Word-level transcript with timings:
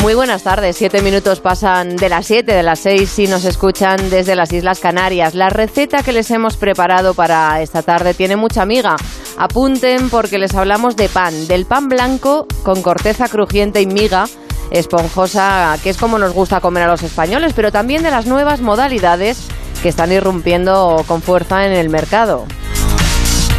Muy 0.00 0.14
buenas 0.14 0.42
tardes, 0.42 0.76
siete 0.76 1.00
minutos 1.02 1.40
pasan 1.40 1.96
de 1.96 2.08
las 2.08 2.26
siete, 2.26 2.54
de 2.54 2.62
las 2.62 2.80
seis 2.80 3.10
si 3.10 3.26
nos 3.28 3.44
escuchan 3.44 4.10
desde 4.10 4.34
las 4.34 4.52
Islas 4.52 4.80
Canarias. 4.80 5.34
La 5.34 5.48
receta 5.48 6.02
que 6.02 6.12
les 6.12 6.30
hemos 6.30 6.56
preparado 6.56 7.14
para 7.14 7.60
esta 7.60 7.82
tarde 7.82 8.14
tiene 8.14 8.34
mucha 8.34 8.62
amiga. 8.62 8.96
Apunten 9.38 10.10
porque 10.10 10.38
les 10.38 10.54
hablamos 10.54 10.96
de 10.96 11.08
pan, 11.08 11.46
del 11.46 11.66
pan 11.66 11.88
blanco 11.88 12.46
con 12.64 12.82
corteza 12.82 13.28
crujiente 13.28 13.80
y 13.80 13.86
miga 13.86 14.26
esponjosa, 14.72 15.76
que 15.82 15.90
es 15.90 15.98
como 15.98 16.18
nos 16.18 16.32
gusta 16.32 16.60
comer 16.60 16.84
a 16.84 16.88
los 16.88 17.02
españoles, 17.02 17.52
pero 17.54 17.70
también 17.70 18.02
de 18.02 18.10
las 18.10 18.26
nuevas 18.26 18.60
modalidades 18.60 19.46
que 19.82 19.88
están 19.88 20.10
irrumpiendo 20.10 21.04
con 21.06 21.22
fuerza 21.22 21.66
en 21.66 21.72
el 21.72 21.90
mercado. 21.90 22.46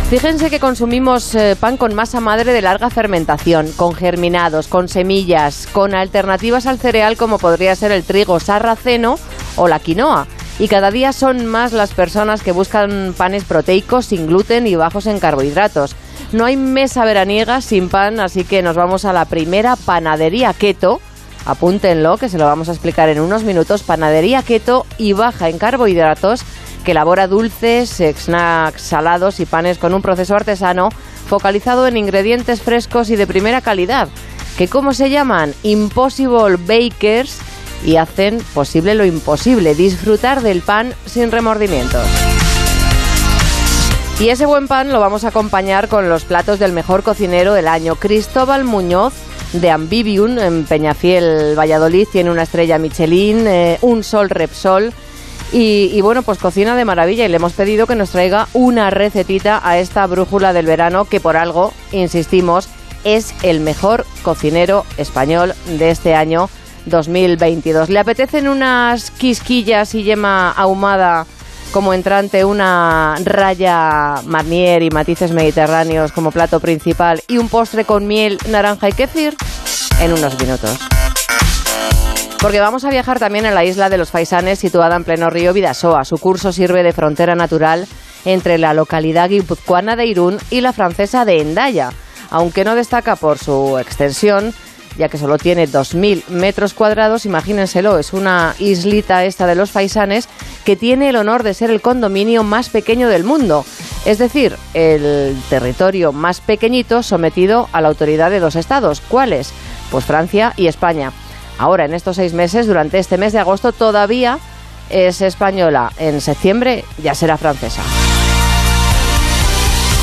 Fíjense 0.10 0.52
que 0.52 0.60
consumimos 0.60 1.34
eh, 1.34 1.56
pan 1.60 1.76
con 1.76 1.96
masa 1.96 2.20
madre 2.20 2.54
de 2.54 2.62
larga 2.62 2.92
fermentación, 2.92 3.72
con 3.72 3.96
germinados, 3.96 4.68
con 4.68 4.88
semillas, 4.88 5.68
con 5.72 5.96
alternativas 5.96 6.68
al 6.68 6.78
cereal 6.78 7.18
como 7.18 7.40
podría 7.40 7.76
ser 7.76 7.92
el 7.92 8.04
trigo 8.04 8.40
sarraceno 8.40 9.18
o 9.56 9.68
la 9.68 9.80
quinoa. 9.80 10.28
Y 10.60 10.68
cada 10.68 10.92
día 10.92 11.14
son 11.14 11.48
más 11.48 11.74
las 11.74 11.94
personas 11.94 12.44
que 12.44 12.52
buscan 12.52 13.16
panes 13.18 13.44
proteicos 13.44 14.06
sin 14.06 14.28
gluten 14.28 14.68
y 14.68 14.76
bajos 14.76 15.08
en 15.08 15.20
carbohidratos. 15.20 15.96
No 16.32 16.46
hay 16.46 16.58
mesa 16.58 17.06
veraniega 17.06 17.60
sin 17.62 17.90
pan, 17.90 18.20
así 18.20 18.44
que 18.44 18.62
nos 18.62 18.76
vamos 18.76 19.06
a 19.06 19.14
la 19.14 19.26
primera 19.26 19.76
panadería 19.76 20.54
keto. 20.54 21.02
Apúntenlo, 21.46 22.18
que 22.18 22.30
se 22.30 22.38
lo 22.38 22.46
vamos 22.46 22.70
a 22.70 22.72
explicar 22.72 23.10
en 23.10 23.20
unos 23.20 23.44
minutos. 23.44 23.82
Panadería 23.82 24.44
keto 24.44 24.86
y 25.00 25.14
baja 25.14 25.50
en 25.50 25.58
carbohidratos 25.58 26.46
que 26.84 26.92
elabora 26.92 27.28
dulces, 27.28 28.02
snacks 28.16 28.82
salados 28.82 29.40
y 29.40 29.46
panes 29.46 29.78
con 29.78 29.94
un 29.94 30.02
proceso 30.02 30.36
artesano 30.36 30.90
focalizado 31.28 31.88
en 31.88 31.98
ingredientes 31.98 32.62
frescos 32.62 33.10
y 33.10 33.16
de 33.16 33.28
primera 33.28 33.62
calidad, 33.62 34.10
que 34.58 34.68
como 34.68 34.94
se 34.94 35.10
llaman 35.10 35.54
Impossible 35.64 36.58
Bakers 36.58 37.38
y 37.86 37.96
hacen 37.98 38.40
posible 38.54 38.96
lo 38.96 39.06
imposible, 39.06 39.76
disfrutar 39.76 40.42
del 40.42 40.62
pan 40.62 40.94
sin 41.06 41.32
remordimientos. 41.32 42.08
Y 44.20 44.30
ese 44.30 44.46
buen 44.46 44.68
pan 44.68 44.92
lo 44.92 45.00
vamos 45.00 45.24
a 45.24 45.30
acompañar 45.30 45.88
con 45.88 46.08
los 46.08 46.24
platos 46.24 46.60
del 46.60 46.72
mejor 46.72 47.04
cocinero 47.04 47.54
del 47.54 47.68
año, 47.68 47.96
Cristóbal 47.96 48.64
Muñoz 48.64 49.14
de 49.54 49.70
Ambivium 49.70 50.40
en 50.40 50.66
Peñafiel, 50.66 51.58
Valladolid, 51.58 52.08
tiene 52.12 52.32
una 52.32 52.44
estrella 52.44 52.80
Michelin, 52.80 53.48
eh, 53.48 53.78
un 53.82 54.04
sol 54.04 54.30
Repsol 54.30 54.94
y, 55.56 56.02
bueno, 56.02 56.24
pues 56.24 56.40
cocina 56.40 56.76
de 56.76 56.84
maravilla 56.84 57.26
y 57.26 57.30
le 57.30 57.36
hemos 57.36 57.54
pedido 57.54 57.86
que 57.86 57.96
nos 57.96 58.10
traiga 58.10 58.48
una 58.54 58.90
recetita 58.90 59.62
a 59.64 59.78
esta 59.78 60.08
brújula 60.08 60.52
del 60.52 60.66
verano 60.66 61.06
que 61.06 61.20
por 61.20 61.38
algo, 61.38 61.74
insistimos, 61.92 62.68
es 63.04 63.36
el 63.44 63.60
mejor 63.60 64.06
cocinero 64.24 64.84
español 64.98 65.54
de 65.78 65.92
este 65.92 66.16
año 66.16 66.50
2022. 66.88 67.90
¿Le 67.90 68.00
apetecen 68.00 68.48
unas 68.48 69.12
quisquillas 69.12 69.94
y 69.94 70.04
yema 70.04 70.52
ahumada 70.52 71.28
como 71.72 71.94
entrante, 71.94 72.46
una 72.46 73.16
raya 73.24 74.16
marnier 74.26 74.82
y 74.82 74.90
matices 74.90 75.32
mediterráneos 75.32 76.12
como 76.12 76.32
plato 76.32 76.60
principal 76.60 77.22
y 77.28 77.38
un 77.38 77.50
postre 77.50 77.86
con 77.86 78.08
miel, 78.08 78.40
naranja 78.50 78.90
y 78.90 78.94
kéfir? 78.94 79.36
En 80.00 80.14
unos 80.14 80.40
minutos 80.40 80.80
porque 82.44 82.60
vamos 82.60 82.84
a 82.84 82.90
viajar 82.90 83.20
también 83.20 83.46
a 83.46 83.52
la 83.52 83.64
isla 83.64 83.90
de 83.90 83.98
los 83.98 84.12
Faisanes, 84.12 84.60
situada 84.60 84.98
en 84.98 85.06
pleno 85.06 85.30
río 85.30 85.54
Vidasoa. 85.54 86.04
Su 86.04 86.18
curso 86.18 86.52
sirve 86.52 86.84
de 86.84 86.92
frontera 86.92 87.36
natural 87.36 87.88
entre 88.26 88.58
la 88.58 88.74
localidad 88.74 89.30
guipuzcoana 89.30 89.96
de 89.96 90.08
Irún 90.08 90.40
y 90.50 90.60
la 90.60 90.74
francesa 90.74 91.24
de 91.24 91.40
Endaya, 91.40 91.92
aunque 92.32 92.66
no 92.66 92.76
destaca 92.76 93.16
por 93.16 93.38
su 93.38 93.78
extensión, 93.80 94.54
ya 94.98 95.08
que 95.08 95.18
solo 95.18 95.38
tiene 95.38 95.70
2.000 95.70 96.28
metros 96.28 96.74
cuadrados, 96.74 97.26
imagínenselo, 97.26 97.98
es 97.98 98.12
una 98.12 98.56
islita 98.60 99.24
esta 99.24 99.48
de 99.48 99.56
los 99.56 99.72
Faisanes 99.72 100.28
que 100.66 100.76
tiene 100.76 101.12
el 101.12 101.16
honor 101.16 101.44
de 101.44 101.54
ser 101.54 101.70
el 101.70 101.80
condominio 101.80 102.44
más 102.44 102.68
pequeño 102.68 103.08
del 103.08 103.24
mundo, 103.24 103.64
es 104.04 104.18
decir, 104.18 104.58
el 104.74 105.42
territorio 105.50 106.12
más 106.12 106.42
pequeñito 106.42 107.04
sometido 107.04 107.70
a 107.72 107.80
la 107.80 107.88
autoridad 107.88 108.32
de 108.32 108.42
dos 108.42 108.58
estados. 108.58 109.00
¿Cuáles? 109.00 109.54
Pues 109.90 110.04
Francia 110.04 110.52
y 110.58 110.68
España 110.68 111.14
ahora 111.58 111.86
en 111.86 111.94
estos 111.94 112.16
seis 112.16 112.34
meses, 112.34 112.68
durante 112.68 113.00
este 113.00 113.18
mes 113.18 113.34
de 113.34 113.40
agosto, 113.40 113.72
todavía 113.72 114.40
es 114.90 115.22
española. 115.22 115.92
En 115.98 116.22
septiembre 116.22 116.86
ya 117.02 117.16
será 117.16 117.38
francesa. 117.38 117.82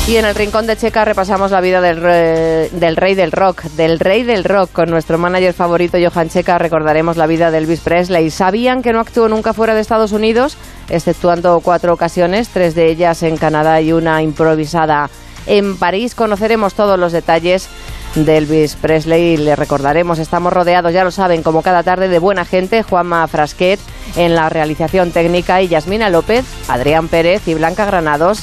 Y 0.09 0.17
en 0.17 0.25
el 0.25 0.35
rincón 0.35 0.67
de 0.67 0.77
Checa 0.77 1.05
repasamos 1.05 1.53
la 1.53 1.61
vida 1.61 1.81
del, 1.81 2.01
del, 2.01 2.97
rey 2.97 3.15
del 3.15 3.31
rock, 3.31 3.63
del 3.77 4.01
rey 4.01 4.25
del 4.25 4.43
rock. 4.43 4.73
Con 4.73 4.91
nuestro 4.91 5.19
manager 5.19 5.53
favorito, 5.53 5.99
Johan 6.03 6.29
Checa, 6.29 6.59
recordaremos 6.59 7.17
la 7.17 7.29
vida 7.29 7.53
de 7.53 7.59
Elvis 7.59 7.81
Presley. 7.81 8.31
¿Sabían 8.31 8.83
que 8.83 8.93
no 8.93 8.99
actuó 8.99 9.29
nunca 9.29 9.53
fuera 9.53 9.75
de 9.75 9.81
Estados 9.81 10.11
Unidos? 10.11 10.57
Exceptuando 10.89 11.61
cuatro 11.61 11.93
ocasiones, 11.93 12.49
tres 12.49 12.75
de 12.75 12.89
ellas 12.89 13.23
en 13.23 13.37
Canadá 13.37 13.81
y 13.81 13.93
una 13.93 14.21
improvisada 14.21 15.11
en 15.47 15.77
París. 15.77 16.17
Conoceremos 16.17 16.75
todos 16.75 16.99
los 16.99 17.13
detalles 17.13 17.69
de 18.15 18.39
Elvis 18.39 18.77
Presley. 18.77 19.37
Le 19.37 19.57
recordaremos, 19.57 20.19
estamos 20.19 20.53
rodeados, 20.53 20.93
ya 20.93 21.05
lo 21.05 21.11
saben, 21.11 21.43
como 21.43 21.63
cada 21.63 21.83
tarde 21.83 22.09
de 22.09 22.19
buena 22.19 22.45
gente, 22.45 22.83
Juanma 22.83 23.27
Frasquet 23.29 23.81
en 24.17 24.35
la 24.35 24.49
realización 24.49 25.13
técnica 25.13 25.63
y 25.63 25.69
Yasmina 25.69 26.11
López, 26.11 26.45
Adrián 26.69 27.09
Pérez 27.09 27.47
y 27.47 27.55
Blanca 27.55 27.85
Granados 27.85 28.41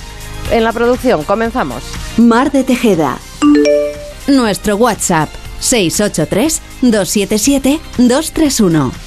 en 0.51 0.63
la 0.63 0.73
producción. 0.73 1.23
Comenzamos. 1.23 1.83
Mar 2.17 2.51
de 2.51 2.63
Tejeda. 2.63 3.17
Nuestro 4.28 4.75
WhatsApp 4.75 5.29
683 5.59 6.61
277 6.81 7.79
231. 7.97 9.06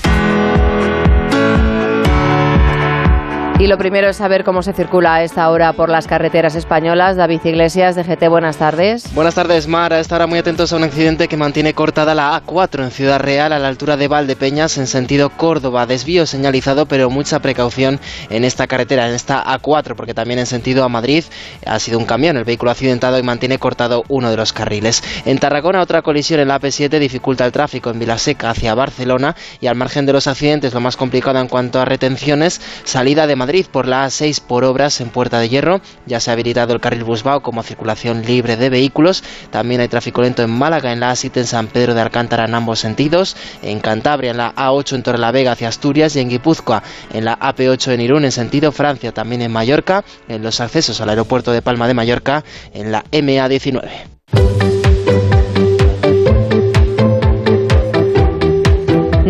Y 3.60 3.66
lo 3.66 3.76
primero 3.76 4.08
es 4.08 4.16
saber 4.16 4.42
cómo 4.42 4.62
se 4.62 4.72
circula 4.72 5.16
a 5.16 5.22
esta 5.22 5.50
hora 5.50 5.74
por 5.74 5.90
las 5.90 6.06
carreteras 6.06 6.54
españolas. 6.54 7.18
David 7.18 7.40
Iglesias, 7.44 7.94
de 7.94 8.04
GT, 8.04 8.30
buenas 8.30 8.56
tardes. 8.56 9.12
Buenas 9.12 9.34
tardes, 9.34 9.68
Mar. 9.68 9.92
A 9.92 10.00
esta 10.00 10.14
hora 10.14 10.26
muy 10.26 10.38
atentos 10.38 10.72
a 10.72 10.76
un 10.76 10.84
accidente 10.84 11.28
que 11.28 11.36
mantiene 11.36 11.74
cortada 11.74 12.14
la 12.14 12.42
A4 12.42 12.84
en 12.84 12.90
Ciudad 12.90 13.20
Real 13.20 13.52
a 13.52 13.58
la 13.58 13.68
altura 13.68 13.98
de 13.98 14.08
Valdepeñas 14.08 14.78
en 14.78 14.86
sentido 14.86 15.28
Córdoba. 15.28 15.84
Desvío 15.84 16.24
señalizado, 16.24 16.86
pero 16.86 17.10
mucha 17.10 17.40
precaución 17.40 18.00
en 18.30 18.44
esta 18.44 18.66
carretera, 18.66 19.06
en 19.06 19.14
esta 19.14 19.44
A4, 19.44 19.94
porque 19.94 20.14
también 20.14 20.38
en 20.38 20.46
sentido 20.46 20.82
a 20.82 20.88
Madrid 20.88 21.24
ha 21.66 21.78
sido 21.80 21.98
un 21.98 22.06
camión. 22.06 22.38
El 22.38 22.44
vehículo 22.44 22.70
accidentado 22.70 23.18
y 23.18 23.22
mantiene 23.22 23.58
cortado 23.58 24.04
uno 24.08 24.30
de 24.30 24.38
los 24.38 24.54
carriles. 24.54 25.04
En 25.26 25.38
Tarragona, 25.38 25.82
otra 25.82 26.00
colisión 26.00 26.40
en 26.40 26.48
la 26.48 26.58
AP7 26.58 26.98
dificulta 26.98 27.44
el 27.44 27.52
tráfico 27.52 27.90
en 27.90 27.98
Vilaseca 27.98 28.48
hacia 28.48 28.74
Barcelona 28.74 29.36
y 29.60 29.66
al 29.66 29.76
margen 29.76 30.06
de 30.06 30.14
los 30.14 30.28
accidentes, 30.28 30.72
lo 30.72 30.80
más 30.80 30.96
complicado 30.96 31.38
en 31.38 31.48
cuanto 31.48 31.78
a 31.78 31.84
retenciones, 31.84 32.62
salida 32.84 33.26
de 33.26 33.36
Madrid 33.36 33.49
por 33.70 33.88
la 33.88 34.06
A6 34.06 34.40
por 34.40 34.64
obras 34.64 35.00
en 35.00 35.08
Puerta 35.08 35.40
de 35.40 35.48
Hierro. 35.48 35.80
Ya 36.06 36.20
se 36.20 36.30
ha 36.30 36.34
habilitado 36.34 36.72
el 36.72 36.80
carril 36.80 37.04
Busbao 37.04 37.42
como 37.42 37.62
circulación 37.62 38.24
libre 38.24 38.56
de 38.56 38.70
vehículos. 38.70 39.24
También 39.50 39.80
hay 39.80 39.88
tráfico 39.88 40.22
lento 40.22 40.42
en 40.42 40.50
Málaga, 40.50 40.92
en 40.92 41.00
la 41.00 41.12
A7 41.12 41.38
en 41.38 41.46
San 41.46 41.66
Pedro 41.66 41.94
de 41.94 42.00
Alcántara 42.00 42.44
en 42.44 42.54
ambos 42.54 42.78
sentidos. 42.78 43.36
En 43.62 43.80
Cantabria, 43.80 44.30
en 44.30 44.36
la 44.36 44.54
A8 44.54 44.94
en 44.94 45.02
Torrelavega 45.02 45.52
hacia 45.52 45.68
Asturias 45.68 46.14
y 46.14 46.20
en 46.20 46.28
Guipúzcoa, 46.28 46.82
en 47.12 47.24
la 47.24 47.38
AP8 47.38 47.92
en 47.92 48.00
Irún 48.00 48.24
en 48.24 48.32
sentido 48.32 48.70
Francia. 48.70 49.12
También 49.12 49.42
en 49.42 49.50
Mallorca, 49.50 50.04
en 50.28 50.42
los 50.42 50.60
accesos 50.60 51.00
al 51.00 51.10
aeropuerto 51.10 51.50
de 51.50 51.60
Palma 51.60 51.88
de 51.88 51.94
Mallorca, 51.94 52.44
en 52.72 52.92
la 52.92 53.04
MA19. 53.10 54.79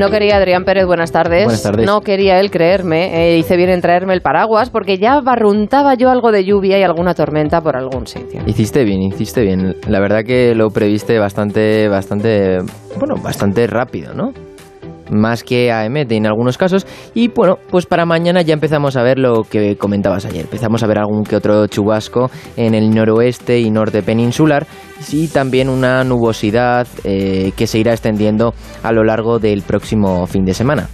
No 0.01 0.09
quería 0.09 0.39
Adrián 0.39 0.65
Pérez, 0.65 0.87
buenas 0.87 1.13
tardes. 1.13 1.45
Buenas 1.45 1.63
tardes. 1.63 1.85
No 1.85 2.01
quería 2.01 2.41
él 2.41 2.51
creerme. 2.51 3.35
Eh, 3.35 3.39
hice 3.39 3.59
bien 3.59 3.69
en 3.69 3.83
traerme 3.83 4.15
el 4.15 4.23
paraguas 4.23 4.71
porque 4.71 4.97
ya 4.97 5.21
barruntaba 5.21 5.95
yo 5.95 6.09
algo 6.09 6.33
de 6.33 6.43
lluvia 6.43 6.79
y 6.79 6.83
alguna 6.83 7.13
tormenta 7.13 7.61
por 7.61 7.77
algún 7.77 8.07
sitio. 8.07 8.41
Hiciste 8.47 8.85
bien, 8.85 9.03
hiciste 9.03 9.43
bien. 9.43 9.77
La 9.87 10.01
verdad 10.01 10.25
que 10.25 10.55
lo 10.55 10.71
previste 10.71 11.19
bastante, 11.19 11.89
bastante, 11.89 12.61
bueno, 12.99 13.17
bastante 13.23 13.67
rápido, 13.67 14.15
¿no? 14.15 14.33
Más 15.11 15.45
que 15.45 15.73
AMT 15.73 16.13
en 16.13 16.27
algunos 16.27 16.57
casos. 16.59 16.87
Y 17.15 17.29
bueno, 17.29 17.59
pues 17.71 17.87
para 17.87 18.07
mañana 18.07 18.43
ya 18.43 18.55
empezamos 18.55 18.97
a 18.97 19.03
ver 19.03 19.19
lo 19.19 19.43
que 19.45 19.77
comentabas 19.77 20.25
ayer. 20.25 20.43
Empezamos 20.43 20.83
a 20.83 20.87
ver 20.87 20.99
algún 20.99 21.25
que 21.25 21.37
otro 21.37 21.67
chubasco 21.67 22.31
en 22.57 22.75
el 22.75 22.91
noroeste 22.91 23.59
y 23.59 23.71
norte 23.71 24.03
peninsular 24.03 24.67
y 25.11 25.29
también 25.29 25.69
una 25.69 26.05
nubosidad 26.05 26.87
eh, 27.05 27.53
que 27.57 27.67
se 27.67 27.79
irá 27.79 27.93
extendiendo 27.93 28.55
a 28.83 28.93
lo 28.93 29.05
largo 29.05 29.39
del 29.39 29.63
próximo 29.63 30.27
fin 30.27 30.45
de 30.45 30.55
semana. 30.55 30.89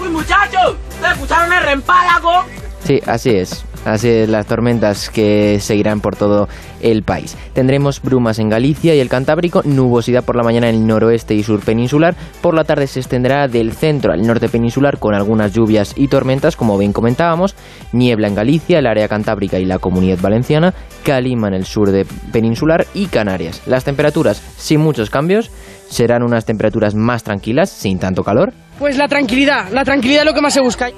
¡Uy, 0.00 0.08
muchachos! 0.08 0.76
¿Te 1.00 1.08
escucharon 1.08 1.52
el 1.52 1.68
empálago. 1.68 2.44
Sí, 2.84 3.00
así 3.06 3.30
es. 3.30 3.64
Así 3.86 4.08
es, 4.08 4.28
las 4.28 4.46
tormentas 4.46 5.10
que 5.10 5.60
seguirán 5.60 6.00
por 6.00 6.16
todo 6.16 6.48
el 6.80 7.04
país. 7.04 7.36
Tendremos 7.52 8.02
brumas 8.02 8.40
en 8.40 8.48
Galicia 8.48 8.96
y 8.96 8.98
el 8.98 9.08
Cantábrico, 9.08 9.62
nubosidad 9.64 10.24
por 10.24 10.34
la 10.34 10.42
mañana 10.42 10.68
en 10.68 10.74
el 10.74 10.86
noroeste 10.88 11.34
y 11.34 11.44
sur 11.44 11.60
peninsular. 11.60 12.16
Por 12.40 12.54
la 12.54 12.64
tarde 12.64 12.88
se 12.88 12.98
extenderá 12.98 13.46
del 13.46 13.72
centro 13.72 14.12
al 14.12 14.26
norte 14.26 14.48
peninsular 14.48 14.98
con 14.98 15.14
algunas 15.14 15.52
lluvias 15.52 15.94
y 15.96 16.08
tormentas, 16.08 16.56
como 16.56 16.76
bien 16.76 16.92
comentábamos. 16.92 17.54
Niebla 17.92 18.26
en 18.26 18.34
Galicia, 18.34 18.80
el 18.80 18.88
área 18.88 19.06
cantábrica 19.06 19.60
y 19.60 19.64
la 19.64 19.78
comunidad 19.78 20.18
valenciana. 20.20 20.74
Calima 21.04 21.46
en 21.46 21.54
el 21.54 21.64
sur 21.64 21.92
de 21.92 22.04
peninsular 22.32 22.88
y 22.92 23.06
Canarias. 23.06 23.62
Las 23.66 23.84
temperaturas, 23.84 24.42
sin 24.56 24.80
muchos 24.80 25.10
cambios, 25.10 25.52
serán 25.88 26.24
unas 26.24 26.44
temperaturas 26.44 26.96
más 26.96 27.22
tranquilas, 27.22 27.70
sin 27.70 28.00
tanto 28.00 28.24
calor. 28.24 28.52
Pues 28.80 28.98
la 28.98 29.06
tranquilidad, 29.06 29.70
la 29.70 29.84
tranquilidad 29.84 30.22
es 30.22 30.26
lo 30.26 30.34
que 30.34 30.42
más 30.42 30.54
se 30.54 30.60
busca. 30.60 30.90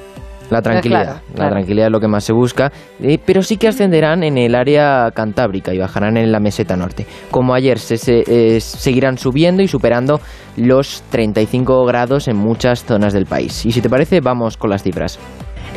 La 0.50 0.62
tranquilidad, 0.62 1.02
claro, 1.04 1.20
la 1.28 1.34
claro. 1.34 1.50
tranquilidad 1.52 1.86
es 1.88 1.92
lo 1.92 2.00
que 2.00 2.08
más 2.08 2.24
se 2.24 2.32
busca, 2.32 2.72
eh, 3.02 3.18
pero 3.24 3.42
sí 3.42 3.56
que 3.58 3.68
ascenderán 3.68 4.22
en 4.22 4.38
el 4.38 4.54
área 4.54 5.10
cantábrica 5.14 5.74
y 5.74 5.78
bajarán 5.78 6.16
en 6.16 6.32
la 6.32 6.40
meseta 6.40 6.76
norte. 6.76 7.06
Como 7.30 7.54
ayer, 7.54 7.78
se, 7.78 7.98
se- 7.98 8.24
eh, 8.26 8.60
seguirán 8.60 9.18
subiendo 9.18 9.62
y 9.62 9.68
superando 9.68 10.20
los 10.56 11.02
35 11.10 11.84
grados 11.84 12.28
en 12.28 12.36
muchas 12.36 12.84
zonas 12.84 13.12
del 13.12 13.26
país. 13.26 13.66
Y 13.66 13.72
si 13.72 13.80
te 13.80 13.90
parece, 13.90 14.20
vamos 14.20 14.56
con 14.56 14.70
las 14.70 14.82
cifras. 14.82 15.18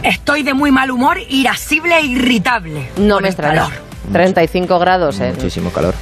Estoy 0.04 0.44
de 0.44 0.54
muy 0.54 0.72
mal 0.72 0.90
humor, 0.90 1.18
irascible 1.30 1.98
e 2.00 2.06
irritable. 2.06 2.88
No 2.98 3.16
me 3.20 3.28
el 3.28 3.34
extraña. 3.34 3.64
calor. 3.66 3.74
35 4.12 4.80
grados 4.80 5.20
en, 5.20 5.36
Muchísimo 5.36 5.70
calor. 5.70 5.94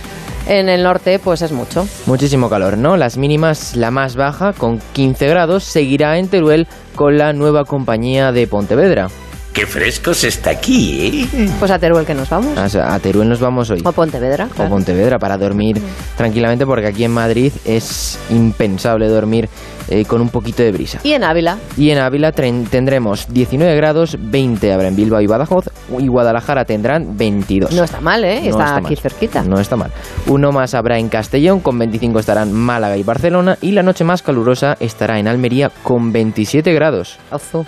En 0.50 0.68
el 0.68 0.84
norte, 0.84 1.20
pues 1.20 1.42
es 1.42 1.52
mucho. 1.52 1.88
Muchísimo 2.08 2.50
calor, 2.50 2.78
¿no? 2.78 2.98
Las 2.98 3.18
mínimas, 3.18 3.76
la 3.76 3.92
más 3.92 4.16
baja, 4.16 4.52
con 4.54 4.82
15 4.94 5.28
grados, 5.28 5.64
seguirá 5.64 6.18
en 6.18 6.28
Teruel 6.28 6.68
con 6.96 7.18
la 7.18 7.34
nueva 7.34 7.66
compañía 7.66 8.32
de 8.32 8.48
Pontevedra. 8.48 9.10
Qué 9.54 9.66
fresco 9.66 10.14
se 10.14 10.28
está 10.28 10.52
aquí, 10.52 11.28
¿eh? 11.34 11.50
Pues 11.60 11.72
a 11.72 11.80
Teruel 11.80 12.06
que 12.06 12.14
nos 12.14 12.30
vamos. 12.30 12.58
O 12.58 12.70
sea, 12.70 12.94
a 12.94 13.00
Teruel 13.00 13.28
nos 13.28 13.40
vamos 13.40 13.70
hoy. 13.72 13.82
O 13.84 13.92
Pontevedra. 13.92 14.46
o 14.46 14.50
claro. 14.50 14.70
Pontevedra 14.70 15.18
para 15.20 15.38
dormir 15.38 15.82
tranquilamente 16.16 16.66
porque 16.66 16.88
aquí 16.88 17.04
en 17.04 17.12
Madrid 17.12 17.52
es 17.66 18.20
impensable 18.30 19.08
dormir 19.08 19.50
eh, 19.90 20.06
con 20.06 20.22
un 20.22 20.30
poquito 20.30 20.62
de 20.62 20.72
brisa. 20.72 21.00
Y 21.04 21.14
en 21.14 21.24
Ávila. 21.24 21.58
Y 21.76 21.90
en 21.90 21.98
Ávila 21.98 22.32
tendremos 22.32 23.26
19 23.34 23.76
grados, 23.76 24.18
20 24.20 24.72
habrá 24.72 24.88
en 24.88 24.96
Bilbao 24.96 25.20
y 25.20 25.26
Badajoz 25.28 25.70
y 25.98 26.08
Guadalajara 26.08 26.66
tendrán 26.66 27.18
22. 27.18 27.72
No 27.72 27.84
está 27.84 28.00
mal, 28.00 28.24
¿eh? 28.24 28.42
No 28.44 28.50
está, 28.52 28.76
aquí 28.76 28.94
mal. 28.94 28.98
cerquita. 28.98 29.44
No 29.44 29.60
está 29.60 29.76
mal. 29.76 29.92
Uno 30.28 30.52
más 30.52 30.76
habrá 30.76 31.00
en 31.00 31.10
Castellón, 31.10 31.60
con 31.62 31.80
25 31.80 32.20
estarán 32.20 32.54
Málaga 32.54 32.98
y 32.98 33.04
Barcelona 33.04 33.58
y 33.62 33.72
la 33.72 33.82
noche 33.82 34.04
más 34.04 34.22
calurosa 34.22 34.78
estará 34.80 35.18
en 35.18 35.28
Almería 35.28 35.72
con 35.82 36.12
27 36.12 36.72
grados. 36.74 37.18
Ozu. 37.32 37.66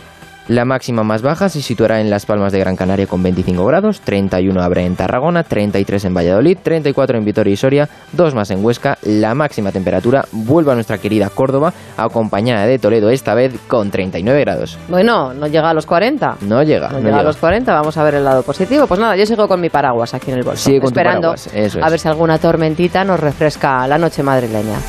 La 0.52 0.66
máxima 0.66 1.04
más 1.04 1.22
baja 1.22 1.48
se 1.48 1.62
situará 1.62 2.02
en 2.02 2.10
Las 2.10 2.26
Palmas 2.26 2.52
de 2.52 2.60
Gran 2.60 2.76
Canaria 2.76 3.08
con 3.08 3.24
25 3.24 3.66
grados, 3.66 4.02
31 4.02 4.62
habrá 4.62 4.82
en 4.82 4.98
Tarragona, 4.98 5.44
33 5.44 6.04
en 6.04 6.14
Valladolid, 6.14 6.58
34 6.62 7.18
en 7.18 7.24
Vitoria 7.24 7.54
y 7.54 7.56
Soria, 7.56 7.88
2 8.12 8.36
más 8.36 8.52
en 8.52 8.62
Huesca. 8.62 8.98
La 9.04 9.34
máxima 9.34 9.72
temperatura 9.72 10.26
vuelve 10.34 10.74
a 10.74 10.76
nuestra 10.76 10.98
querida 10.98 11.30
Córdoba, 11.30 11.72
acompañada 11.96 12.66
de 12.66 12.80
Toledo 12.80 13.10
esta 13.10 13.34
vez 13.34 13.58
con 13.70 13.92
39 13.92 14.42
grados. 14.42 14.78
Bueno, 14.90 15.34
no 15.34 15.48
llega 15.48 15.70
a 15.70 15.74
los 15.74 15.86
40. 15.86 16.40
No 16.42 16.62
llega, 16.64 16.90
No, 16.90 17.00
no 17.00 17.06
llega 17.06 17.20
a 17.20 17.24
los 17.24 17.38
40, 17.38 17.74
vamos 17.74 17.96
a 17.96 18.04
ver 18.04 18.16
el 18.16 18.26
lado 18.26 18.44
positivo. 18.44 18.88
Pues 18.88 19.00
nada, 19.00 19.16
yo 19.16 19.26
sigo 19.26 19.48
con 19.48 19.62
mi 19.62 19.70
paraguas 19.70 20.14
aquí 20.14 20.32
en 20.32 20.40
el 20.40 20.44
bolso. 20.44 20.66
Sigue 20.66 20.82
con 20.82 20.92
tu 20.92 21.00
esperando 21.00 21.30
paraguas, 21.30 21.48
eso 21.54 21.80
es. 21.80 21.86
a 21.86 21.90
ver 21.90 21.98
si 21.98 22.10
alguna 22.10 22.38
tormentita 22.40 23.06
nos 23.06 23.22
refresca 23.22 23.88
la 23.88 23.98
noche 23.98 24.22
madrileña. 24.22 24.80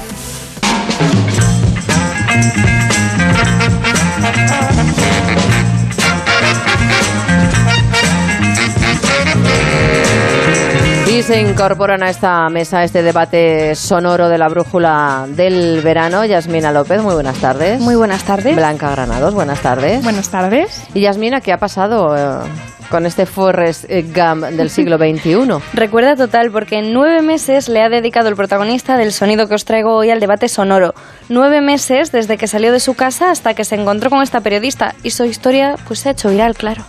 Se 11.22 11.40
incorporan 11.40 12.02
a 12.02 12.10
esta 12.10 12.48
mesa, 12.48 12.80
a 12.80 12.84
este 12.84 13.04
debate 13.04 13.76
sonoro 13.76 14.28
de 14.28 14.38
la 14.38 14.48
brújula 14.48 15.26
del 15.28 15.80
verano. 15.80 16.24
Yasmina 16.24 16.72
López, 16.72 17.00
muy 17.00 17.14
buenas 17.14 17.38
tardes. 17.38 17.80
Muy 17.80 17.94
buenas 17.94 18.24
tardes. 18.24 18.56
Blanca 18.56 18.90
Granados, 18.90 19.32
buenas 19.32 19.62
tardes. 19.62 20.02
Buenas 20.02 20.30
tardes. 20.30 20.82
Y 20.94 21.02
Yasmina, 21.02 21.40
¿qué 21.40 21.52
ha 21.52 21.58
pasado 21.58 22.16
eh, 22.16 22.48
con 22.90 23.06
este 23.06 23.24
Forrest 23.24 23.84
Gump 23.88 24.46
del 24.46 24.68
siglo 24.68 24.98
XXI? 24.98 25.62
Recuerda 25.74 26.16
total 26.16 26.50
porque 26.50 26.78
en 26.78 26.92
nueve 26.92 27.22
meses 27.22 27.68
le 27.68 27.82
ha 27.82 27.88
dedicado 27.88 28.28
el 28.28 28.34
protagonista 28.34 28.96
del 28.96 29.12
sonido 29.12 29.46
que 29.46 29.54
os 29.54 29.64
traigo 29.64 29.94
hoy 29.94 30.10
al 30.10 30.18
debate 30.18 30.48
sonoro. 30.48 30.92
Nueve 31.28 31.60
meses 31.60 32.10
desde 32.10 32.36
que 32.36 32.48
salió 32.48 32.72
de 32.72 32.80
su 32.80 32.94
casa 32.94 33.30
hasta 33.30 33.54
que 33.54 33.64
se 33.64 33.76
encontró 33.76 34.10
con 34.10 34.22
esta 34.22 34.40
periodista 34.40 34.96
y 35.04 35.10
su 35.10 35.24
historia 35.24 35.76
pues 35.86 36.00
se 36.00 36.08
ha 36.08 36.12
hecho 36.12 36.30
viral, 36.30 36.56
claro. 36.56 36.84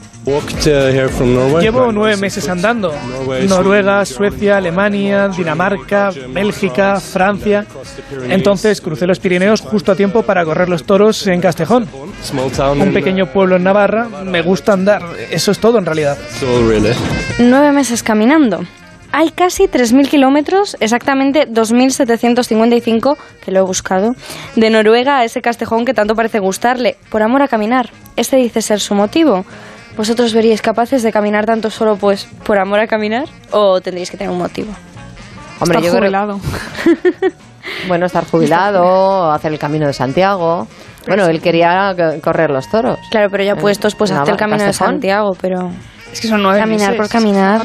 Llevo 1.62 1.92
nueve 1.92 2.18
meses 2.18 2.48
andando. 2.48 2.94
Noruega, 3.48 4.06
Suecia, 4.06 4.58
Alemania, 4.58 5.28
Dinamarca, 5.28 6.12
Bélgica, 6.30 7.00
Francia. 7.00 7.66
Entonces 8.30 8.80
crucé 8.80 9.06
los 9.06 9.20
Pirineos 9.20 9.62
justo 9.62 9.92
a 9.92 9.96
tiempo 9.96 10.24
para 10.24 10.46
correr 10.46 10.70
los 10.70 10.84
toros 10.84 11.28
en 11.28 11.42
Castejón. 11.42 11.88
Un 12.80 12.94
pequeño 12.94 13.28
pueblo 13.28 13.58
en 13.58 13.64
Navarra. 13.64 14.08
Me 14.24 14.42
gusta 14.42 14.74
andar. 14.74 15.04
Eso 15.30 15.52
es 15.52 15.60
todo 15.60 15.78
en 15.78 15.86
realidad. 15.86 16.18
Nueve 17.40 17.72
meses 17.72 18.02
caminando. 18.04 18.66
Hay 19.16 19.30
casi 19.30 19.66
3.000 19.66 20.08
kilómetros, 20.10 20.76
exactamente 20.80 21.48
2.755, 21.48 23.16
que 23.46 23.52
lo 23.52 23.60
he 23.60 23.62
buscado, 23.62 24.16
de 24.56 24.72
Noruega 24.72 25.20
a 25.20 25.24
ese 25.24 25.40
castejón 25.40 25.86
que 25.86 25.94
tanto 25.94 26.16
parece 26.16 26.40
gustarle, 26.40 26.98
por 27.12 27.22
amor 27.22 27.44
a 27.44 27.48
caminar. 27.48 27.92
Este 28.16 28.38
dice 28.38 28.64
ser 28.64 28.80
su 28.80 28.96
motivo. 28.96 29.46
¿Vosotros 29.98 30.34
veríais 30.34 30.62
capaces 30.62 31.04
de 31.04 31.12
caminar 31.12 31.46
tanto 31.46 31.70
solo 31.70 31.96
pues 31.98 32.26
por 32.44 32.58
amor 32.58 32.80
a 32.80 32.88
caminar? 32.88 33.26
¿O 33.52 33.80
tendríais 33.82 34.10
que 34.10 34.18
tener 34.18 34.32
un 34.32 34.40
motivo? 34.40 34.72
Hombre, 35.60 35.78
Está 35.78 35.86
yo 35.88 35.92
creo- 35.92 36.02
jubilado. 36.02 36.40
bueno, 37.88 38.06
estar 38.08 38.26
jubilado, 38.26 39.32
hacer 39.32 39.52
el 39.54 39.60
camino 39.60 39.86
de 39.88 39.94
Santiago. 39.94 40.68
Bueno, 41.08 41.26
él 41.28 41.42
quería 41.42 41.94
correr 42.24 42.50
los 42.50 42.70
toros. 42.70 42.98
Claro, 43.12 43.30
pero 43.30 43.44
ya 43.44 43.56
puestos, 43.56 43.94
pues 43.96 44.12
hazte 44.12 44.32
el 44.32 44.38
camino 44.38 44.64
de. 44.64 44.74
Santiago, 44.74 45.36
pero... 45.40 45.70
Es 46.12 46.22
que 46.22 46.28
son 46.28 46.42
nueve 46.44 46.60
Caminar 46.60 46.92
meses. 46.92 46.98
por 46.98 47.10
caminar. 47.10 47.62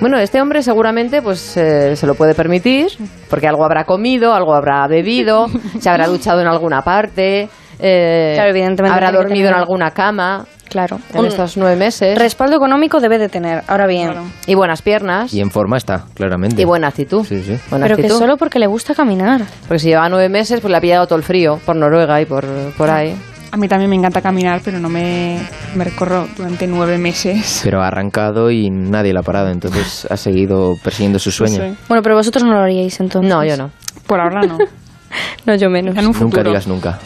Bueno, 0.00 0.18
este 0.18 0.40
hombre 0.40 0.62
seguramente 0.62 1.20
pues 1.22 1.56
eh, 1.56 1.96
se 1.96 2.06
lo 2.06 2.14
puede 2.14 2.34
permitir, 2.34 2.86
porque 3.28 3.48
algo 3.48 3.64
habrá 3.64 3.84
comido, 3.84 4.32
algo 4.32 4.54
habrá 4.54 4.86
bebido, 4.86 5.48
se 5.80 5.90
habrá 5.90 6.06
duchado 6.06 6.40
en 6.40 6.46
alguna 6.46 6.82
parte, 6.82 7.48
eh, 7.80 8.32
Claro, 8.36 8.50
evidentemente 8.50 8.94
habrá 8.94 9.10
dormido 9.10 9.48
en 9.48 9.54
alguna 9.54 9.90
cama 9.90 10.44
Claro. 10.68 10.98
en 11.14 11.24
estos 11.24 11.56
nueve 11.56 11.76
meses 11.76 12.18
respaldo 12.18 12.56
económico 12.56 13.00
debe 13.00 13.18
de 13.18 13.28
tener. 13.28 13.62
Ahora 13.66 13.86
bien, 13.86 14.12
y 14.46 14.54
buenas 14.54 14.82
piernas 14.82 15.32
Y 15.32 15.40
en 15.40 15.50
forma 15.50 15.76
está, 15.76 16.04
claramente. 16.14 16.60
y 16.60 16.64
buena 16.64 16.88
actitud. 16.88 17.24
Sí, 17.26 17.42
sí. 17.42 17.58
Buena 17.70 17.86
pero 17.86 17.96
que 17.96 18.08
solo 18.08 18.36
porque 18.36 18.58
le 18.58 18.66
gusta 18.66 18.94
caminar. 18.94 19.42
Porque 19.66 19.78
si 19.78 19.88
lleva 19.88 20.08
nueve 20.08 20.28
meses, 20.28 20.60
pues 20.60 20.70
le 20.70 20.76
ha 20.76 20.80
pillado 20.80 21.06
todo 21.06 21.18
el 21.18 21.24
frío 21.24 21.58
por 21.64 21.76
Noruega 21.76 22.20
y 22.20 22.26
por, 22.26 22.44
por 22.76 22.90
ahí. 22.90 23.14
A 23.50 23.56
mí 23.56 23.66
también 23.66 23.88
me 23.88 23.96
encanta 23.96 24.20
caminar, 24.20 24.60
pero 24.62 24.78
no 24.78 24.90
me, 24.90 25.38
me 25.74 25.84
recorro 25.84 26.28
durante 26.36 26.66
nueve 26.66 26.98
meses. 26.98 27.62
Pero 27.64 27.82
ha 27.82 27.86
arrancado 27.86 28.50
y 28.50 28.68
nadie 28.68 29.14
la 29.14 29.20
ha 29.20 29.22
parado, 29.22 29.48
entonces 29.48 30.06
ha 30.10 30.18
seguido 30.18 30.74
persiguiendo 30.84 31.18
su 31.18 31.30
sueño. 31.30 31.56
No 31.58 31.70
sé. 31.70 31.74
Bueno, 31.88 32.02
pero 32.02 32.14
vosotros 32.16 32.44
no 32.44 32.52
lo 32.52 32.58
haríais 32.60 33.00
entonces. 33.00 33.30
No, 33.30 33.42
yo 33.44 33.56
no. 33.56 33.70
Por 34.06 34.20
ahora 34.20 34.42
no. 34.42 34.58
No, 35.46 35.54
yo 35.54 35.70
menos. 35.70 35.96
En 35.96 36.06
un. 36.06 36.12
Nunca 36.20 36.42
digas 36.42 36.66
nunca. 36.66 36.98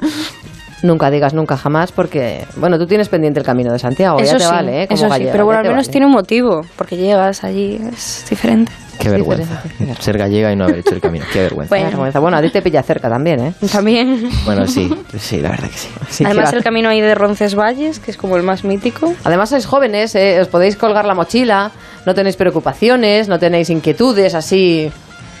Nunca 0.82 1.10
digas 1.10 1.32
nunca 1.32 1.56
jamás 1.56 1.92
porque, 1.92 2.44
bueno, 2.56 2.76
tú 2.78 2.86
tienes 2.86 3.08
pendiente 3.08 3.38
el 3.38 3.46
camino 3.46 3.72
de 3.72 3.78
Santiago, 3.78 4.18
Eso 4.18 4.32
ya 4.32 4.38
te 4.38 4.44
sí, 4.44 4.50
vale, 4.50 4.82
¿eh? 4.82 4.88
Como 4.88 4.96
eso 5.06 5.14
sí, 5.14 5.28
pero 5.30 5.44
bueno, 5.44 5.60
al 5.60 5.66
menos 5.66 5.84
vale. 5.86 5.92
tiene 5.92 6.06
un 6.06 6.12
motivo, 6.12 6.62
porque 6.76 6.96
llegas 6.96 7.44
allí, 7.44 7.80
es 7.92 8.26
diferente. 8.28 8.72
Qué 8.98 9.08
Es 9.08 9.12
vergüenza. 9.12 9.62
diferente. 9.62 10.02
Ser 10.02 10.18
gallega 10.18 10.52
y 10.52 10.56
no 10.56 10.64
haber 10.64 10.78
hecho 10.78 10.94
el 10.94 11.00
camino. 11.00 11.24
Qué 11.32 11.40
vergüenza. 11.40 11.76
Qué 11.76 11.84
vergüenza. 11.84 12.18
Bueno, 12.18 12.36
a 12.36 12.42
ti 12.42 12.50
te 12.50 12.62
pilla 12.62 12.82
cerca 12.82 13.08
también, 13.08 13.40
¿eh? 13.40 13.52
También. 13.72 14.28
Bueno, 14.44 14.66
sí, 14.66 14.92
sí, 15.18 15.40
la 15.40 15.50
verdad 15.50 15.68
que 15.70 15.78
sí. 15.78 15.88
Sí, 16.10 16.24
Además, 16.24 16.50
que 16.50 16.56
el 16.56 16.64
camino 16.64 16.88
ahí 16.88 17.00
de 17.00 17.14
Roncesvalles, 17.14 17.98
que 18.00 18.10
es 18.10 18.16
como 18.16 18.36
el 18.36 18.42
más 18.42 18.64
mítico. 18.64 19.14
Además 19.24 19.50
sois 19.50 19.66
jóvenes, 19.66 20.14
¿eh? 20.14 20.40
os 20.40 20.48
podéis 20.48 20.76
colgar 20.76 21.04
la 21.04 21.14
mochila, 21.14 21.70
no 22.06 22.14
tenéis 22.14 22.36
preocupaciones, 22.36 23.28
no 23.28 23.38
tenéis 23.38 23.70
inquietudes 23.70 24.34
así. 24.34 24.90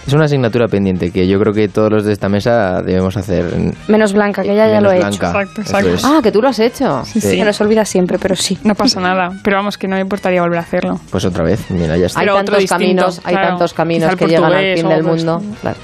Es 0.06 0.12
una 0.12 0.24
asignatura 0.24 0.66
pendiente 0.66 1.10
que 1.12 1.28
yo 1.28 1.38
creo 1.38 1.52
que 1.52 1.68
todos 1.68 1.90
los 1.90 2.04
de 2.04 2.12
esta 2.12 2.28
mesa 2.28 2.82
debemos 2.82 3.16
hacer. 3.16 3.52
en- 3.54 3.74
Menos 3.88 4.12
Blanca, 4.12 4.42
que 4.42 4.52
ella 4.52 4.68
ya 4.68 4.80
lo 4.80 4.90
ha 4.90 4.96
hecho. 4.96 5.06
blanca. 5.08 5.26
Exacto, 5.28 5.60
exacto. 5.60 5.94
es. 5.94 6.04
Ah, 6.04 6.20
que 6.22 6.32
tú 6.32 6.42
lo 6.42 6.48
has 6.48 6.58
hecho. 6.58 7.04
Sí, 7.04 7.20
Sí. 7.20 7.38
Se 7.38 7.44
nos 7.44 7.60
olvida 7.60 7.84
siempre, 7.84 8.18
pero 8.18 8.34
sí. 8.34 8.58
No 8.64 8.74
pasa 8.74 9.00
nada. 9.00 9.30
Pero 9.44 9.56
vamos, 9.58 9.78
que 9.78 9.86
no 9.86 9.94
me 9.94 10.00
importaría 10.02 10.42
volver 10.42 10.58
a 10.58 10.62
hacerlo. 10.62 11.00
Pues 11.10 11.24
otra 11.24 11.44
vez, 11.44 11.70
mira, 11.70 11.96
ya 11.96 12.06
está. 12.06 12.20
Hay 12.20 12.26
tantos 12.26 12.58
distinto, 12.58 12.74
caminos, 12.74 13.20
hay 13.24 13.34
claro. 13.34 13.48
tantos 13.50 13.74
caminos 13.74 14.16
que 14.16 14.26
llegan 14.26 14.52
al 14.52 14.74
fin 14.76 14.88
del 14.88 15.02
mundo. 15.04 15.42
Claro. 15.60 15.78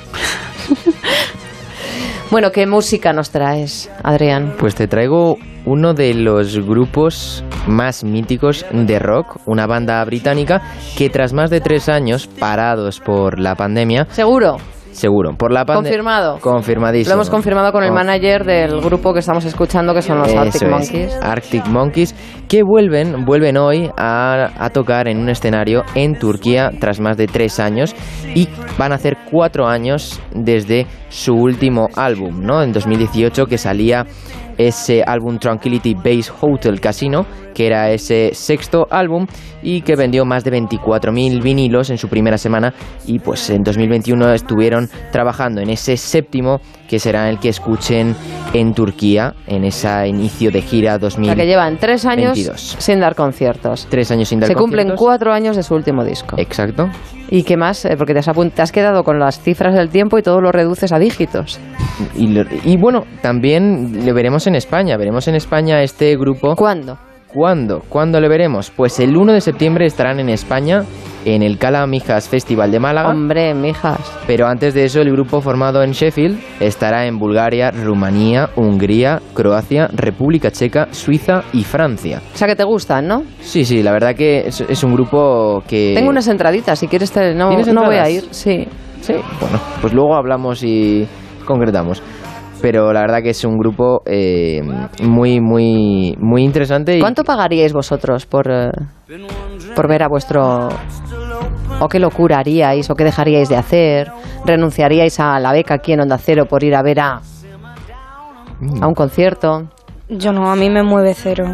bueno, 2.30 2.52
¿qué 2.52 2.66
música 2.66 3.12
nos 3.12 3.30
traes, 3.30 3.90
Adrián? 4.02 4.54
Pues 4.58 4.74
te 4.74 4.86
traigo 4.88 5.38
uno 5.64 5.94
de 5.94 6.14
los 6.14 6.58
grupos 6.66 7.44
más 7.66 8.04
míticos 8.04 8.64
de 8.70 8.98
rock, 8.98 9.40
una 9.46 9.66
banda 9.66 10.04
británica 10.04 10.62
que 10.96 11.10
tras 11.10 11.32
más 11.32 11.50
de 11.50 11.60
tres 11.60 11.88
años 11.88 12.26
parados 12.26 13.00
por 13.00 13.38
la 13.38 13.54
pandemia, 13.54 14.06
Seguro. 14.10 14.58
Seguro. 14.98 15.34
Por 15.36 15.52
la 15.52 15.64
Confirmado. 15.64 16.38
Confirmadísimo. 16.40 17.10
Lo 17.10 17.20
hemos 17.20 17.30
confirmado 17.30 17.70
con 17.70 17.84
el 17.84 17.92
manager 17.92 18.44
del 18.44 18.80
grupo 18.80 19.12
que 19.12 19.20
estamos 19.20 19.44
escuchando, 19.44 19.94
que 19.94 20.02
son 20.02 20.18
los 20.18 20.28
Eso 20.28 20.40
Arctic 20.40 20.62
es, 20.62 20.68
Monkeys. 20.68 21.14
Arctic 21.22 21.66
Monkeys, 21.68 22.14
que 22.48 22.64
vuelven, 22.64 23.24
vuelven 23.24 23.56
hoy 23.58 23.88
a, 23.96 24.50
a 24.58 24.70
tocar 24.70 25.06
en 25.06 25.18
un 25.18 25.28
escenario 25.28 25.84
en 25.94 26.18
Turquía 26.18 26.70
tras 26.80 26.98
más 26.98 27.16
de 27.16 27.28
tres 27.28 27.60
años 27.60 27.94
y 28.34 28.48
van 28.76 28.90
a 28.90 28.96
hacer 28.96 29.16
cuatro 29.30 29.68
años 29.68 30.20
desde 30.32 30.88
su 31.10 31.34
último 31.34 31.86
álbum, 31.94 32.40
¿no? 32.40 32.60
En 32.62 32.72
2018 32.72 33.46
que 33.46 33.56
salía 33.56 34.04
ese 34.58 35.02
álbum 35.06 35.38
Tranquility 35.38 35.94
Base 35.94 36.30
Hotel 36.40 36.80
Casino, 36.80 37.24
que 37.54 37.66
era 37.66 37.90
ese 37.90 38.30
sexto 38.34 38.86
álbum 38.90 39.26
y 39.62 39.82
que 39.82 39.96
vendió 39.96 40.24
más 40.24 40.44
de 40.44 40.52
24.000 40.52 41.42
vinilos 41.42 41.90
en 41.90 41.98
su 41.98 42.08
primera 42.08 42.36
semana 42.36 42.74
y 43.06 43.18
pues 43.18 43.48
en 43.50 43.62
2021 43.62 44.32
estuvieron 44.32 44.88
trabajando 45.12 45.60
en 45.60 45.70
ese 45.70 45.96
séptimo 45.96 46.60
que 46.88 46.98
será 46.98 47.28
el 47.30 47.38
que 47.38 47.50
escuchen 47.50 48.16
en 48.54 48.74
Turquía 48.74 49.34
en 49.46 49.64
ese 49.64 50.08
inicio 50.08 50.50
de 50.50 50.62
gira 50.62 50.96
O 50.96 50.98
2000. 50.98 51.26
sea, 51.26 51.36
que 51.36 51.46
llevan 51.46 51.76
tres 51.78 52.04
años 52.06 52.32
22. 52.34 52.76
sin 52.78 52.98
dar 53.00 53.14
conciertos. 53.14 53.86
Tres 53.90 54.10
años 54.10 54.28
sin 54.28 54.40
dar 54.40 54.48
Se 54.48 54.54
cumplen 54.54 54.88
conciertos. 54.88 55.04
cuatro 55.04 55.32
años 55.32 55.54
de 55.56 55.62
su 55.62 55.74
último 55.74 56.04
disco. 56.04 56.36
Exacto. 56.38 56.88
¿Y 57.30 57.42
qué 57.42 57.56
más? 57.58 57.84
Eh, 57.84 57.94
Porque 57.98 58.14
te 58.14 58.20
has, 58.20 58.26
te 58.54 58.62
has 58.62 58.72
quedado 58.72 59.04
con 59.04 59.18
las 59.18 59.40
cifras 59.40 59.74
del 59.74 59.90
tiempo 59.90 60.18
y 60.18 60.22
todo 60.22 60.40
lo 60.40 60.50
reduces 60.50 60.92
a 60.92 60.98
dígitos. 60.98 61.60
Y, 62.16 62.28
lo- 62.28 62.44
y 62.64 62.76
bueno, 62.78 63.04
también 63.20 64.04
le 64.06 64.12
veremos 64.14 64.46
en 64.46 64.54
España. 64.54 64.96
Veremos 64.96 65.28
en 65.28 65.34
España 65.34 65.82
este 65.82 66.16
grupo. 66.16 66.56
¿Cuándo? 66.56 66.98
¿Cuándo? 67.32 67.82
¿Cuándo 67.88 68.20
le 68.20 68.28
veremos? 68.28 68.70
Pues 68.74 68.98
el 69.00 69.16
1 69.16 69.34
de 69.34 69.40
septiembre 69.42 69.84
estarán 69.84 70.18
en 70.18 70.30
España 70.30 70.84
en 71.26 71.42
el 71.42 71.58
Cala 71.58 71.86
Mijas 71.86 72.28
Festival 72.28 72.70
de 72.70 72.80
Málaga. 72.80 73.10
Hombre, 73.10 73.54
mijas. 73.54 74.00
Pero 74.26 74.46
antes 74.46 74.72
de 74.72 74.84
eso, 74.84 75.02
el 75.02 75.12
grupo 75.12 75.42
formado 75.42 75.82
en 75.82 75.92
Sheffield 75.92 76.38
estará 76.58 77.06
en 77.06 77.18
Bulgaria, 77.18 77.70
Rumanía, 77.70 78.48
Hungría, 78.56 79.20
Croacia, 79.34 79.88
República 79.92 80.50
Checa, 80.50 80.88
Suiza 80.90 81.42
y 81.52 81.64
Francia. 81.64 82.22
O 82.34 82.36
sea, 82.36 82.48
que 82.48 82.56
te 82.56 82.64
gustan, 82.64 83.06
¿no? 83.06 83.24
Sí, 83.40 83.66
sí, 83.66 83.82
la 83.82 83.92
verdad 83.92 84.14
que 84.14 84.46
es, 84.46 84.62
es 84.62 84.82
un 84.82 84.94
grupo 84.94 85.62
que... 85.68 85.92
Tengo 85.94 86.08
unas 86.08 86.28
entraditas, 86.28 86.78
si 86.78 86.88
quieres 86.88 87.12
te... 87.12 87.34
no, 87.34 87.50
¿Tienes 87.50 87.68
no 87.74 87.84
voy 87.84 87.96
a 87.96 88.08
ir. 88.08 88.24
Sí. 88.30 88.66
Sí, 89.02 89.14
bueno, 89.40 89.60
pues 89.80 89.92
luego 89.92 90.16
hablamos 90.16 90.62
y 90.64 91.06
concretamos. 91.44 92.02
Pero 92.60 92.92
la 92.92 93.00
verdad 93.02 93.22
que 93.22 93.30
es 93.30 93.44
un 93.44 93.56
grupo 93.56 94.02
eh, 94.04 94.60
muy, 95.02 95.40
muy, 95.40 96.16
muy 96.20 96.42
interesante. 96.42 96.96
y- 96.96 97.00
¿Cuánto 97.00 97.22
pagaríais 97.24 97.72
vosotros 97.72 98.26
por, 98.26 98.50
eh, 98.50 98.70
por 99.74 99.88
ver 99.88 100.02
a 100.02 100.08
vuestro... 100.08 100.68
¿O 101.80 101.88
qué 101.88 102.00
locura 102.00 102.38
haríais? 102.38 102.90
¿O 102.90 102.94
qué 102.96 103.04
dejaríais 103.04 103.48
de 103.48 103.56
hacer? 103.56 104.10
¿Renunciaríais 104.44 105.20
a 105.20 105.38
la 105.38 105.52
beca 105.52 105.74
aquí 105.74 105.92
en 105.92 106.00
Onda 106.00 106.18
Cero 106.18 106.46
por 106.48 106.64
ir 106.64 106.74
a 106.74 106.82
ver 106.82 106.98
a, 106.98 107.20
a 108.80 108.86
un 108.88 108.94
concierto? 108.94 109.68
Yo 110.08 110.32
no, 110.32 110.50
a 110.50 110.56
mí 110.56 110.70
me 110.70 110.82
mueve 110.82 111.12
cero. 111.14 111.44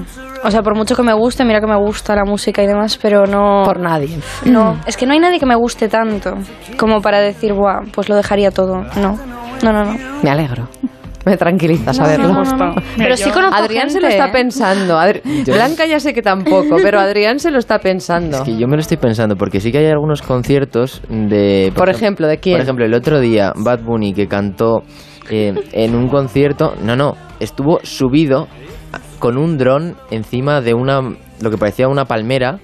O 0.45 0.51
sea, 0.51 0.63
por 0.63 0.77
mucho 0.77 0.95
que 0.95 1.03
me 1.03 1.13
guste, 1.13 1.45
mira 1.45 1.61
que 1.61 1.67
me 1.67 1.77
gusta 1.77 2.15
la 2.15 2.25
música 2.25 2.63
y 2.63 2.67
demás, 2.67 2.97
pero 3.03 3.27
no... 3.27 3.65
Por 3.65 3.81
nadie. 3.81 4.17
No, 4.47 4.79
es 4.87 4.97
que 4.97 5.05
no 5.07 5.13
hay 5.13 5.19
nadie 5.19 5.41
que 5.41 5.47
me 5.47 5.57
guste 5.57 5.89
tanto 5.89 6.35
como 6.79 7.01
para 7.03 7.19
decir, 7.21 7.53
buah, 7.53 7.81
pues 7.93 8.09
lo 8.09 8.15
dejaría 8.15 8.51
todo. 8.53 8.83
No, 8.97 9.19
no, 9.63 9.73
no, 9.73 9.85
no. 9.85 9.97
Me 10.23 10.31
alegro. 10.31 10.69
Me 11.25 11.37
tranquiliza 11.37 11.93
saberlo. 11.95 12.29
no, 12.29 12.43
no, 12.45 12.57
no. 12.57 12.75
Pero 12.97 13.17
sí 13.17 13.31
conozco 13.31 13.55
Adrián 13.57 13.89
se 13.91 14.01
lo 14.01 14.09
está 14.09 14.27
¿eh? 14.27 14.33
pensando. 14.33 14.99
Adri- 14.99 15.23
Yo- 15.45 15.55
Blanca 15.55 15.87
ya 15.87 15.99
sé 16.01 16.13
que 16.13 16.23
tampoco, 16.23 16.77
pero 16.83 17.01
Adrián 17.01 17.39
se 17.39 17.51
lo 17.51 17.59
está 17.59 17.79
pensando. 17.79 18.39
Es 18.39 18.43
que 18.43 18.57
yo 18.59 18.67
me 18.69 18.77
lo 18.77 18.81
estoy 18.81 18.97
pensando, 18.99 19.37
porque 19.37 19.61
sí 19.61 19.73
que 19.73 19.79
hay 19.79 19.87
algunos 19.87 20.23
conciertos 20.23 21.01
de... 21.09 21.73
Por 21.75 21.89
ejemplo, 21.89 22.27
¿de 22.27 22.39
quién? 22.39 22.57
Por 22.57 22.63
ejemplo, 22.63 22.85
el 22.85 22.95
otro 22.95 23.21
día, 23.21 23.53
Bad 23.57 23.81
Bunny, 23.85 24.13
que 24.13 24.27
cantó 24.29 24.83
eh, 25.31 25.55
en 25.73 25.95
un 25.95 26.09
concierto... 26.09 26.75
No, 26.83 26.95
no, 26.97 27.15
estuvo 27.41 27.81
subido 27.83 28.49
con 29.19 29.39
un 29.39 29.57
dron 29.59 29.97
encima 30.11 30.61
de 30.61 30.75
una... 30.75 31.01
Lo 31.41 31.51
que 31.51 31.57
parecía 31.59 31.89
una 31.89 32.05
palmera, 32.05 32.59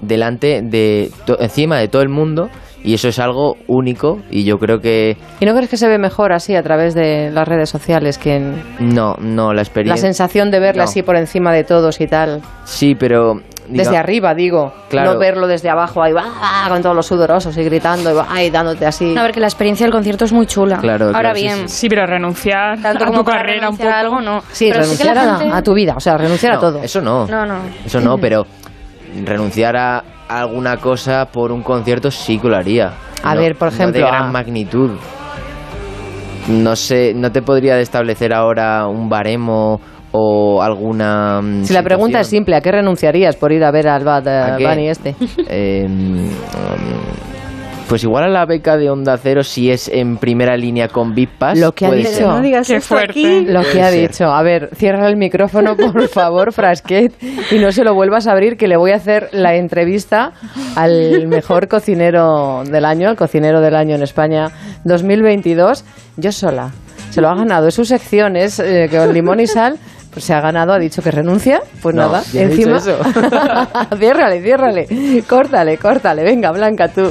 delante 0.00 0.60
de... 0.62 1.10
encima 1.38 1.78
de 1.78 1.88
todo 1.88 2.02
el 2.02 2.08
mundo, 2.10 2.48
y 2.84 2.94
eso 2.94 3.08
es 3.08 3.18
algo 3.18 3.56
único, 3.66 4.18
y 4.30 4.44
yo 4.44 4.58
creo 4.58 4.78
que... 4.78 5.16
¿Y 5.40 5.46
no 5.46 5.54
crees 5.54 5.68
que 5.70 5.76
se 5.76 5.88
ve 5.88 5.98
mejor 5.98 6.32
así 6.32 6.54
a 6.54 6.62
través 6.62 6.94
de 6.94 7.30
las 7.32 7.48
redes 7.48 7.70
sociales 7.70 8.18
que 8.18 8.36
en 8.36 8.62
No, 8.78 9.14
no, 9.18 9.48
la 9.48 9.54
la 9.56 9.62
experiencia... 9.62 10.06
sensación 10.06 10.50
de 10.50 10.60
verle 10.60 10.78
No. 10.82 10.84
así 10.84 11.02
por 11.02 11.16
encima 11.16 11.52
de 11.52 11.64
todos 11.64 12.00
y 12.00 12.06
tal? 12.06 12.42
Sí, 12.64 12.94
pero... 12.94 13.40
Desde 13.66 13.96
arriba, 13.96 14.34
digo. 14.34 14.74
Claro. 14.90 15.14
No 15.14 15.18
verlo 15.18 15.46
desde 15.46 15.70
abajo 15.70 16.02
ahí, 16.02 16.12
va, 16.12 16.24
con 16.68 16.82
todos 16.82 16.94
los 16.94 17.06
sudorosos 17.06 17.56
y 17.56 17.64
gritando 17.64 18.10
y, 18.10 18.12
va, 18.12 18.42
y 18.42 18.50
dándote 18.50 18.84
así. 18.84 19.16
A 19.16 19.22
ver, 19.22 19.32
que 19.32 19.40
la 19.40 19.46
experiencia 19.46 19.86
del 19.86 19.92
concierto 19.92 20.26
es 20.26 20.34
muy 20.34 20.44
chula. 20.46 20.76
Claro, 20.76 21.06
Ahora 21.06 21.20
claro, 21.20 21.34
sí, 21.36 21.42
bien, 21.42 21.68
Sí, 21.70 21.88
pero 21.88 22.04
renunciar 22.04 22.78
tanto 22.82 23.04
a 23.04 23.06
como 23.06 23.20
tu 23.20 23.24
carrera 23.24 23.70
un 23.70 23.78
renunciar 23.78 23.88
poco. 23.88 23.96
a 23.96 24.00
algo, 24.00 24.20
no. 24.20 24.42
Sí, 24.52 24.68
Pero 24.70 24.84
sí 24.84 24.98
que 24.98 25.04
renunciar 25.04 25.16
la 25.16 25.34
a- 25.34 25.38
gente- 25.38 25.54
a, 25.56 25.62
tu 25.62 25.72
vida, 25.72 25.94
o 25.96 26.00
sea, 26.00 26.18
renunciar 26.18 26.52
a 26.52 26.54
No, 26.56 26.60
todo. 26.60 26.82
Eso 26.82 27.00
no. 27.00 27.26
No, 27.26 27.46
no. 27.46 27.54
Eso 27.86 28.00
no, 28.02 28.18
pero 28.18 28.44
renunciar 29.24 29.76
a 29.78 30.04
alguna 30.28 30.76
cosa 30.78 31.26
por 31.26 31.52
un 31.52 31.62
concierto 31.62 32.10
sí 32.10 32.38
que 32.38 32.48
lo 32.48 32.56
haría. 32.56 32.92
A 33.22 33.34
No- 33.34 33.40
ver, 33.40 33.56
por 33.56 33.68
no 33.70 33.74
ejemplo, 33.74 34.00
de 34.04 34.06
gran 34.10 34.24
a- 34.24 34.32
magnitud. 34.32 34.90
No 36.48 36.76
sé, 36.76 37.12
no 37.14 37.32
te 37.32 37.40
podría 37.42 37.78
establecer 37.80 38.32
ahora 38.34 38.86
un 38.86 39.08
baremo 39.08 39.80
o 40.12 40.62
alguna. 40.62 41.40
mm, 41.42 41.64
Si 41.64 41.72
la 41.72 41.82
pregunta 41.82 42.20
es 42.20 42.26
simple, 42.26 42.54
¿a 42.54 42.60
qué 42.60 42.70
renunciarías 42.70 43.34
por 43.36 43.50
ir 43.50 43.64
a 43.64 43.70
ver 43.70 43.88
al 43.88 44.04
Bad 44.04 44.28
¿A 44.28 44.58
eh? 44.58 44.66
Bunny 44.66 44.88
este? 44.88 45.14
Eh, 45.48 45.88
pues 47.88 48.02
igual 48.02 48.24
a 48.24 48.28
la 48.28 48.46
beca 48.46 48.76
de 48.76 48.90
Onda 48.90 49.16
Cero 49.18 49.42
si 49.44 49.70
es 49.70 49.88
en 49.88 50.16
primera 50.16 50.56
línea 50.56 50.88
con 50.88 51.14
VIP 51.14 51.30
Pass. 51.38 51.58
Lo 51.58 51.72
que 51.72 51.86
ha 51.86 51.90
dicho. 51.92 52.08
ser. 52.10 52.26
No 52.26 52.40
digas 52.40 52.66
Qué 52.66 52.80
fuerte. 52.80 53.42
Lo 53.42 53.60
que 53.62 53.82
ha 53.82 53.90
ser. 53.90 54.08
dicho. 54.08 54.24
A 54.26 54.42
ver, 54.42 54.70
cierra 54.74 55.08
el 55.08 55.16
micrófono, 55.16 55.76
por 55.76 56.08
favor, 56.08 56.52
Frasquet, 56.52 57.12
y 57.50 57.58
no 57.58 57.70
se 57.72 57.84
lo 57.84 57.94
vuelvas 57.94 58.26
a 58.26 58.32
abrir, 58.32 58.56
que 58.56 58.68
le 58.68 58.76
voy 58.76 58.92
a 58.92 58.96
hacer 58.96 59.28
la 59.32 59.54
entrevista 59.54 60.32
al 60.76 61.26
mejor 61.28 61.68
cocinero 61.68 62.62
del 62.64 62.84
año, 62.84 63.10
el 63.10 63.16
cocinero 63.16 63.60
del 63.60 63.74
año 63.76 63.94
en 63.96 64.02
España 64.02 64.46
2022, 64.84 65.84
yo 66.16 66.32
sola. 66.32 66.70
Se 67.10 67.20
lo 67.20 67.28
ha 67.28 67.34
ganado. 67.36 67.68
Es 67.68 67.74
su 67.74 67.84
sección, 67.84 68.36
es 68.36 68.58
eh, 68.58 68.88
con 68.90 69.12
limón 69.12 69.40
y 69.40 69.46
sal. 69.46 69.76
Pues 70.10 70.24
se 70.26 70.32
ha 70.34 70.40
ganado, 70.40 70.72
ha 70.72 70.78
dicho 70.78 71.02
que 71.02 71.10
renuncia. 71.10 71.60
Pues 71.82 71.94
No, 71.94 72.02
nada, 72.06 72.22
encima. 72.34 72.78
dicho 72.78 72.90
eso. 72.90 72.98
ciérrale, 73.98 74.40
ciérrale. 74.42 74.86
Córtale, 75.28 75.76
córtale. 75.76 76.22
Venga, 76.22 76.52
Blanca, 76.52 76.88
tu, 76.88 77.02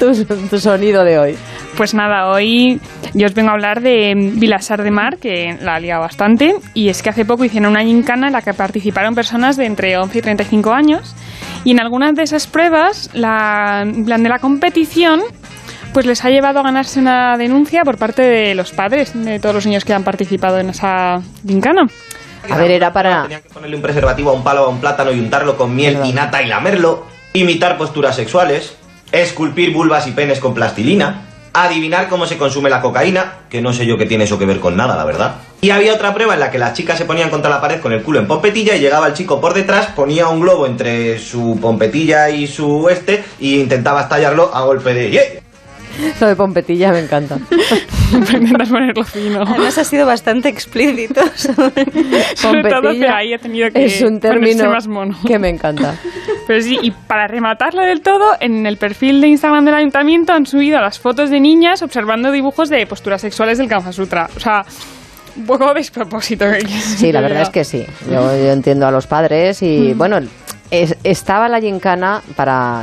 tu, 0.00 0.24
tu 0.24 0.58
sonido 0.58 1.04
de 1.04 1.18
hoy. 1.18 1.36
Pues 1.76 1.94
nada, 1.94 2.28
hoy 2.30 2.80
yo 3.14 3.26
os 3.26 3.34
vengo 3.34 3.50
a 3.50 3.52
hablar 3.52 3.80
de 3.80 4.14
Vilasar 4.16 4.82
de 4.82 4.90
Mar, 4.90 5.18
que 5.18 5.56
la 5.60 5.76
ha 5.76 5.80
liado 5.80 6.00
bastante, 6.00 6.56
y 6.74 6.88
es 6.88 7.02
que 7.02 7.10
hace 7.10 7.24
poco 7.24 7.44
hicieron 7.44 7.70
una 7.70 7.82
gincana 7.82 8.26
en 8.26 8.32
la 8.32 8.42
que 8.42 8.54
participaron 8.54 9.14
personas 9.14 9.56
de 9.56 9.66
entre 9.66 9.96
11 9.96 10.18
y 10.18 10.22
35 10.22 10.72
años, 10.72 11.14
y 11.64 11.72
en 11.72 11.80
algunas 11.80 12.14
de 12.14 12.22
esas 12.22 12.46
pruebas, 12.46 13.10
la, 13.12 13.86
plan 14.04 14.22
de 14.22 14.28
la 14.28 14.38
competición, 14.38 15.20
pues 15.92 16.06
les 16.06 16.24
ha 16.24 16.30
llevado 16.30 16.60
a 16.60 16.62
ganarse 16.62 17.00
una 17.00 17.36
denuncia 17.36 17.82
por 17.84 17.98
parte 17.98 18.22
de 18.22 18.54
los 18.54 18.72
padres 18.72 19.12
de 19.14 19.38
todos 19.38 19.54
los 19.54 19.66
niños 19.66 19.84
que 19.84 19.92
han 19.92 20.04
participado 20.04 20.58
en 20.58 20.70
esa 20.70 21.20
gincana. 21.46 21.86
A 22.48 22.56
ver, 22.56 22.70
era 22.70 22.92
para. 22.92 23.22
Tenían 23.22 23.42
que 23.42 23.50
ponerle 23.50 23.76
un 23.76 23.82
preservativo 23.82 24.30
a 24.30 24.32
un 24.32 24.42
palo 24.42 24.62
o 24.62 24.66
a 24.66 24.68
un 24.68 24.80
plátano 24.80 25.12
y 25.12 25.20
untarlo 25.20 25.56
con 25.56 25.74
miel 25.74 25.98
y 26.04 26.12
nata 26.12 26.42
y 26.42 26.46
lamerlo, 26.46 27.06
imitar 27.34 27.76
posturas 27.76 28.16
sexuales, 28.16 28.76
esculpir 29.12 29.72
vulvas 29.72 30.06
y 30.06 30.12
penes 30.12 30.40
con 30.40 30.54
plastilina, 30.54 31.26
adivinar 31.52 32.08
cómo 32.08 32.26
se 32.26 32.38
consume 32.38 32.70
la 32.70 32.80
cocaína, 32.80 33.40
que 33.48 33.60
no 33.60 33.72
sé 33.72 33.86
yo 33.86 33.98
qué 33.98 34.06
tiene 34.06 34.24
eso 34.24 34.38
que 34.38 34.46
ver 34.46 34.60
con 34.60 34.76
nada, 34.76 34.96
la 34.96 35.04
verdad. 35.04 35.34
Y 35.60 35.70
había 35.70 35.94
otra 35.94 36.14
prueba 36.14 36.34
en 36.34 36.40
la 36.40 36.50
que 36.50 36.58
las 36.58 36.74
chicas 36.74 36.96
se 36.96 37.04
ponían 37.04 37.30
contra 37.30 37.50
la 37.50 37.60
pared 37.60 37.80
con 37.80 37.92
el 37.92 38.02
culo 38.02 38.18
en 38.18 38.26
pompetilla 38.26 38.76
y 38.76 38.80
llegaba 38.80 39.08
el 39.08 39.14
chico 39.14 39.40
por 39.40 39.54
detrás, 39.54 39.86
ponía 39.88 40.28
un 40.28 40.40
globo 40.40 40.66
entre 40.66 41.18
su 41.18 41.58
pompetilla 41.60 42.30
y 42.30 42.46
su 42.46 42.88
este 42.88 43.24
y 43.38 43.60
intentaba 43.60 44.02
estallarlo 44.02 44.54
a 44.54 44.62
golpe 44.62 44.94
de... 44.94 45.39
Lo 46.20 46.26
de 46.26 46.36
Pompetilla 46.36 46.92
me 46.92 47.00
encanta. 47.00 47.38
Intentas 48.12 48.68
ponerlo 48.68 49.04
fino. 49.04 49.42
Además 49.42 49.78
ha 49.78 49.84
sido 49.84 50.06
bastante 50.06 50.48
explícito. 50.48 51.20
Sobre 51.36 52.62
todo 52.62 52.62
que 52.62 52.70
Pompetilla 52.70 53.16
ahí 53.16 53.32
ha 53.34 53.38
tenido 53.38 53.70
que 53.70 53.84
es 53.84 54.02
un 54.02 54.18
término 54.20 54.70
más 54.70 54.86
mono. 54.88 55.16
que 55.26 55.38
me 55.38 55.48
encanta. 55.48 55.94
Pero 56.46 56.62
sí, 56.62 56.78
y 56.82 56.90
para 56.90 57.26
rematarlo 57.28 57.82
del 57.82 58.00
todo, 58.00 58.32
en 58.40 58.66
el 58.66 58.76
perfil 58.76 59.20
de 59.20 59.28
Instagram 59.28 59.64
del 59.64 59.74
ayuntamiento 59.74 60.32
han 60.32 60.46
subido 60.46 60.80
las 60.80 60.98
fotos 60.98 61.30
de 61.30 61.38
niñas 61.40 61.82
observando 61.82 62.32
dibujos 62.32 62.68
de 62.68 62.84
posturas 62.86 63.20
sexuales 63.20 63.58
del 63.58 63.68
Kama 63.68 63.92
Sutra. 63.92 64.28
O 64.36 64.40
sea, 64.40 64.64
un 65.36 65.46
poco 65.46 65.72
despropósito. 65.74 66.44
que- 66.50 66.66
Sí, 66.68 67.12
la 67.12 67.20
verdad 67.20 67.42
es 67.42 67.50
que 67.50 67.64
sí. 67.64 67.86
Yo, 68.10 68.14
yo 68.36 68.50
entiendo 68.52 68.86
a 68.86 68.90
los 68.90 69.06
padres 69.06 69.62
y 69.62 69.94
bueno, 69.94 70.18
es- 70.70 70.96
estaba 71.04 71.48
la 71.48 71.60
gincana 71.60 72.22
para 72.36 72.82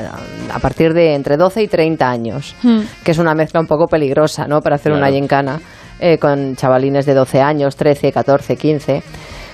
a 0.54 0.60
partir 0.62 0.94
de 0.94 1.14
entre 1.16 1.38
12 1.38 1.62
y 1.64 1.68
30 1.68 2.10
años, 2.10 2.56
Hmm. 2.64 2.82
que 3.04 3.12
es 3.12 3.18
una 3.18 3.34
mezcla 3.34 3.60
un 3.60 3.68
poco 3.68 3.88
peligrosa, 3.88 4.48
¿no? 4.48 4.62
Para 4.62 4.76
hacer 4.76 4.92
una 4.92 5.10
gincana 5.10 5.60
eh, 6.00 6.18
con 6.20 6.56
chavalines 6.56 7.06
de 7.08 7.14
12 7.16 7.42
años, 7.42 7.76
13, 7.76 8.12
14, 8.12 8.56
15. 8.56 9.02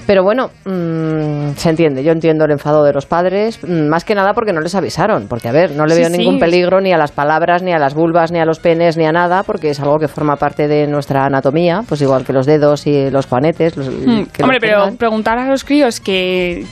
Pero 0.05 0.21
bueno, 0.23 0.49
mm, 0.65 1.55
se 1.55 1.69
entiende. 1.69 2.03
Yo 2.03 2.11
entiendo 2.11 2.43
el 2.43 2.51
enfado 2.51 2.83
de 2.83 2.91
los 2.91 3.05
padres, 3.05 3.57
mm, 3.63 3.87
más 3.87 4.03
que 4.03 4.13
nada 4.15 4.33
porque 4.33 4.51
no 4.51 4.59
les 4.59 4.75
avisaron. 4.75 5.27
Porque, 5.29 5.47
a 5.47 5.53
ver, 5.53 5.71
no 5.71 5.85
le 5.85 5.95
Sí, 5.95 6.01
veo 6.01 6.09
sí. 6.09 6.17
ningún 6.17 6.39
peligro 6.39 6.81
ni 6.81 6.91
a 6.91 6.97
las 6.97 7.13
palabras, 7.13 7.63
ni 7.63 7.71
a 7.71 7.79
las 7.79 7.93
vulvas, 7.93 8.33
ni 8.33 8.39
a 8.39 8.45
los 8.45 8.59
penes, 8.59 8.97
ni 8.97 9.05
a 9.05 9.13
nada, 9.13 9.43
porque 9.43 9.69
es 9.69 9.79
algo 9.79 9.99
que 9.99 10.09
forma 10.09 10.35
parte 10.35 10.67
de 10.67 10.87
nuestra 10.87 11.25
anatomía, 11.25 11.83
pues 11.87 12.01
igual 12.01 12.25
que 12.25 12.33
los 12.33 12.45
dedos 12.45 12.85
y 12.87 13.09
los 13.09 13.25
juanetes. 13.27 13.77
los- 13.77 13.87
Hmm, 13.87 14.23
que 14.25 14.43
Hombre, 14.43 14.59
los 14.59 14.87
pero 14.89 14.97
preguntar 14.97 15.37
a 15.39 15.47
los 15.47 15.63
críos 15.63 16.01
que 16.01 16.65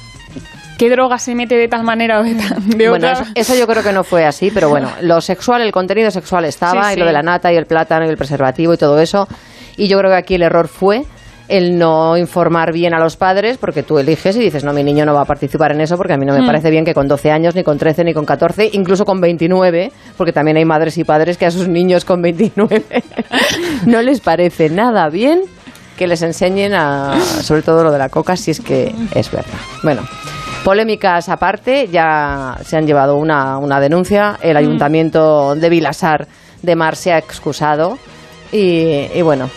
qué 0.82 0.90
droga 0.90 1.20
se 1.20 1.36
mete 1.36 1.54
de 1.56 1.68
tal 1.68 1.84
manera 1.84 2.20
o 2.20 2.24
de, 2.24 2.34
ta- 2.34 2.56
de 2.60 2.90
Bueno, 2.90 3.08
otra. 3.08 3.12
eso, 3.12 3.32
eso 3.36 3.56
yo 3.56 3.68
creo 3.68 3.84
que 3.84 3.92
no 3.92 4.04
fue 4.04 4.26
así, 4.26 4.50
pero 4.50 4.68
bueno, 4.68 4.90
lo 5.02 5.22
sexual, 5.22 5.62
el 5.62 5.72
contenido 5.72 6.10
sexual 6.10 6.44
estaba, 6.46 6.86
Sí, 6.90 6.94
y 6.96 6.98
lo 6.98 7.06
sí. 7.06 7.08
de 7.10 7.14
la 7.14 7.22
nata 7.22 7.54
y 7.54 7.56
el 7.56 7.68
plátano 7.68 8.04
y 8.08 8.10
el 8.10 8.18
preservativo 8.18 8.74
y 8.74 8.78
todo 8.78 9.00
eso. 9.00 9.28
Y 9.78 9.88
yo 9.88 10.00
creo 10.00 10.10
que 10.10 10.18
aquí 10.18 10.34
el 10.36 10.42
error 10.42 10.68
fue 10.68 11.04
el 11.50 11.78
no 11.78 12.18
informar 12.18 12.72
bien 12.74 12.96
a 12.96 13.00
los 13.00 13.16
padres, 13.16 13.58
porque 13.58 13.84
tú 13.84 14.00
eliges 14.00 14.36
y 14.38 14.40
dices, 14.40 14.64
no, 14.64 14.74
mi 14.74 14.84
niño 14.84 15.06
no 15.06 15.14
va 15.14 15.22
a 15.22 15.26
participar 15.26 15.72
en 15.74 15.82
eso, 15.82 15.98
porque 15.98 16.14
a 16.14 16.18
mí 16.18 16.26
no 16.26 16.34
me 16.34 16.42
Mm. 16.42 16.48
parece 16.48 16.72
bien 16.72 16.84
que 16.84 16.96
con 16.96 17.08
12 17.08 17.30
años, 17.30 17.54
ni 17.54 17.64
con 17.64 17.78
13, 17.78 18.04
ni 18.04 18.14
con 18.16 18.26
14, 18.26 18.70
incluso 18.74 19.06
con 19.06 19.22
29, 19.22 19.92
porque 20.18 20.34
también 20.34 20.58
hay 20.58 20.66
madres 20.66 20.98
y 20.98 21.04
padres 21.04 21.38
que 21.38 21.46
a 21.46 21.52
sus 21.52 21.68
niños 21.68 22.06
con 22.06 22.22
29 22.24 22.84
no 23.86 24.02
les 24.02 24.20
parece 24.20 24.70
nada 24.70 25.10
bien 25.10 25.42
que 25.98 26.08
les 26.08 26.22
enseñen 26.24 26.74
a, 26.74 27.20
sobre 27.42 27.62
todo 27.62 27.84
lo 27.84 27.92
de 27.92 28.00
la 28.00 28.10
coca, 28.10 28.36
si 28.36 28.50
es 28.50 28.62
que 28.62 28.96
es 29.14 29.30
verdad. 29.32 29.52
Bueno, 29.84 30.02
polémicas 30.64 31.30
aparte, 31.30 31.88
ya 31.92 32.58
se 32.64 32.78
han 32.78 32.86
llevado 32.86 33.16
una, 33.16 33.58
una 33.58 33.80
denuncia, 33.80 34.38
el 34.42 34.58
ayuntamiento 34.58 35.56
de 35.56 35.70
Vilasar 35.70 36.28
de 36.62 36.76
Mar 36.76 36.96
se 36.96 37.12
ha 37.14 37.18
excusado 37.18 37.98
y, 38.52 39.08
y 39.14 39.22
bueno, 39.24 39.50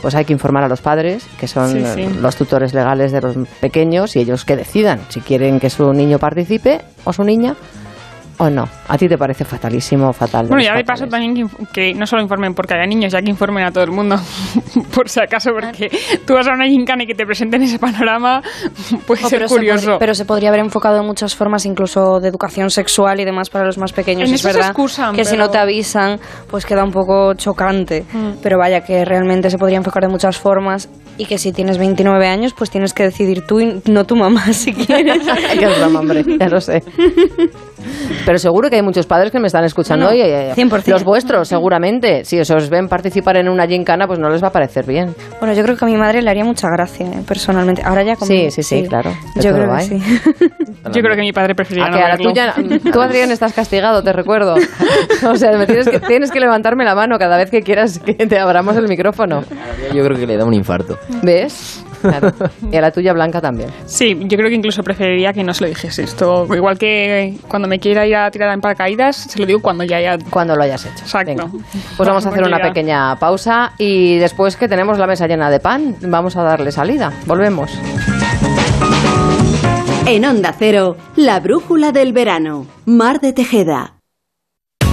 pues 0.00 0.14
hay 0.14 0.24
que 0.24 0.32
informar 0.32 0.64
a 0.64 0.68
los 0.68 0.80
padres, 0.80 1.26
que 1.38 1.46
son 1.46 1.70
Sí, 1.70 1.84
sí. 1.94 2.08
los 2.20 2.36
tutores 2.36 2.72
legales 2.72 3.12
de 3.12 3.20
los 3.20 3.36
pequeños, 3.60 4.16
y 4.16 4.20
ellos 4.20 4.44
que 4.46 4.56
decidan 4.56 5.00
si 5.10 5.20
quieren 5.20 5.60
que 5.60 5.68
su 5.68 5.92
niño 5.92 6.18
participe 6.18 6.80
o 7.04 7.12
su 7.12 7.22
niña 7.22 7.54
o 8.40 8.48
no. 8.48 8.64
¿A 8.88 8.96
ti 8.96 9.06
te 9.06 9.18
parece 9.18 9.44
fatalísimo, 9.44 10.12
fatal? 10.14 10.46
Bueno, 10.48 10.62
ya 10.62 10.74
de 10.74 10.82
paso 10.82 11.06
también 11.06 11.46
que, 11.72 11.92
no 11.94 12.06
solo 12.06 12.22
informen 12.22 12.54
porque 12.54 12.72
haya 12.74 12.86
niños, 12.86 13.12
ya 13.12 13.20
que 13.20 13.28
informen 13.28 13.64
a 13.64 13.70
todo 13.70 13.84
el 13.84 13.90
mundo, 13.90 14.16
por 14.94 15.08
si 15.10 15.20
acaso, 15.20 15.50
porque 15.52 15.90
tú 16.26 16.32
vas 16.34 16.48
a 16.48 16.52
una 16.54 16.66
gincana 16.66 17.02
y 17.04 17.06
que 17.06 17.14
te 17.14 17.26
presenten 17.26 17.62
ese 17.62 17.78
panorama, 17.78 18.40
puede 19.06 19.20
Oh, 19.24 19.28
ser 19.28 19.40
pero, 19.40 19.48
curioso. 19.50 19.96
pero 19.98 20.14
se 20.14 20.24
podría 20.24 20.48
haber 20.48 20.60
enfocado 20.60 20.96
de 20.96 21.02
muchas 21.02 21.36
formas, 21.36 21.66
incluso 21.66 22.18
de 22.20 22.28
educación 22.28 22.70
sexual 22.70 23.20
y 23.20 23.24
demás 23.26 23.50
para 23.50 23.66
los 23.66 23.76
más 23.76 23.92
pequeños. 23.92 24.28
En 24.30 24.34
es 24.34 24.40
eso 24.40 24.48
se 24.48 24.54
verdad 24.54 24.70
excusan, 24.70 25.14
que 25.14 25.26
si 25.26 25.36
no 25.36 25.50
te 25.50 25.58
avisan, 25.58 26.18
pues 26.50 26.64
queda 26.64 26.82
un 26.82 26.92
poco 26.92 27.34
chocante. 27.34 28.04
Pero 28.42 28.56
vaya, 28.58 28.80
que 28.80 29.04
realmente 29.04 29.50
se 29.50 29.58
podría 29.58 29.76
enfocar 29.76 30.02
de 30.02 30.08
muchas 30.08 30.38
formas 30.38 30.88
y 31.18 31.26
que 31.26 31.36
si 31.36 31.52
tienes 31.52 31.76
29 31.76 32.26
años, 32.26 32.54
pues 32.54 32.70
tienes 32.70 32.94
que 32.94 33.02
decidir 33.02 33.42
tú 33.46 33.60
y 33.60 33.82
no 33.90 34.04
tu 34.04 34.16
mamá 34.16 34.46
si 34.54 34.72
quieres. 34.72 35.26
es 35.26 35.78
broma, 35.78 36.00
hombre, 36.00 36.24
ya 36.38 36.48
lo 36.48 36.60
sé. 36.60 36.82
Pero 38.24 38.38
seguro 38.38 38.70
que 38.70 38.76
hay 38.76 38.82
muchos 38.82 39.06
padres 39.06 39.30
que 39.30 39.38
me 39.38 39.46
están 39.46 39.64
escuchando 39.64 40.06
No, 40.06 40.10
no, 40.10 40.16
y 40.16 40.20
eh, 40.20 40.52
100%. 40.54 40.86
los 40.88 41.04
vuestros, 41.04 41.48
seguramente. 41.48 42.24
Si 42.24 42.38
os 42.38 42.70
ven 42.70 42.88
participar 42.88 43.36
en 43.36 43.48
una 43.48 43.66
gincana, 43.66 44.06
pues 44.06 44.18
no 44.18 44.28
les 44.28 44.42
va 44.42 44.48
a 44.48 44.52
parecer 44.52 44.86
bien. 44.86 45.14
Bueno, 45.38 45.54
yo 45.54 45.62
creo 45.62 45.76
que 45.76 45.84
a 45.84 45.88
mi 45.88 45.96
madre 45.96 46.22
le 46.22 46.30
haría 46.30 46.44
mucha 46.44 46.68
gracia, 46.68 47.06
eh, 47.06 47.22
personalmente. 47.26 47.82
Ahora 47.84 48.02
ya 48.02 48.16
como... 48.16 48.26
Sí, 48.26 48.50
sí, 48.50 48.62
sí, 48.62 48.86
claro. 48.88 49.12
Yo 49.36 49.52
creo 49.52 49.74
que 49.76 49.82
sí. 49.82 49.98
Yo 50.92 51.02
creo 51.02 51.14
que 51.14 51.20
mi 51.20 51.32
padre 51.32 51.54
preferiría 51.54 51.86
A 51.86 51.90
no 51.90 51.96
que 52.32 52.40
a 52.40 52.54
tuya, 52.54 52.54
tú 52.90 53.00
Adrián 53.00 53.30
estás 53.30 53.52
castigado, 53.52 54.02
te 54.02 54.12
recuerdo. 54.12 54.54
O 55.30 55.36
sea, 55.36 55.56
me 55.56 55.66
tienes, 55.66 55.88
que, 55.88 56.00
tienes 56.00 56.30
que 56.30 56.40
levantarme 56.40 56.84
la 56.84 56.94
mano 56.94 57.18
cada 57.18 57.36
vez 57.36 57.50
que 57.50 57.60
quieras 57.60 57.98
que 57.98 58.14
te 58.14 58.38
abramos 58.38 58.76
el 58.76 58.88
micrófono. 58.88 59.42
Yo 59.94 60.02
creo 60.04 60.18
que 60.18 60.26
le 60.26 60.36
da 60.36 60.44
un 60.44 60.54
infarto. 60.54 60.98
¿Ves? 61.22 61.84
Claro. 62.00 62.32
Y 62.70 62.76
a 62.76 62.80
la 62.80 62.90
tuya 62.90 63.12
Blanca 63.12 63.40
también. 63.40 63.70
Sí, 63.86 64.16
yo 64.20 64.36
creo 64.36 64.48
que 64.48 64.54
incluso 64.54 64.82
preferiría 64.82 65.32
que 65.32 65.44
no 65.44 65.54
se 65.54 65.64
lo 65.64 65.68
dijese 65.68 66.02
esto. 66.02 66.46
Igual 66.54 66.78
que 66.78 67.34
cuando 67.48 67.68
me 67.68 67.78
quiera 67.78 68.06
ir 68.06 68.16
a 68.16 68.30
tirar 68.30 68.52
en 68.52 68.60
paracaídas, 68.60 69.16
se 69.16 69.38
lo 69.38 69.46
digo 69.46 69.60
cuando 69.60 69.84
ya 69.84 69.98
haya... 69.98 70.18
Cuando 70.30 70.56
lo 70.56 70.62
hayas 70.62 70.84
hecho. 70.86 71.02
Exacto. 71.04 71.30
Venga. 71.30 71.46
Pues 71.96 72.08
vamos 72.08 72.26
a 72.26 72.30
hacer 72.30 72.44
una 72.44 72.58
pequeña 72.58 73.16
pausa 73.16 73.72
y 73.78 74.18
después 74.18 74.56
que 74.56 74.68
tenemos 74.68 74.98
la 74.98 75.06
mesa 75.06 75.26
llena 75.26 75.50
de 75.50 75.60
pan, 75.60 75.96
vamos 76.02 76.36
a 76.36 76.42
darle 76.42 76.72
salida. 76.72 77.12
Volvemos. 77.26 77.70
En 80.06 80.24
Onda 80.24 80.54
Cero, 80.58 80.96
la 81.16 81.38
brújula 81.40 81.92
del 81.92 82.12
verano. 82.12 82.66
Mar 82.86 83.20
de 83.20 83.32
Tejeda. 83.32 83.99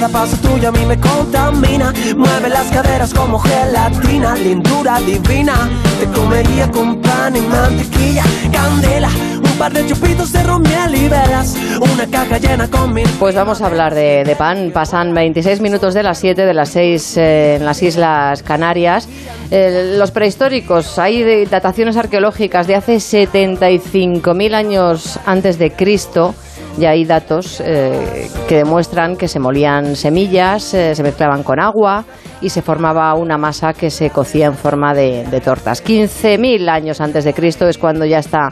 cada 0.00 0.12
paso 0.12 0.36
tuyo 0.38 0.68
a 0.68 0.72
mí 0.72 0.84
me 0.86 0.98
contamina. 0.98 1.92
Mueve 2.16 2.48
las 2.48 2.66
caderas 2.70 3.12
como 3.12 3.38
gelatina, 3.38 4.34
lindura 4.34 4.98
divina. 5.00 5.68
Te 6.00 6.06
comería 6.18 6.70
con 6.70 7.00
pan 7.02 7.36
y 7.36 7.40
mantequilla, 7.42 8.24
candela. 8.50 9.10
Un 9.36 9.58
par 9.58 9.72
de 9.74 9.86
chupitos 9.86 10.32
de 10.32 10.42
romiel 10.42 10.94
y 10.94 11.08
velas. 11.08 11.54
Una 11.80 12.06
caja 12.06 12.38
llena 12.38 12.66
con 12.68 12.94
mil. 12.94 13.06
Pues 13.18 13.34
vamos 13.34 13.60
a 13.60 13.66
hablar 13.66 13.94
de, 13.94 14.24
de 14.24 14.36
pan. 14.36 14.70
Pasan 14.72 15.12
26 15.12 15.60
minutos 15.60 15.92
de 15.92 16.02
las 16.02 16.18
7, 16.18 16.46
de 16.46 16.54
las 16.54 16.70
6 16.70 17.16
eh, 17.18 17.56
en 17.56 17.66
las 17.66 17.82
Islas 17.82 18.42
Canarias. 18.42 19.06
Eh, 19.50 19.96
los 19.98 20.10
prehistóricos, 20.12 20.98
hay 20.98 21.22
de- 21.22 21.44
dataciones 21.44 21.98
arqueológicas 21.98 22.66
de 22.66 22.76
hace 22.76 22.96
75.000 22.96 24.54
años 24.54 25.18
antes 25.26 25.58
de 25.58 25.72
Cristo 25.72 26.34
y 26.78 26.84
hay 26.84 27.04
datos 27.04 27.60
eh, 27.64 28.28
que 28.48 28.56
demuestran 28.56 29.16
que 29.16 29.28
se 29.28 29.38
molían 29.38 29.96
semillas, 29.96 30.74
eh, 30.74 30.94
se 30.94 31.02
mezclaban 31.02 31.42
con 31.42 31.60
agua 31.60 32.04
y 32.40 32.48
se 32.48 32.62
formaba 32.62 33.14
una 33.14 33.36
masa 33.36 33.72
que 33.72 33.90
se 33.90 34.10
cocía 34.10 34.46
en 34.46 34.54
forma 34.54 34.94
de, 34.94 35.24
de 35.24 35.40
tortas. 35.40 35.84
15.000 35.84 36.68
años 36.68 37.00
antes 37.00 37.24
de 37.24 37.34
Cristo 37.34 37.68
es 37.68 37.78
cuando 37.78 38.04
ya 38.04 38.18
está 38.18 38.50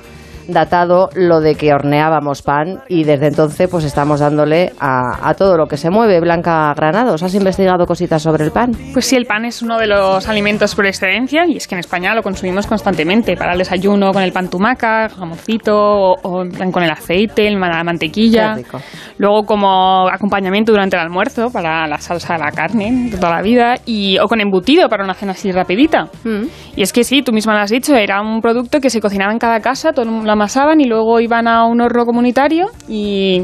datado 0.48 1.10
lo 1.14 1.40
de 1.40 1.54
que 1.54 1.72
horneábamos 1.72 2.42
pan 2.42 2.80
y 2.88 3.04
desde 3.04 3.28
entonces 3.28 3.68
pues 3.70 3.84
estamos 3.84 4.20
dándole 4.20 4.72
a, 4.80 5.28
a, 5.28 5.34
todo 5.34 5.56
lo 5.56 5.66
que 5.66 5.76
se 5.76 5.90
mueve. 5.90 6.20
Blanca 6.20 6.72
Granados, 6.74 7.22
¿has 7.22 7.34
investigado 7.34 7.86
cositas 7.86 8.22
sobre 8.22 8.44
el 8.44 8.50
pan? 8.50 8.72
Pues 8.92 9.04
sí, 9.04 9.16
el 9.16 9.26
pan 9.26 9.44
es 9.44 9.62
uno 9.62 9.78
de 9.78 9.86
los 9.86 10.28
alimentos 10.28 10.74
por 10.74 10.86
excelencia 10.86 11.46
y 11.46 11.56
es 11.56 11.68
que 11.68 11.74
en 11.74 11.80
España 11.80 12.14
lo 12.14 12.22
consumimos 12.22 12.66
constantemente 12.66 13.36
para 13.36 13.52
el 13.52 13.58
desayuno 13.58 14.12
con 14.12 14.22
el 14.22 14.32
pan 14.32 14.48
tumaca, 14.48 15.08
jamoncito 15.08 15.76
o, 15.76 16.16
o 16.22 16.44
con 16.72 16.82
el 16.82 16.90
aceite, 16.90 17.50
la 17.50 17.84
mantequilla. 17.84 18.56
Luego 19.18 19.44
como 19.44 20.08
acompañamiento 20.08 20.72
durante 20.72 20.96
el 20.96 21.02
almuerzo 21.02 21.50
para 21.50 21.86
la 21.86 21.98
salsa 21.98 22.34
de 22.34 22.40
la 22.40 22.52
carne 22.52 23.10
de 23.10 23.16
toda 23.16 23.36
la 23.36 23.42
vida 23.42 23.74
y 23.84 24.18
o 24.18 24.26
con 24.26 24.40
embutido 24.40 24.88
para 24.88 25.04
una 25.04 25.14
cena 25.14 25.32
así 25.32 25.52
rapidita. 25.52 26.08
Mm. 26.24 26.44
Y 26.76 26.82
es 26.82 26.92
que 26.92 27.04
sí, 27.04 27.22
tú 27.22 27.32
misma 27.32 27.54
lo 27.54 27.60
has 27.60 27.70
dicho, 27.70 27.94
era 27.94 28.20
un 28.20 28.40
producto 28.40 28.80
que 28.80 28.90
se 28.90 29.00
cocinaba 29.00 29.32
en 29.32 29.38
cada 29.38 29.60
casa, 29.60 29.92
todo 29.92 30.04
la 30.24 30.36
amasaban 30.38 30.80
y 30.80 30.84
luego 30.84 31.20
iban 31.20 31.48
a 31.48 31.64
un 31.64 31.80
horno 31.80 32.04
comunitario 32.06 32.66
y 32.88 33.42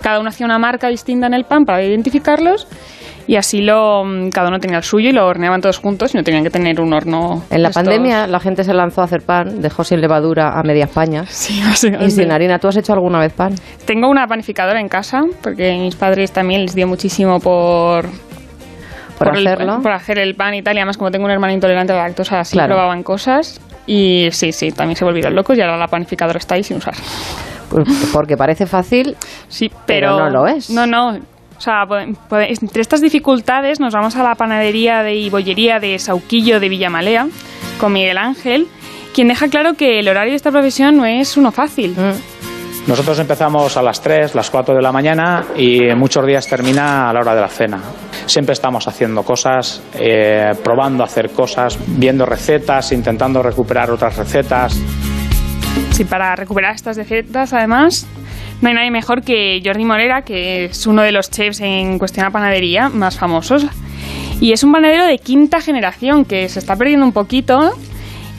cada 0.00 0.18
uno 0.18 0.30
hacía 0.30 0.46
una 0.46 0.58
marca 0.58 0.88
distinta 0.88 1.26
en 1.26 1.34
el 1.34 1.44
pan 1.44 1.64
para 1.64 1.82
identificarlos 1.82 2.66
y 3.26 3.36
así 3.36 3.60
lo 3.60 4.04
cada 4.32 4.48
uno 4.48 4.58
tenía 4.58 4.78
el 4.78 4.84
suyo 4.84 5.10
y 5.10 5.12
lo 5.12 5.26
horneaban 5.26 5.60
todos 5.60 5.78
juntos 5.78 6.14
y 6.14 6.16
no 6.16 6.22
tenían 6.22 6.44
que 6.44 6.50
tener 6.50 6.80
un 6.80 6.92
horno. 6.92 7.42
En 7.50 7.62
la 7.62 7.70
pandemia 7.70 8.26
la 8.26 8.40
gente 8.40 8.62
se 8.64 8.72
lanzó 8.72 9.02
a 9.02 9.04
hacer 9.04 9.22
pan, 9.22 9.60
dejó 9.60 9.84
sin 9.84 10.00
levadura 10.00 10.58
a 10.58 10.62
media 10.62 10.84
España. 10.84 11.24
Sí, 11.36 11.60
Y 12.00 12.10
sin 12.10 12.32
harina. 12.32 12.58
¿Tú 12.58 12.68
has 12.68 12.76
hecho 12.76 12.92
alguna 12.92 13.18
vez 13.18 13.32
pan? 13.32 13.54
Tengo 13.84 14.08
una 14.08 14.26
panificadora 14.26 14.80
en 14.80 14.88
casa 14.88 15.22
porque 15.42 15.76
mis 15.76 15.96
padres 15.96 16.32
también 16.32 16.62
les 16.62 16.74
dio 16.74 16.86
muchísimo 16.86 17.40
por 17.40 18.06
por, 19.18 19.28
hacerlo. 19.30 19.76
El, 19.76 19.82
por 19.82 19.92
hacer 19.92 20.18
el 20.18 20.34
pan 20.34 20.54
y 20.54 20.62
tal. 20.62 20.76
Y 20.76 20.78
además, 20.78 20.96
como 20.96 21.10
tengo 21.10 21.24
un 21.24 21.30
hermano 21.30 21.52
intolerante 21.52 21.92
a 21.92 21.96
la 21.96 22.02
lactosa, 22.04 22.40
así 22.40 22.56
claro. 22.56 22.74
probaban 22.74 23.02
cosas. 23.02 23.60
Y 23.86 24.28
sí, 24.32 24.52
sí, 24.52 24.72
también 24.72 24.96
se 24.96 25.04
volvieron 25.04 25.34
locos 25.34 25.56
y 25.56 25.60
ahora 25.60 25.76
la 25.76 25.86
panificadora 25.86 26.38
está 26.38 26.56
ahí 26.56 26.64
sin 26.64 26.78
usar. 26.78 26.94
Pues 27.68 27.88
porque 28.12 28.36
parece 28.36 28.66
fácil, 28.66 29.16
sí, 29.48 29.70
pero, 29.86 30.16
pero 30.16 30.18
no 30.18 30.30
lo 30.30 30.46
es. 30.46 30.70
No, 30.70 30.86
no. 30.86 31.18
O 31.56 31.60
sea, 31.60 31.86
entre 32.30 32.82
estas 32.82 33.00
dificultades 33.00 33.80
nos 33.80 33.94
vamos 33.94 34.14
a 34.16 34.22
la 34.22 34.34
panadería 34.34 35.02
de, 35.02 35.14
y 35.14 35.30
bollería 35.30 35.80
de 35.80 35.98
Sauquillo 35.98 36.60
de 36.60 36.68
Villamalea 36.68 37.28
con 37.80 37.92
Miguel 37.92 38.18
Ángel, 38.18 38.66
quien 39.14 39.28
deja 39.28 39.48
claro 39.48 39.74
que 39.74 40.00
el 40.00 40.08
horario 40.08 40.32
de 40.32 40.36
esta 40.36 40.50
profesión 40.50 40.96
no 40.96 41.06
es 41.06 41.36
uno 41.36 41.52
fácil. 41.52 41.92
Mm. 41.92 42.35
Nosotros 42.86 43.18
empezamos 43.18 43.76
a 43.76 43.82
las 43.82 44.00
3, 44.00 44.36
las 44.36 44.48
4 44.48 44.76
de 44.76 44.80
la 44.80 44.92
mañana 44.92 45.44
y 45.56 45.92
muchos 45.96 46.24
días 46.24 46.46
termina 46.46 47.10
a 47.10 47.12
la 47.12 47.18
hora 47.18 47.34
de 47.34 47.40
la 47.40 47.48
cena. 47.48 47.80
Siempre 48.26 48.52
estamos 48.52 48.86
haciendo 48.86 49.24
cosas, 49.24 49.82
eh, 49.94 50.52
probando 50.62 51.02
hacer 51.02 51.30
cosas, 51.30 51.76
viendo 51.84 52.24
recetas, 52.24 52.92
intentando 52.92 53.42
recuperar 53.42 53.90
otras 53.90 54.16
recetas. 54.16 54.80
Sí, 55.90 56.04
para 56.04 56.36
recuperar 56.36 56.76
estas 56.76 56.96
recetas, 56.96 57.52
además, 57.52 58.06
no 58.62 58.68
hay 58.68 58.74
nadie 58.76 58.92
mejor 58.92 59.22
que 59.22 59.60
Jordi 59.64 59.84
Morera, 59.84 60.22
que 60.22 60.66
es 60.66 60.86
uno 60.86 61.02
de 61.02 61.10
los 61.10 61.28
chefs 61.28 61.60
en 61.60 61.98
cuestión 61.98 62.26
a 62.26 62.30
panadería 62.30 62.88
más 62.88 63.18
famosos. 63.18 63.66
Y 64.40 64.52
es 64.52 64.62
un 64.62 64.70
panadero 64.70 65.06
de 65.06 65.18
quinta 65.18 65.60
generación 65.60 66.24
que 66.24 66.48
se 66.48 66.60
está 66.60 66.76
perdiendo 66.76 67.04
un 67.04 67.12
poquito 67.12 67.72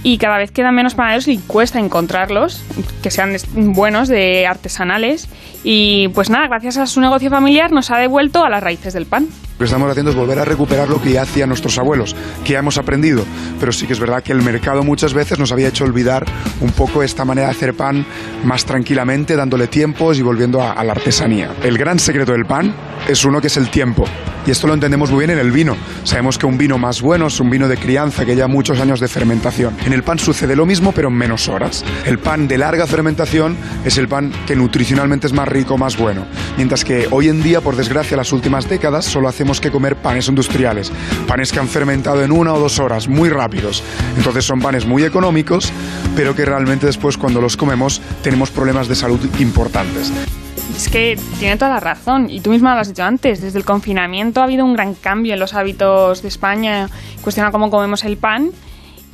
y 0.03 0.17
cada 0.17 0.37
vez 0.37 0.51
quedan 0.51 0.75
menos 0.75 0.95
panaderos 0.95 1.27
y 1.27 1.37
cuesta 1.37 1.79
encontrarlos, 1.79 2.63
que 3.01 3.11
sean 3.11 3.35
buenos, 3.53 4.07
de 4.07 4.47
artesanales. 4.47 5.27
Y 5.63 6.09
pues 6.09 6.29
nada, 6.29 6.47
gracias 6.47 6.77
a 6.77 6.85
su 6.87 7.01
negocio 7.01 7.29
familiar 7.29 7.71
nos 7.71 7.91
ha 7.91 7.97
devuelto 7.97 8.43
a 8.45 8.49
las 8.49 8.63
raíces 8.63 8.93
del 8.93 9.05
pan. 9.05 9.27
Lo 9.57 9.63
que 9.63 9.65
estamos 9.65 9.89
haciendo 9.89 10.11
es 10.11 10.15
volver 10.15 10.37
a 10.37 10.45
recuperar 10.45 10.87
lo 10.87 11.01
que 11.01 11.13
ya 11.13 11.23
hacían 11.23 11.49
nuestros 11.49 11.79
abuelos, 11.79 12.15
que 12.45 12.53
ya 12.53 12.59
hemos 12.59 12.77
aprendido. 12.77 13.25
Pero 13.59 13.71
sí 13.71 13.87
que 13.87 13.93
es 13.93 13.99
verdad 13.99 14.21
que 14.21 14.31
el 14.31 14.43
mercado 14.43 14.83
muchas 14.83 15.15
veces 15.15 15.39
nos 15.39 15.51
había 15.51 15.69
hecho 15.69 15.83
olvidar 15.83 16.27
un 16.61 16.69
poco 16.69 17.01
esta 17.01 17.25
manera 17.25 17.47
de 17.47 17.55
hacer 17.55 17.73
pan 17.73 18.05
más 18.43 18.65
tranquilamente, 18.65 19.35
dándole 19.35 19.65
tiempos 19.65 20.19
y 20.19 20.21
volviendo 20.21 20.61
a, 20.61 20.73
a 20.73 20.83
la 20.83 20.91
artesanía. 20.91 21.55
El 21.63 21.75
gran 21.75 21.97
secreto 21.97 22.33
del 22.33 22.45
pan 22.45 22.71
es 23.07 23.25
uno 23.25 23.41
que 23.41 23.47
es 23.47 23.57
el 23.57 23.71
tiempo. 23.71 24.05
Y 24.45 24.51
esto 24.51 24.65
lo 24.65 24.73
entendemos 24.73 25.11
muy 25.11 25.25
bien 25.25 25.31
en 25.31 25.45
el 25.45 25.51
vino. 25.51 25.75
Sabemos 26.05 26.37
que 26.37 26.45
un 26.45 26.57
vino 26.57 26.77
más 26.77 27.01
bueno 27.01 27.27
es 27.27 27.37
un 27.41 27.49
vino 27.49 27.67
de 27.67 27.75
crianza 27.75 28.23
que 28.23 28.33
lleva 28.33 28.47
muchos 28.47 28.79
años 28.79 29.01
de 29.01 29.09
fermentación. 29.09 29.75
En 29.85 29.91
el 29.91 30.03
pan 30.03 30.19
sucede 30.19 30.55
lo 30.55 30.65
mismo, 30.65 30.93
pero 30.93 31.09
en 31.09 31.15
menos 31.15 31.49
horas. 31.49 31.83
El 32.05 32.19
pan 32.19 32.47
de 32.47 32.57
larga 32.57 32.87
fermentación 32.87 33.57
es 33.83 33.97
el 33.97 34.07
pan 34.07 34.31
que 34.45 34.55
nutricionalmente 34.55 35.27
es 35.27 35.33
más 35.33 35.49
rico, 35.49 35.77
más 35.77 35.97
bueno. 35.97 36.25
Mientras 36.55 36.85
que 36.85 37.09
hoy 37.11 37.27
en 37.27 37.43
día, 37.43 37.59
por 37.59 37.75
desgracia, 37.75 38.15
las 38.15 38.31
últimas 38.31 38.69
décadas 38.69 39.03
solo 39.03 39.27
hacemos 39.27 39.46
que 39.61 39.71
comer 39.71 39.95
panes 39.95 40.27
industriales. 40.27 40.91
Panes 41.27 41.51
que 41.51 41.59
han 41.59 41.67
fermentado 41.67 42.23
en 42.23 42.31
una 42.31 42.53
o 42.53 42.59
dos 42.59 42.79
horas, 42.79 43.07
muy 43.07 43.29
rápidos. 43.29 43.83
Entonces 44.17 44.45
son 44.45 44.59
panes 44.59 44.85
muy 44.85 45.03
económicos, 45.03 45.71
pero 46.15 46.35
que 46.35 46.45
realmente 46.45 46.85
después 46.85 47.17
cuando 47.17 47.41
los 47.41 47.55
comemos 47.55 48.01
tenemos 48.21 48.51
problemas 48.51 48.87
de 48.87 48.95
salud 48.95 49.19
importantes. 49.39 50.11
Es 50.75 50.89
que 50.89 51.17
tiene 51.39 51.57
toda 51.57 51.71
la 51.71 51.79
razón, 51.79 52.29
y 52.29 52.41
tú 52.41 52.51
misma 52.51 52.75
lo 52.75 52.81
has 52.81 52.89
dicho 52.89 53.03
antes, 53.03 53.41
desde 53.41 53.57
el 53.57 53.65
confinamiento 53.65 54.41
ha 54.41 54.43
habido 54.43 54.65
un 54.65 54.73
gran 54.73 54.93
cambio 54.93 55.33
en 55.33 55.39
los 55.39 55.53
hábitos 55.53 56.21
de 56.21 56.27
España, 56.27 56.87
cuestiona 57.21 57.51
cómo 57.51 57.71
comemos 57.71 58.03
el 58.03 58.17
pan, 58.17 58.51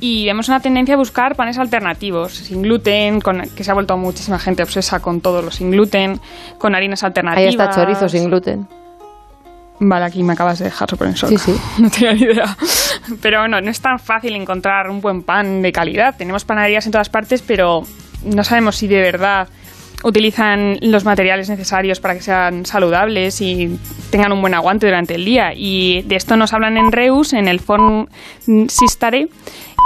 y 0.00 0.26
vemos 0.26 0.48
una 0.48 0.60
tendencia 0.60 0.94
a 0.94 0.98
buscar 0.98 1.36
panes 1.36 1.56
alternativos, 1.56 2.34
sin 2.34 2.60
gluten, 2.60 3.20
con, 3.20 3.42
que 3.56 3.64
se 3.64 3.70
ha 3.70 3.74
vuelto 3.74 3.96
muchísima 3.96 4.38
gente 4.38 4.62
obsesa 4.62 5.00
con 5.00 5.22
todos 5.22 5.42
los 5.42 5.54
sin 5.54 5.70
gluten, 5.70 6.20
con 6.58 6.74
harinas 6.74 7.02
alternativas. 7.04 7.46
Ahí 7.46 7.66
está 7.66 7.70
chorizo 7.70 8.08
sin 8.10 8.26
gluten. 8.26 8.68
Vale, 9.80 10.04
aquí 10.04 10.22
me 10.22 10.34
acabas 10.34 10.58
de 10.58 10.66
dejar 10.66 10.88
súper 10.88 11.08
en 11.08 11.14
shock. 11.14 11.30
Sí, 11.30 11.38
sí. 11.38 11.60
No 11.82 11.90
tenía 11.90 12.12
ni 12.12 12.22
idea. 12.22 12.56
Pero 13.20 13.40
bueno, 13.40 13.60
no 13.60 13.70
es 13.70 13.80
tan 13.80 13.98
fácil 13.98 14.34
encontrar 14.34 14.88
un 14.88 15.00
buen 15.00 15.22
pan 15.22 15.62
de 15.62 15.72
calidad. 15.72 16.16
Tenemos 16.16 16.44
panaderías 16.44 16.86
en 16.86 16.92
todas 16.92 17.08
partes, 17.08 17.42
pero 17.42 17.82
no 18.24 18.44
sabemos 18.44 18.76
si 18.76 18.86
de 18.86 19.00
verdad 19.00 19.48
utilizan 20.04 20.76
los 20.82 21.04
materiales 21.04 21.48
necesarios 21.48 21.98
para 21.98 22.14
que 22.14 22.20
sean 22.20 22.66
saludables 22.66 23.40
y 23.40 23.78
tengan 24.10 24.32
un 24.32 24.40
buen 24.40 24.54
aguante 24.54 24.86
durante 24.86 25.14
el 25.14 25.24
día. 25.24 25.52
Y 25.54 26.02
de 26.02 26.16
esto 26.16 26.36
nos 26.36 26.52
hablan 26.52 26.76
en 26.76 26.92
Reus, 26.92 27.32
en 27.32 27.48
el 27.48 27.58
Forn 27.58 28.08
Sistare, 28.68 29.28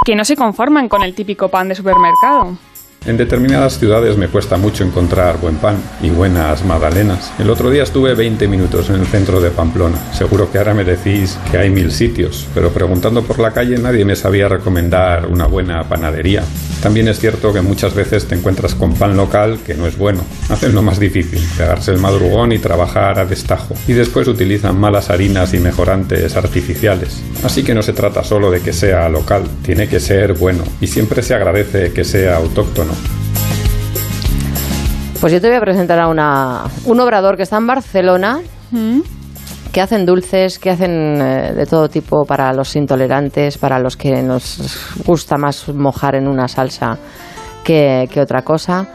que 0.05 0.16
no 0.16 0.24
se 0.24 0.37
conforman 0.37 0.88
con 0.88 1.03
el 1.03 1.14
típico 1.14 1.48
pan 1.48 1.68
de 1.68 1.74
supermercado. 1.77 2.59
En 3.07 3.17
determinadas 3.17 3.79
ciudades 3.79 4.17
me 4.17 4.29
cuesta 4.29 4.57
mucho 4.57 4.85
encontrar 4.85 5.41
buen 5.41 5.57
pan 5.57 5.77
y 6.03 6.11
buenas 6.11 6.65
magdalenas. 6.65 7.33
El 7.39 7.49
otro 7.49 7.71
día 7.71 7.85
estuve 7.85 8.15
20 8.15 8.49
minutos 8.49 8.91
en 8.91 8.97
el 8.97 9.07
centro 9.07 9.41
de 9.41 9.51
Pamplona. 9.51 9.97
Seguro 10.13 10.51
que 10.51 10.59
ahora 10.59 10.75
me 10.75 10.85
decís 10.85 11.39
que 11.51 11.59
hay 11.59 11.71
mil 11.71 11.93
sitios, 11.93 12.47
pero 12.55 12.71
preguntando 12.71 13.23
por 13.23 13.39
la 13.39 13.53
calle 13.53 13.79
nadie 13.79 14.05
me 14.05 14.17
sabía 14.17 14.49
recomendar 14.49 15.27
una 15.27 15.47
buena 15.47 15.89
panadería. 15.89 16.43
También 16.83 17.09
es 17.09 17.19
cierto 17.19 17.53
que 17.53 17.61
muchas 17.61 17.95
veces 17.95 18.27
te 18.27 18.37
encuentras 18.37 18.75
con 18.75 18.95
pan 18.95 19.17
local 19.17 19.59
que 19.67 19.75
no 19.75 19.87
es 19.87 19.99
bueno. 19.99 20.21
Hacen 20.49 20.75
lo 20.75 20.83
más 20.83 21.01
difícil, 21.01 21.43
pegarse 21.57 21.91
el 21.91 21.99
madrugón 21.99 22.53
y 22.53 22.59
trabajar 22.59 23.19
a 23.19 23.25
destajo. 23.25 23.75
Y 23.89 23.95
después 23.95 24.29
utilizan 24.29 24.79
malas 24.79 25.11
harinas 25.11 25.55
y 25.55 25.59
mejorantes 25.59 26.37
artificiales. 26.37 27.21
Así 27.43 27.65
que 27.65 27.75
no 27.75 27.83
se 27.83 27.95
trata 27.95 28.23
solo 28.23 28.51
de 28.51 28.61
que 28.61 28.73
sea 28.73 29.09
local, 29.09 29.43
tiene 29.63 29.89
que 29.89 29.99
ser 29.99 30.35
bueno. 30.35 30.63
Y 30.81 30.87
siempre 30.87 31.23
se 31.23 31.35
agradece 31.35 31.93
que 31.93 32.05
sea 32.05 32.37
autóctono. 32.37 32.88
Pues 35.20 35.33
yo 35.33 35.40
te 35.40 35.48
voy 35.48 35.57
a 35.57 35.61
presentar 35.61 35.98
a 35.98 36.09
una, 36.09 36.64
un 36.85 37.01
obrador 37.01 37.37
que 37.37 37.42
está 37.42 37.57
en 37.57 37.66
Barcelona, 37.66 38.40
¿Mm? 38.70 39.01
que 39.72 39.81
hacen 39.81 40.07
dulces, 40.07 40.59
que 40.59 40.70
hacen 40.70 41.20
eh, 41.20 41.53
de 41.55 41.66
todo 41.66 41.88
tipo 41.88 42.24
para 42.24 42.53
los 42.53 42.77
intolerantes, 42.77 43.59
para 43.59 43.79
los 43.79 43.96
que 43.96 44.22
nos 44.22 44.94
gusta 45.05 45.37
más 45.37 45.68
mojar 45.68 46.14
en 46.14 46.29
una 46.29 46.46
salsa 46.46 46.96
que, 47.64 48.09
que 48.12 48.20
otra 48.20 48.42
cosa. 48.42 48.87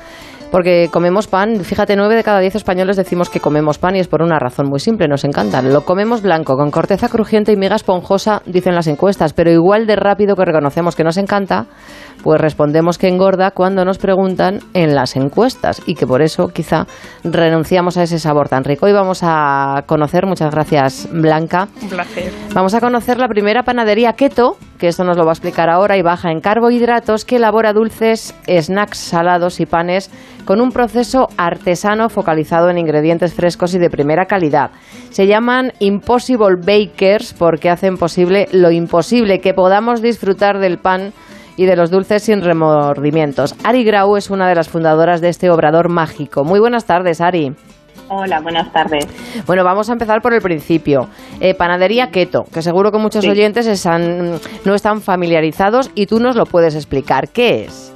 Porque 0.53 0.87
comemos 0.91 1.25
pan, 1.25 1.61
fíjate, 1.61 1.95
nueve 1.95 2.15
de 2.15 2.23
cada 2.23 2.39
diez 2.39 2.53
españoles 2.53 2.95
decimos 2.95 3.31
que 3.31 3.39
comemos 3.39 3.79
pan 3.79 3.95
y 3.95 3.99
es 3.99 4.07
por 4.07 4.21
una 4.21 4.37
razón 4.37 4.67
muy 4.69 4.79
simple, 4.79 5.07
nos 5.07 5.23
encanta. 5.23 5.63
Lo 5.63 5.81
comemos 5.81 6.21
blanco, 6.21 6.55
con 6.57 6.69
corteza 6.69 7.09
crujiente 7.09 7.51
y 7.51 7.55
miga 7.55 7.75
esponjosa, 7.75 8.43
dicen 8.45 8.75
las 8.75 8.85
encuestas, 8.85 9.33
pero 9.33 9.49
igual 9.49 9.87
de 9.87 9.95
rápido 9.95 10.35
que 10.35 10.45
reconocemos 10.45 10.95
que 10.95 11.03
nos 11.03 11.17
encanta, 11.17 11.65
pues 12.21 12.39
respondemos 12.39 12.99
que 12.99 13.07
engorda 13.07 13.49
cuando 13.49 13.83
nos 13.83 13.97
preguntan 13.97 14.59
en 14.75 14.93
las 14.93 15.15
encuestas 15.15 15.81
y 15.87 15.95
que 15.95 16.05
por 16.05 16.21
eso 16.21 16.49
quizá 16.49 16.85
renunciamos 17.23 17.97
a 17.97 18.03
ese 18.03 18.19
sabor 18.19 18.47
tan 18.47 18.63
rico. 18.63 18.85
Hoy 18.85 18.93
vamos 18.93 19.21
a 19.23 19.81
conocer, 19.87 20.27
muchas 20.27 20.51
gracias 20.51 21.09
Blanca, 21.11 21.67
Un 21.81 21.89
placer. 21.89 22.31
vamos 22.53 22.75
a 22.75 22.79
conocer 22.79 23.17
la 23.17 23.27
primera 23.27 23.63
panadería 23.63 24.13
keto, 24.13 24.57
que 24.83 24.89
esto 24.89 25.05
nos 25.05 25.15
lo 25.15 25.23
va 25.23 25.31
a 25.31 25.33
explicar 25.33 25.69
ahora, 25.69 25.95
y 25.95 26.01
baja 26.01 26.29
en 26.29 26.41
carbohidratos, 26.41 27.23
que 27.23 27.37
elabora 27.37 27.71
dulces, 27.71 28.35
snacks 28.45 28.97
salados 28.97 29.61
y 29.61 29.65
panes 29.65 30.11
con 30.43 30.59
un 30.59 30.73
proceso 30.73 31.29
artesano 31.37 32.09
focalizado 32.09 32.69
en 32.69 32.77
ingredientes 32.77 33.33
frescos 33.33 33.73
y 33.73 33.79
de 33.79 33.89
primera 33.89 34.25
calidad. 34.25 34.71
Se 35.09 35.25
llaman 35.25 35.71
Impossible 35.79 36.57
Bakers 36.57 37.33
porque 37.33 37.69
hacen 37.69 37.95
posible 37.95 38.49
lo 38.51 38.71
imposible, 38.71 39.39
que 39.39 39.53
podamos 39.53 40.01
disfrutar 40.01 40.59
del 40.59 40.79
pan 40.79 41.13
y 41.55 41.65
de 41.65 41.77
los 41.77 41.89
dulces 41.89 42.23
sin 42.23 42.41
remordimientos. 42.41 43.55
Ari 43.63 43.85
Grau 43.85 44.17
es 44.17 44.29
una 44.29 44.49
de 44.49 44.55
las 44.55 44.67
fundadoras 44.67 45.21
de 45.21 45.29
este 45.29 45.49
obrador 45.49 45.87
mágico. 45.87 46.43
Muy 46.43 46.59
buenas 46.59 46.83
tardes, 46.83 47.21
Ari. 47.21 47.55
Hola, 48.09 48.41
buenas 48.41 48.71
tardes. 48.71 49.07
Bueno, 49.45 49.63
vamos 49.63 49.89
a 49.89 49.93
empezar 49.93 50.21
por 50.21 50.33
el 50.33 50.41
principio. 50.41 51.07
Eh, 51.39 51.53
panadería 51.53 52.09
keto, 52.11 52.45
que 52.53 52.61
seguro 52.61 52.91
que 52.91 52.97
muchos 52.97 53.25
oyentes 53.27 53.65
están, 53.67 54.39
no 54.65 54.75
están 54.75 55.01
familiarizados 55.01 55.91
y 55.95 56.05
tú 56.05 56.19
nos 56.19 56.35
lo 56.35 56.45
puedes 56.45 56.75
explicar. 56.75 57.29
¿Qué 57.29 57.65
es? 57.65 57.89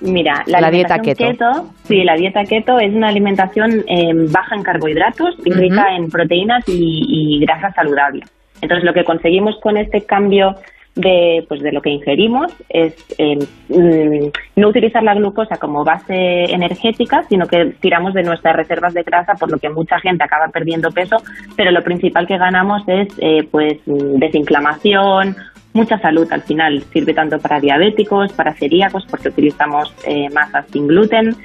Mira, 0.00 0.44
la, 0.46 0.70
dieta 0.70 0.98
keto. 1.00 1.68
Sí, 1.84 2.04
la 2.04 2.14
dieta 2.14 2.44
keto 2.44 2.78
es 2.78 2.94
una 2.94 3.08
alimentación 3.08 3.84
eh, 3.86 4.12
baja 4.30 4.54
en 4.54 4.62
carbohidratos 4.62 5.34
y 5.44 5.52
rica 5.52 5.94
en 5.94 6.08
proteínas 6.08 6.66
y, 6.66 7.36
y 7.36 7.40
grasa 7.40 7.70
saludable. 7.72 8.24
Entonces, 8.62 8.84
lo 8.84 8.94
que 8.94 9.04
conseguimos 9.04 9.56
con 9.62 9.76
este 9.76 10.02
cambio 10.02 10.54
de, 10.94 11.44
pues, 11.48 11.62
de 11.62 11.72
lo 11.72 11.80
que 11.80 11.90
ingerimos 11.90 12.52
es 12.68 12.94
eh, 13.18 13.38
mm, 13.68 14.60
no 14.60 14.68
utilizar 14.68 15.02
la 15.02 15.14
glucosa 15.14 15.56
como 15.56 15.84
base 15.84 16.44
energética, 16.44 17.22
sino 17.28 17.46
que 17.46 17.74
tiramos 17.80 18.14
de 18.14 18.22
nuestras 18.22 18.56
reservas 18.56 18.94
de 18.94 19.02
grasa, 19.02 19.34
por 19.34 19.50
lo 19.50 19.58
que 19.58 19.70
mucha 19.70 19.98
gente 20.00 20.24
acaba 20.24 20.48
perdiendo 20.48 20.90
peso, 20.90 21.16
pero 21.56 21.70
lo 21.70 21.82
principal 21.82 22.26
que 22.26 22.38
ganamos 22.38 22.82
es 22.88 23.08
eh, 23.18 23.46
pues 23.50 23.78
desinflamación, 23.86 25.36
mucha 25.72 25.98
salud 25.98 26.26
al 26.32 26.42
final. 26.42 26.82
Sirve 26.92 27.14
tanto 27.14 27.38
para 27.38 27.60
diabéticos, 27.60 28.32
para 28.32 28.54
celíacos, 28.54 29.06
porque 29.08 29.28
utilizamos 29.28 29.94
eh, 30.06 30.28
masas 30.32 30.66
sin 30.70 30.86
gluten 30.86 31.36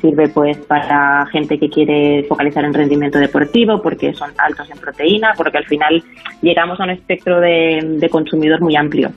sirve 0.00 0.28
pues 0.28 0.56
para 0.58 1.26
gente 1.26 1.58
que 1.58 1.68
quiere 1.68 2.24
focalizar 2.28 2.64
en 2.64 2.74
rendimiento 2.74 3.18
deportivo 3.18 3.80
porque 3.82 4.12
son 4.14 4.30
altos 4.38 4.70
en 4.70 4.78
proteína, 4.78 5.32
porque 5.36 5.58
al 5.58 5.66
final 5.66 6.02
llegamos 6.42 6.80
a 6.80 6.84
un 6.84 6.90
espectro 6.90 7.40
de, 7.40 8.08
consumidor 8.10 8.60
muy 8.60 8.76
amplio. 8.76 9.10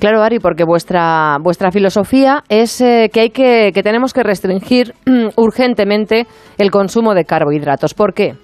Claro, 0.00 0.22
Ari, 0.22 0.38
porque 0.40 0.64
vuestra 0.64 1.38
vuestra 1.40 1.70
filosofía 1.70 2.42
es 2.48 2.80
eh, 2.80 3.08
que 3.12 3.20
hay 3.20 3.30
que 3.30 3.70
que 3.72 3.82
tenemos 3.82 4.12
que 4.12 4.22
restringir 4.22 4.92
urgentemente 5.36 6.26
el 6.58 6.70
consumo 6.70 7.14
de 7.14 7.24
carbohidratos. 7.24 7.94
¿Por 7.94 8.12
qué? 8.12 8.34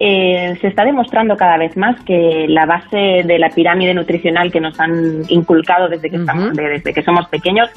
Eh, 0.00 0.56
se 0.60 0.66
está 0.66 0.84
demostrando 0.84 1.36
cada 1.36 1.56
vez 1.56 1.76
más 1.76 2.00
que 2.04 2.46
la 2.48 2.66
base 2.66 3.22
de 3.24 3.38
la 3.38 3.48
pirámide 3.50 3.94
nutricional 3.94 4.50
que 4.50 4.60
nos 4.60 4.78
han 4.80 5.22
inculcado 5.28 5.88
desde 5.88 6.10
que, 6.10 6.16
estamos, 6.16 6.52
desde 6.52 6.92
que 6.92 7.02
somos 7.02 7.28
pequeños 7.28 7.70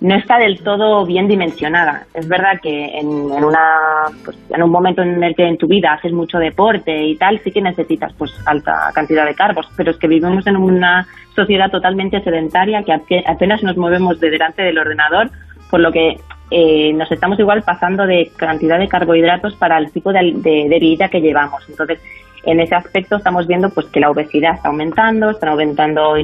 no 0.00 0.14
está 0.14 0.38
del 0.38 0.62
todo 0.62 1.04
bien 1.04 1.26
dimensionada. 1.26 2.06
Es 2.14 2.28
verdad 2.28 2.60
que 2.62 2.98
en, 2.98 3.08
una, 3.08 4.06
pues, 4.24 4.36
en 4.50 4.62
un 4.62 4.70
momento 4.70 5.02
en 5.02 5.22
el 5.22 5.34
que 5.34 5.46
en 5.46 5.58
tu 5.58 5.66
vida 5.66 5.92
haces 5.92 6.12
mucho 6.12 6.38
deporte 6.38 7.04
y 7.04 7.16
tal, 7.16 7.40
sí 7.40 7.50
que 7.50 7.60
necesitas 7.60 8.12
pues 8.14 8.32
alta 8.46 8.90
cantidad 8.94 9.26
de 9.26 9.34
carbos, 9.34 9.68
pero 9.76 9.90
es 9.90 9.96
que 9.96 10.06
vivimos 10.06 10.46
en 10.46 10.56
una 10.56 11.06
sociedad 11.34 11.70
totalmente 11.70 12.20
sedentaria 12.22 12.82
que 12.82 13.24
apenas 13.26 13.62
nos 13.62 13.76
movemos 13.76 14.20
de 14.20 14.30
delante 14.30 14.62
del 14.62 14.78
ordenador, 14.78 15.30
por 15.70 15.80
lo 15.80 15.90
que 15.92 16.18
eh, 16.50 16.92
nos 16.94 17.10
estamos 17.10 17.38
igual 17.38 17.62
pasando 17.62 18.06
de 18.06 18.30
cantidad 18.36 18.78
de 18.78 18.88
carbohidratos 18.88 19.54
para 19.56 19.78
el 19.78 19.90
tipo 19.90 20.12
de, 20.12 20.32
de 20.34 20.78
vida 20.80 21.08
que 21.08 21.20
llevamos. 21.20 21.68
Entonces, 21.68 22.00
en 22.44 22.60
ese 22.60 22.74
aspecto 22.74 23.16
estamos 23.16 23.46
viendo 23.46 23.70
pues 23.70 23.86
que 23.88 24.00
la 24.00 24.10
obesidad 24.10 24.54
está 24.54 24.68
aumentando, 24.68 25.30
están 25.30 25.50
aumentando 25.50 26.14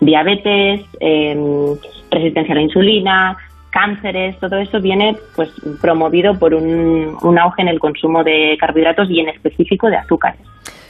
diabetes, 0.00 0.80
em, 1.00 1.76
resistencia 2.14 2.52
a 2.52 2.56
la 2.56 2.62
insulina, 2.62 3.36
cánceres, 3.70 4.38
todo 4.38 4.56
eso 4.56 4.80
viene 4.80 5.16
pues 5.34 5.50
promovido 5.80 6.38
por 6.38 6.54
un, 6.54 7.16
un 7.22 7.38
auge 7.38 7.62
en 7.62 7.68
el 7.68 7.80
consumo 7.80 8.22
de 8.22 8.56
carbohidratos 8.58 9.10
y 9.10 9.20
en 9.20 9.28
específico 9.28 9.88
de 9.88 9.96
azúcares. 9.96 10.40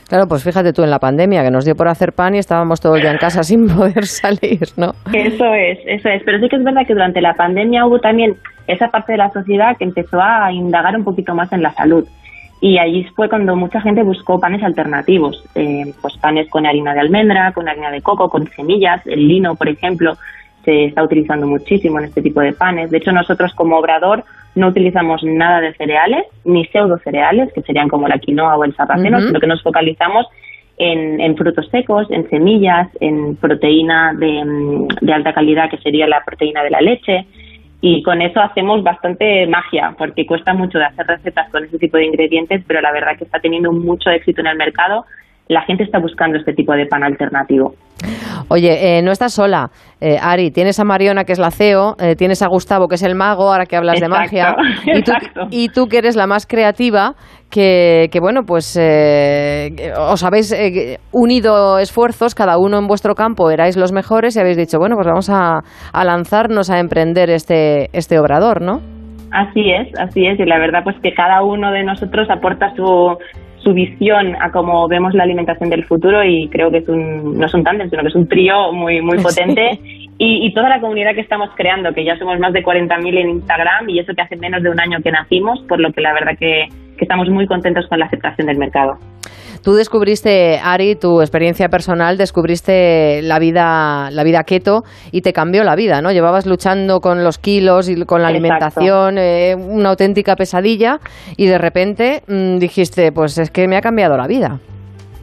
Claro, 0.08 0.28
pues 0.28 0.44
fíjate 0.44 0.72
tú 0.72 0.82
en 0.82 0.90
la 0.90 0.98
pandemia 0.98 1.42
que 1.42 1.50
nos 1.50 1.64
dio 1.64 1.74
por 1.74 1.88
hacer 1.88 2.12
pan 2.12 2.34
y 2.34 2.38
estábamos 2.38 2.80
todos 2.80 3.02
ya 3.02 3.10
en 3.10 3.18
casa 3.18 3.42
sin 3.42 3.66
poder 3.74 4.06
salir, 4.06 4.68
¿no? 4.76 4.92
Eso 5.12 5.54
es, 5.54 5.78
eso 5.86 6.08
es. 6.08 6.22
Pero 6.24 6.38
sí 6.40 6.48
que 6.48 6.56
es 6.56 6.64
verdad 6.64 6.86
que 6.86 6.92
durante 6.92 7.20
la 7.20 7.34
pandemia 7.34 7.86
hubo 7.86 7.98
también 7.98 8.36
esa 8.66 8.88
parte 8.88 9.12
de 9.12 9.18
la 9.18 9.30
sociedad 9.30 9.76
que 9.76 9.84
empezó 9.84 10.20
a 10.20 10.52
indagar 10.52 10.96
un 10.96 11.04
poquito 11.04 11.34
más 11.34 11.52
en 11.52 11.62
la 11.62 11.72
salud. 11.72 12.06
Y 12.60 12.78
allí 12.78 13.04
fue 13.16 13.28
cuando 13.28 13.56
mucha 13.56 13.80
gente 13.80 14.02
buscó 14.02 14.38
panes 14.38 14.62
alternativos, 14.62 15.44
eh, 15.54 15.92
pues 16.00 16.16
panes 16.18 16.48
con 16.48 16.66
harina 16.66 16.94
de 16.94 17.00
almendra, 17.00 17.52
con 17.52 17.68
harina 17.68 17.90
de 17.90 18.00
coco, 18.00 18.28
con 18.28 18.48
semillas, 18.50 19.06
el 19.06 19.26
lino, 19.26 19.54
por 19.54 19.68
ejemplo, 19.68 20.16
se 20.64 20.84
está 20.86 21.02
utilizando 21.02 21.46
muchísimo 21.46 21.98
en 21.98 22.06
este 22.06 22.22
tipo 22.22 22.40
de 22.40 22.52
panes. 22.52 22.90
De 22.90 22.98
hecho, 22.98 23.12
nosotros 23.12 23.52
como 23.54 23.78
obrador 23.78 24.24
no 24.54 24.68
utilizamos 24.68 25.22
nada 25.24 25.60
de 25.60 25.74
cereales, 25.74 26.24
ni 26.44 26.64
pseudo 26.66 26.98
cereales, 26.98 27.52
que 27.52 27.62
serían 27.62 27.88
como 27.88 28.08
la 28.08 28.18
quinoa 28.18 28.56
o 28.56 28.64
el 28.64 28.74
zapatero, 28.74 29.20
sino 29.20 29.40
que 29.40 29.46
nos 29.46 29.62
focalizamos 29.62 30.26
en, 30.76 31.36
frutos 31.36 31.68
secos, 31.70 32.10
en 32.10 32.28
semillas, 32.28 32.88
en 33.00 33.36
proteína 33.36 34.14
de, 34.14 34.86
de 35.00 35.12
alta 35.12 35.32
calidad, 35.32 35.70
que 35.70 35.78
sería 35.78 36.06
la 36.06 36.22
proteína 36.24 36.62
de 36.62 36.70
la 36.70 36.80
leche, 36.80 37.26
y 37.86 38.02
con 38.02 38.22
eso 38.22 38.40
hacemos 38.40 38.82
bastante 38.82 39.46
magia, 39.46 39.94
porque 39.98 40.24
cuesta 40.24 40.54
mucho 40.54 40.78
de 40.78 40.86
hacer 40.86 41.06
recetas 41.06 41.50
con 41.50 41.64
ese 41.64 41.78
tipo 41.78 41.98
de 41.98 42.06
ingredientes, 42.06 42.64
pero 42.66 42.80
la 42.80 42.90
verdad 42.90 43.18
que 43.18 43.24
está 43.24 43.40
teniendo 43.40 43.72
mucho 43.72 44.08
éxito 44.08 44.40
en 44.40 44.46
el 44.46 44.56
mercado. 44.56 45.04
La 45.48 45.62
gente 45.62 45.84
está 45.84 45.98
buscando 45.98 46.38
este 46.38 46.52
tipo 46.54 46.72
de 46.72 46.86
pan 46.86 47.02
alternativo. 47.04 47.74
Oye, 48.48 48.98
eh, 48.98 49.02
no 49.02 49.10
estás 49.12 49.34
sola, 49.34 49.70
eh, 50.00 50.16
Ari. 50.20 50.50
Tienes 50.50 50.78
a 50.80 50.84
Mariona, 50.84 51.24
que 51.24 51.32
es 51.32 51.38
la 51.38 51.50
CEO, 51.50 51.96
eh, 51.98 52.14
tienes 52.16 52.42
a 52.42 52.48
Gustavo, 52.48 52.88
que 52.88 52.96
es 52.96 53.02
el 53.02 53.14
mago, 53.14 53.52
ahora 53.52 53.66
que 53.66 53.76
hablas 53.76 54.00
de 54.00 54.08
magia. 54.08 54.54
Y 54.86 55.02
tú, 55.02 55.12
y 55.50 55.68
tú, 55.68 55.86
que 55.86 55.98
eres 55.98 56.16
la 56.16 56.26
más 56.26 56.46
creativa, 56.46 57.14
que, 57.50 58.08
bueno, 58.20 58.42
pues 58.46 58.76
os 58.76 60.24
habéis 60.24 60.54
unido 61.12 61.78
esfuerzos, 61.78 62.34
cada 62.34 62.58
uno 62.58 62.78
en 62.78 62.86
vuestro 62.86 63.14
campo, 63.14 63.50
erais 63.50 63.76
los 63.76 63.92
mejores 63.92 64.36
y 64.36 64.40
habéis 64.40 64.56
dicho, 64.56 64.78
bueno, 64.78 64.96
pues 64.96 65.06
vamos 65.06 65.30
a, 65.30 65.60
a 65.92 66.04
lanzarnos 66.04 66.70
a 66.70 66.78
emprender 66.78 67.30
este, 67.30 67.88
este 67.92 68.18
obrador, 68.18 68.60
¿no? 68.60 68.80
Así 69.30 69.70
es, 69.70 69.88
así 69.98 70.26
es. 70.26 70.38
Y 70.38 70.44
la 70.44 70.58
verdad, 70.58 70.80
pues 70.84 70.96
que 71.02 71.12
cada 71.12 71.42
uno 71.42 71.72
de 71.72 71.82
nosotros 71.82 72.28
aporta 72.30 72.72
su, 72.76 73.16
su 73.64 73.72
visión 73.72 74.36
a 74.40 74.52
cómo 74.52 74.86
vemos 74.86 75.14
la 75.14 75.24
alimentación 75.24 75.70
del 75.70 75.84
futuro 75.84 76.22
y 76.22 76.48
creo 76.48 76.70
que 76.70 76.78
es 76.78 76.88
un, 76.88 77.38
no 77.38 77.46
es 77.46 77.54
un 77.54 77.64
tándem, 77.64 77.90
sino 77.90 78.02
que 78.02 78.08
es 78.08 78.14
un 78.14 78.28
trío 78.28 78.72
muy, 78.72 79.00
muy 79.00 79.18
potente. 79.22 79.80
Y, 80.16 80.46
y, 80.46 80.54
toda 80.54 80.68
la 80.68 80.80
comunidad 80.80 81.14
que 81.14 81.22
estamos 81.22 81.50
creando, 81.56 81.92
que 81.92 82.04
ya 82.04 82.16
somos 82.16 82.38
más 82.38 82.52
de 82.52 82.62
40.000 82.62 83.18
en 83.18 83.30
Instagram 83.30 83.88
y 83.88 83.98
eso 83.98 84.12
que 84.14 84.22
hace 84.22 84.36
menos 84.36 84.62
de 84.62 84.70
un 84.70 84.78
año 84.78 84.98
que 85.02 85.10
nacimos, 85.10 85.60
por 85.68 85.80
lo 85.80 85.92
que 85.92 86.00
la 86.00 86.12
verdad 86.12 86.38
que, 86.38 86.68
que 86.96 87.04
estamos 87.04 87.28
muy 87.28 87.46
contentos 87.46 87.86
con 87.88 87.98
la 87.98 88.06
aceptación 88.06 88.46
del 88.46 88.58
mercado. 88.58 88.98
Tú 89.64 89.72
descubriste, 89.72 90.60
Ari, 90.62 90.94
tu 90.94 91.22
experiencia 91.22 91.70
personal, 91.70 92.18
descubriste 92.18 93.22
la 93.22 93.38
vida, 93.38 94.10
la 94.10 94.22
vida 94.22 94.44
keto 94.44 94.84
y 95.10 95.22
te 95.22 95.32
cambió 95.32 95.64
la 95.64 95.74
vida, 95.74 96.02
¿no? 96.02 96.12
Llevabas 96.12 96.44
luchando 96.44 97.00
con 97.00 97.24
los 97.24 97.38
kilos 97.38 97.88
y 97.88 98.04
con 98.04 98.20
la 98.20 98.28
alimentación, 98.28 99.16
eh, 99.16 99.54
una 99.56 99.88
auténtica 99.88 100.36
pesadilla, 100.36 101.00
y 101.38 101.46
de 101.46 101.56
repente 101.56 102.22
mm, 102.28 102.58
dijiste, 102.58 103.10
pues 103.10 103.38
es 103.38 103.50
que 103.50 103.66
me 103.66 103.78
ha 103.78 103.80
cambiado 103.80 104.18
la 104.18 104.26
vida. 104.26 104.60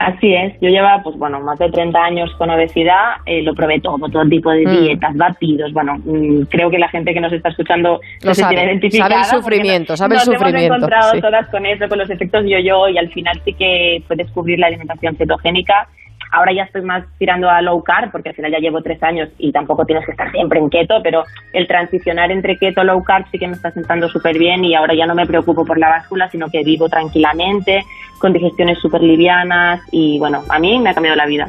Así 0.01 0.33
es, 0.33 0.53
yo 0.59 0.69
llevaba 0.69 1.03
pues 1.03 1.15
bueno 1.17 1.39
más 1.41 1.59
de 1.59 1.69
30 1.69 2.03
años 2.03 2.31
con 2.37 2.49
obesidad, 2.49 3.17
eh, 3.27 3.43
lo 3.43 3.53
probé 3.53 3.79
todo, 3.79 4.09
todo 4.09 4.27
tipo 4.27 4.49
de 4.49 4.65
mm. 4.65 4.81
dietas, 4.81 5.15
batidos, 5.15 5.71
bueno, 5.73 5.97
mm, 6.03 6.43
creo 6.49 6.71
que 6.71 6.79
la 6.79 6.89
gente 6.89 7.13
que 7.13 7.21
nos 7.21 7.31
está 7.31 7.49
escuchando 7.49 8.01
lo 8.23 8.33
se 8.33 8.41
sabe, 8.41 8.55
sabe 8.89 9.15
el 9.15 9.25
sufrimiento, 9.25 9.95
sabe 9.95 10.15
el 10.15 10.21
sufrimiento. 10.21 10.57
Hemos 10.57 10.77
encontrado 10.77 11.21
todas 11.21 11.47
con 11.49 11.65
eso, 11.67 11.87
con 11.87 11.99
los 11.99 12.09
efectos 12.09 12.43
yo-yo 12.47 12.89
y 12.89 12.97
al 12.97 13.09
final 13.09 13.39
sí 13.45 13.53
que 13.53 14.03
fue 14.07 14.15
descubrir 14.15 14.57
la 14.57 14.67
alimentación 14.67 15.15
cetogénica 15.17 15.87
Ahora 16.31 16.53
ya 16.53 16.63
estoy 16.63 16.81
más 16.81 17.03
tirando 17.17 17.49
a 17.49 17.61
low 17.61 17.83
carb 17.83 18.11
porque 18.11 18.29
al 18.29 18.35
final 18.35 18.51
ya 18.51 18.59
llevo 18.59 18.81
tres 18.81 19.01
años 19.03 19.29
y 19.37 19.51
tampoco 19.51 19.85
tienes 19.85 20.05
que 20.05 20.11
estar 20.11 20.31
siempre 20.31 20.59
en 20.59 20.69
keto, 20.69 21.01
pero 21.03 21.25
el 21.53 21.67
transicionar 21.67 22.31
entre 22.31 22.57
keto 22.57 22.83
low 22.83 23.03
carb 23.03 23.25
sí 23.31 23.37
que 23.37 23.47
me 23.47 23.53
está 23.53 23.71
sentando 23.71 24.07
súper 24.09 24.37
bien 24.37 24.63
y 24.63 24.73
ahora 24.73 24.93
ya 24.93 25.05
no 25.05 25.15
me 25.15 25.25
preocupo 25.25 25.65
por 25.65 25.77
la 25.77 25.89
báscula, 25.89 26.29
sino 26.29 26.49
que 26.49 26.63
vivo 26.63 26.89
tranquilamente, 26.89 27.83
con 28.19 28.33
digestiones 28.33 28.79
súper 28.79 29.01
livianas 29.01 29.81
y 29.91 30.19
bueno, 30.19 30.43
a 30.49 30.59
mí 30.59 30.79
me 30.79 30.89
ha 30.89 30.93
cambiado 30.93 31.17
la 31.17 31.25
vida. 31.25 31.47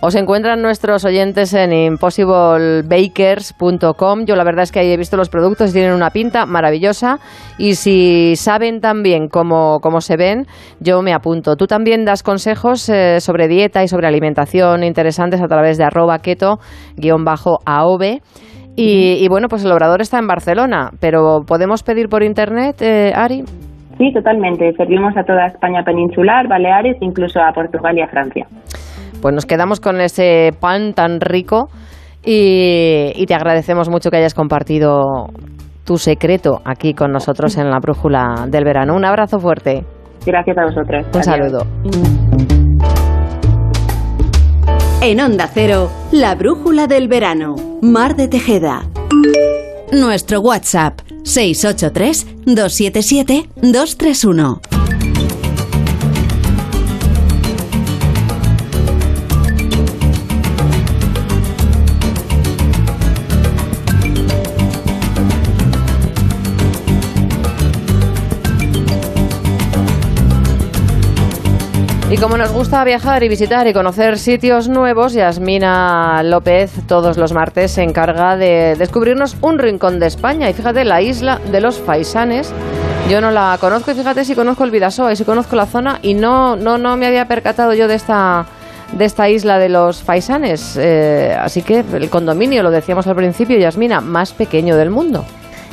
Os 0.00 0.16
encuentran 0.16 0.60
nuestros 0.60 1.04
oyentes 1.04 1.54
en 1.54 1.72
impossiblebakers.com. 1.72 4.24
Yo 4.26 4.34
la 4.36 4.44
verdad 4.44 4.64
es 4.64 4.72
que 4.72 4.80
ahí 4.80 4.90
he 4.90 4.96
visto 4.96 5.16
los 5.16 5.28
productos 5.28 5.72
tienen 5.72 5.92
una 5.92 6.10
pinta 6.10 6.46
maravillosa. 6.46 7.18
Y 7.58 7.74
si 7.74 8.34
saben 8.36 8.80
también 8.80 9.28
cómo, 9.28 9.78
cómo 9.80 10.00
se 10.00 10.16
ven, 10.16 10.46
yo 10.80 11.02
me 11.02 11.12
apunto. 11.12 11.56
Tú 11.56 11.66
también 11.66 12.04
das 12.04 12.22
consejos 12.22 12.88
eh, 12.88 13.20
sobre 13.20 13.48
dieta 13.48 13.82
y 13.82 13.88
sobre 13.88 14.06
alimentación 14.06 14.84
interesantes 14.84 15.42
a 15.42 15.46
través 15.46 15.78
de 15.78 15.84
arroba 15.84 16.18
keto-aove. 16.18 18.20
Y, 18.78 19.24
y, 19.24 19.28
bueno, 19.28 19.48
pues 19.48 19.64
el 19.64 19.72
obrador 19.72 20.02
está 20.02 20.18
en 20.18 20.26
Barcelona, 20.26 20.90
pero 21.00 21.44
¿podemos 21.46 21.82
pedir 21.82 22.10
por 22.10 22.22
internet, 22.22 22.82
eh, 22.82 23.10
Ari? 23.14 23.42
Sí, 23.96 24.12
totalmente. 24.12 24.70
Servimos 24.74 25.16
a 25.16 25.24
toda 25.24 25.46
España 25.46 25.82
peninsular, 25.82 26.46
Baleares, 26.46 26.98
incluso 27.00 27.40
a 27.40 27.52
Portugal 27.52 27.96
y 27.96 28.02
a 28.02 28.08
Francia. 28.08 28.46
Pues 29.26 29.34
nos 29.34 29.44
quedamos 29.44 29.80
con 29.80 30.00
ese 30.00 30.52
pan 30.60 30.94
tan 30.94 31.20
rico 31.20 31.68
y, 32.24 33.26
te 33.26 33.34
agradecemos 33.34 33.88
mucho 33.88 34.08
que 34.08 34.18
hayas 34.18 34.34
compartido 34.34 35.30
tu 35.84 35.98
secreto 35.98 36.60
aquí 36.64 36.94
con 36.94 37.10
nosotros 37.10 37.56
en 37.56 37.68
la 37.68 37.80
brújula 37.80 38.46
del 38.46 38.62
verano. 38.62 38.94
Un 38.94 39.04
abrazo 39.04 39.40
fuerte. 39.40 39.84
Gracias 40.24 40.56
a 40.56 40.66
vosotros. 40.66 41.06
Un 41.12 41.24
saludo. 41.24 41.66
En 45.00 45.20
Onda 45.20 45.50
Cero, 45.52 45.90
la 46.12 46.36
brújula 46.36 46.86
del 46.86 47.08
verano. 47.08 47.56
Mar 47.82 48.14
de 48.14 48.28
Tejeda. 48.28 48.82
Nuestro 49.90 50.38
WhatsApp 50.38 51.00
683 51.24 52.44
277 52.46 53.48
231. 53.56 54.60
Y 72.16 72.18
como 72.18 72.38
nos 72.38 72.50
gusta 72.50 72.82
viajar 72.82 73.22
y 73.24 73.28
visitar 73.28 73.66
y 73.66 73.74
conocer 73.74 74.18
sitios 74.18 74.70
nuevos, 74.70 75.12
Yasmina 75.12 76.22
López 76.22 76.72
todos 76.88 77.18
los 77.18 77.34
martes 77.34 77.72
se 77.72 77.82
encarga 77.82 78.38
de 78.38 78.74
descubrirnos 78.74 79.36
un 79.42 79.58
rincón 79.58 80.00
de 80.00 80.06
España. 80.06 80.48
Y 80.48 80.54
fíjate, 80.54 80.86
la 80.86 81.02
isla 81.02 81.42
de 81.52 81.60
los 81.60 81.78
Faisanes. 81.78 82.50
Yo 83.10 83.20
no 83.20 83.30
la 83.30 83.58
conozco 83.60 83.90
y 83.90 83.94
fíjate 83.94 84.24
si 84.24 84.34
conozco 84.34 84.64
el 84.64 84.70
Vidasoa 84.70 85.12
y 85.12 85.16
si 85.16 85.24
conozco 85.24 85.56
la 85.56 85.66
zona 85.66 85.98
y 86.00 86.14
no, 86.14 86.56
no, 86.56 86.78
no 86.78 86.96
me 86.96 87.06
había 87.06 87.28
percatado 87.28 87.74
yo 87.74 87.86
de 87.86 87.96
esta 87.96 88.46
de 88.92 89.04
esta 89.04 89.28
isla 89.28 89.58
de 89.58 89.68
los 89.68 90.02
Faisanes. 90.02 90.78
Eh, 90.78 91.36
así 91.38 91.60
que 91.60 91.84
el 91.92 92.08
condominio, 92.08 92.62
lo 92.62 92.70
decíamos 92.70 93.06
al 93.08 93.16
principio, 93.16 93.58
Yasmina, 93.58 94.00
más 94.00 94.32
pequeño 94.32 94.74
del 94.78 94.88
mundo. 94.88 95.26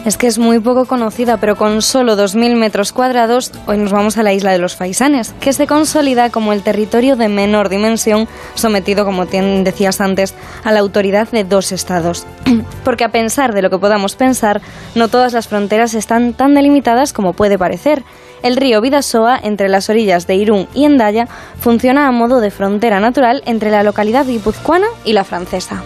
Es 0.06 0.18
que 0.18 0.28
es 0.28 0.38
muy 0.38 0.60
poco 0.60 0.86
conocida, 0.86 1.38
pero 1.38 1.56
con 1.56 1.82
solo 1.82 2.18
2.000 2.18 2.58
metros 2.58 2.92
cuadrados, 2.92 3.54
hoy 3.68 3.78
nos 3.78 3.94
vamos 3.94 4.18
a 4.18 4.24
la 4.24 4.34
isla 4.34 4.52
de 4.52 4.58
los 4.58 4.76
Faisanes, 4.76 5.34
que 5.39 5.54
se 5.54 5.66
consolida 5.66 6.30
como 6.30 6.52
el 6.52 6.62
territorio 6.62 7.16
de 7.16 7.30
menor 7.30 7.70
dimensión, 7.70 8.28
sometido, 8.54 9.06
como 9.06 9.26
decías 9.26 10.02
antes, 10.02 10.36
a 10.66 10.74
la 10.74 10.82
autoridad 10.82 11.30
de 11.32 11.46
dos 11.46 11.72
estados. 11.72 12.26
Porque 12.84 13.06
a 13.06 13.13
pensar 13.13 13.54
de 13.54 13.62
lo 13.62 13.70
que 13.70 13.78
podamos 13.78 14.18
pensar, 14.18 14.62
no 14.94 15.08
todas 15.08 15.32
las 15.32 15.48
fronteras 15.48 15.94
están 15.94 16.34
tan 16.34 16.54
delimitadas 16.54 17.13
como 17.13 17.32
puede 17.32 17.58
parecer. 17.58 18.04
El 18.42 18.58
río 18.58 18.82
Vidasoa, 18.82 19.39
entre 19.42 19.70
las 19.70 19.89
orillas 19.89 20.28
de 20.28 20.36
Irún 20.36 20.68
y 20.74 20.84
Endaya, 20.84 21.30
funciona 21.62 22.10
a 22.10 22.12
modo 22.12 22.42
de 22.42 22.52
frontera 22.52 23.00
natural 23.00 23.42
entre 23.46 23.72
la 23.72 23.84
localidad 23.84 24.26
guipuzcoana 24.26 24.88
y 25.06 25.13
la 25.13 25.24
francesa. 25.24 25.82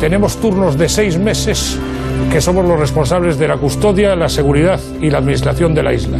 Tenemos 0.00 0.36
turnos 0.38 0.76
de 0.76 0.88
seis 0.88 1.16
meses 1.16 1.78
que 2.30 2.40
somos 2.40 2.64
los 2.66 2.78
responsables 2.78 3.38
de 3.38 3.48
la 3.48 3.56
custodia, 3.56 4.14
la 4.16 4.28
seguridad 4.28 4.80
y 5.00 5.10
la 5.10 5.18
administración 5.18 5.74
de 5.74 5.82
la 5.82 5.92
isla. 5.92 6.18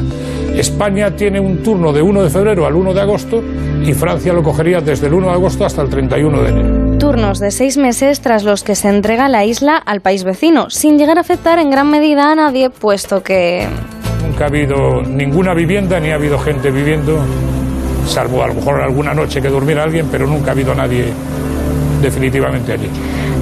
España 0.57 1.17
tiene 1.17 1.41
un 1.41 1.63
turno 1.63 1.93
de 1.93 2.03
1 2.03 2.25
de 2.25 2.31
febrero 2.31 2.67
al 2.67 2.75
1 2.75 2.93
de 2.93 3.01
agosto 3.01 3.43
y 3.85 3.93
Francia 3.95 4.33
lo 4.33 4.43
cogería 4.43 4.81
desde 4.81 5.07
el 5.07 5.15
1 5.15 5.29
de 5.29 5.33
agosto 5.33 5.65
hasta 5.65 5.83
el 5.83 5.89
31 5.89 6.43
de 6.43 6.49
enero. 6.49 6.99
Turnos 6.99 7.41
de 7.41 7.51
seis 7.51 7.79
meses 7.79 8.21
tras 8.21 8.45
los 8.45 8.63
que 8.63 8.75
se 8.75 8.89
entrega 8.89 9.29
la 9.29 9.45
isla 9.45 9.77
al 9.77 10.01
país 10.01 10.25
vecino, 10.25 10.71
sin 10.71 10.99
llegar 10.99 11.19
a 11.19 11.23
afectar 11.23 11.59
en 11.59 11.71
gran 11.71 11.91
medida 11.91 12.31
a 12.31 12.35
nadie, 12.35 12.71
puesto 12.71 13.23
que... 13.23 13.67
Nunca 14.25 14.45
ha 14.45 14.49
habido 14.49 15.03
ninguna 15.03 15.55
vivienda 15.55 15.99
ni 15.99 16.11
ha 16.11 16.15
habido 16.15 16.39
gente 16.39 16.71
viviendo, 16.71 17.19
salvo 18.07 18.43
a 18.43 18.49
lo 18.49 18.55
mejor 18.55 18.81
alguna 18.81 19.15
noche 19.15 19.43
que 19.43 19.49
durmiera 19.49 19.83
alguien, 19.83 20.07
pero 20.13 20.27
nunca 20.27 20.51
ha 20.51 20.53
habido 20.53 20.75
nadie 20.75 21.07
definitivamente 22.03 22.73
allí. 22.73 22.89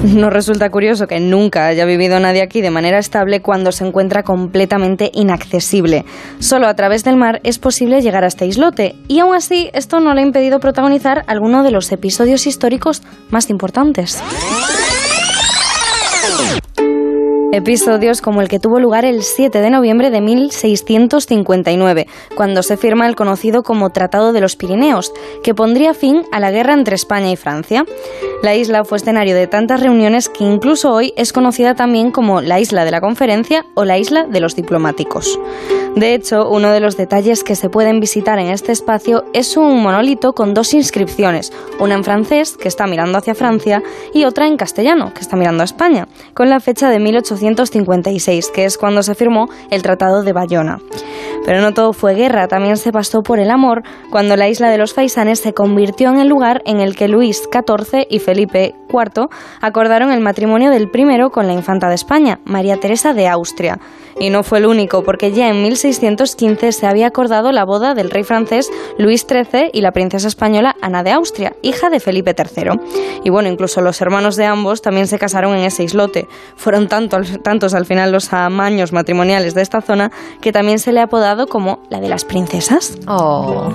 Nos 0.15 0.33
resulta 0.33 0.71
curioso 0.71 1.05
que 1.05 1.19
nunca 1.19 1.67
haya 1.67 1.85
vivido 1.85 2.19
nadie 2.19 2.41
aquí 2.41 2.61
de 2.61 2.71
manera 2.71 2.97
estable 2.97 3.41
cuando 3.41 3.71
se 3.71 3.85
encuentra 3.85 4.23
completamente 4.23 5.11
inaccesible. 5.13 6.05
Solo 6.39 6.67
a 6.67 6.75
través 6.75 7.03
del 7.03 7.17
mar 7.17 7.39
es 7.43 7.59
posible 7.59 8.01
llegar 8.01 8.23
a 8.23 8.27
este 8.27 8.47
islote 8.47 8.95
y 9.07 9.19
aún 9.19 9.35
así 9.35 9.69
esto 9.73 9.99
no 9.99 10.15
le 10.15 10.21
ha 10.21 10.25
impedido 10.25 10.59
protagonizar 10.59 11.23
alguno 11.27 11.63
de 11.63 11.71
los 11.71 11.91
episodios 11.91 12.47
históricos 12.47 13.03
más 13.29 13.51
importantes. 13.51 14.21
Episodios 17.53 18.21
como 18.21 18.41
el 18.41 18.47
que 18.47 18.59
tuvo 18.59 18.79
lugar 18.79 19.03
el 19.03 19.23
7 19.23 19.59
de 19.59 19.69
noviembre 19.69 20.09
de 20.09 20.21
1659, 20.21 22.07
cuando 22.33 22.63
se 22.63 22.77
firma 22.77 23.07
el 23.07 23.17
conocido 23.17 23.61
como 23.61 23.89
Tratado 23.89 24.31
de 24.31 24.39
los 24.39 24.55
Pirineos, 24.55 25.11
que 25.43 25.53
pondría 25.53 25.93
fin 25.93 26.23
a 26.31 26.39
la 26.39 26.51
guerra 26.51 26.73
entre 26.73 26.95
España 26.95 27.29
y 27.29 27.35
Francia. 27.35 27.83
La 28.41 28.55
isla 28.55 28.85
fue 28.85 28.99
escenario 28.99 29.35
de 29.35 29.47
tantas 29.47 29.81
reuniones 29.81 30.29
que 30.29 30.45
incluso 30.45 30.93
hoy 30.93 31.13
es 31.17 31.33
conocida 31.33 31.75
también 31.75 32.11
como 32.11 32.39
la 32.39 32.61
Isla 32.61 32.85
de 32.85 32.91
la 32.91 33.01
Conferencia 33.01 33.65
o 33.75 33.83
la 33.83 33.97
Isla 33.97 34.25
de 34.27 34.39
los 34.39 34.55
Diplomáticos. 34.55 35.37
De 35.95 36.13
hecho, 36.13 36.49
uno 36.49 36.71
de 36.71 36.79
los 36.79 36.95
detalles 36.95 37.43
que 37.43 37.55
se 37.55 37.69
pueden 37.69 37.99
visitar 37.99 38.39
en 38.39 38.47
este 38.47 38.71
espacio 38.71 39.25
es 39.33 39.57
un 39.57 39.83
monolito 39.83 40.31
con 40.31 40.53
dos 40.53 40.73
inscripciones, 40.73 41.51
una 41.79 41.95
en 41.95 42.05
francés, 42.05 42.55
que 42.55 42.69
está 42.69 42.87
mirando 42.87 43.17
hacia 43.17 43.35
Francia, 43.35 43.83
y 44.13 44.23
otra 44.23 44.47
en 44.47 44.55
castellano, 44.55 45.13
que 45.13 45.19
está 45.19 45.35
mirando 45.35 45.63
a 45.63 45.65
España, 45.65 46.07
con 46.33 46.49
la 46.49 46.61
fecha 46.61 46.89
de 46.89 46.99
1856, 47.41 48.49
que 48.53 48.65
es 48.65 48.77
cuando 48.77 49.03
se 49.03 49.15
firmó 49.15 49.47
el 49.69 49.81
Tratado 49.81 50.23
de 50.23 50.33
Bayona. 50.33 50.79
Pero 51.45 51.61
no 51.61 51.73
todo 51.73 51.93
fue 51.93 52.13
guerra, 52.13 52.47
también 52.47 52.77
se 52.77 52.91
pasó 52.91 53.21
por 53.23 53.39
el 53.39 53.49
amor, 53.49 53.83
cuando 54.11 54.35
la 54.35 54.47
isla 54.47 54.69
de 54.69 54.77
los 54.77 54.93
Faisanes 54.93 55.39
se 55.39 55.53
convirtió 55.53 56.09
en 56.09 56.19
el 56.19 56.27
lugar 56.27 56.61
en 56.65 56.79
el 56.79 56.95
que 56.95 57.07
Luis 57.07 57.43
XIV 57.51 58.05
y 58.09 58.19
Felipe 58.19 58.75
IV 58.89 59.27
acordaron 59.61 60.11
el 60.11 60.19
matrimonio 60.19 60.69
del 60.69 60.89
primero 60.89 61.31
con 61.31 61.47
la 61.47 61.53
infanta 61.53 61.89
de 61.89 61.95
España, 61.95 62.39
María 62.45 62.77
Teresa 62.77 63.13
de 63.13 63.27
Austria. 63.27 63.79
Y 64.19 64.29
no 64.29 64.43
fue 64.43 64.59
el 64.59 64.65
único, 64.65 65.03
porque 65.03 65.31
ya 65.31 65.49
en 65.49 65.63
1615 65.63 66.71
se 66.73 66.85
había 66.85 67.07
acordado 67.07 67.51
la 67.51 67.65
boda 67.65 67.93
del 67.93 68.11
rey 68.11 68.23
francés 68.23 68.69
Luis 68.97 69.25
XIII 69.27 69.69
y 69.73 69.81
la 69.81 69.91
princesa 69.91 70.27
española 70.27 70.75
Ana 70.81 71.03
de 71.03 71.11
Austria, 71.11 71.55
hija 71.61 71.89
de 71.89 71.99
Felipe 71.99 72.35
III. 72.37 72.79
Y 73.23 73.29
bueno, 73.29 73.49
incluso 73.49 73.81
los 73.81 74.01
hermanos 74.01 74.35
de 74.35 74.45
ambos 74.45 74.81
también 74.81 75.07
se 75.07 75.17
casaron 75.17 75.55
en 75.55 75.65
ese 75.65 75.83
islote. 75.83 76.27
Fueron 76.55 76.87
tantos 77.39 77.73
al 77.73 77.85
final 77.85 78.11
los 78.11 78.33
amaños 78.33 78.93
matrimoniales 78.93 79.53
de 79.53 79.61
esta 79.61 79.81
zona 79.81 80.11
que 80.41 80.51
también 80.51 80.79
se 80.79 80.91
le 80.91 80.99
ha 80.99 81.03
apodado 81.03 81.47
como 81.47 81.79
la 81.89 81.99
de 81.99 82.09
las 82.09 82.25
princesas. 82.25 82.97
Oh. 83.07 83.71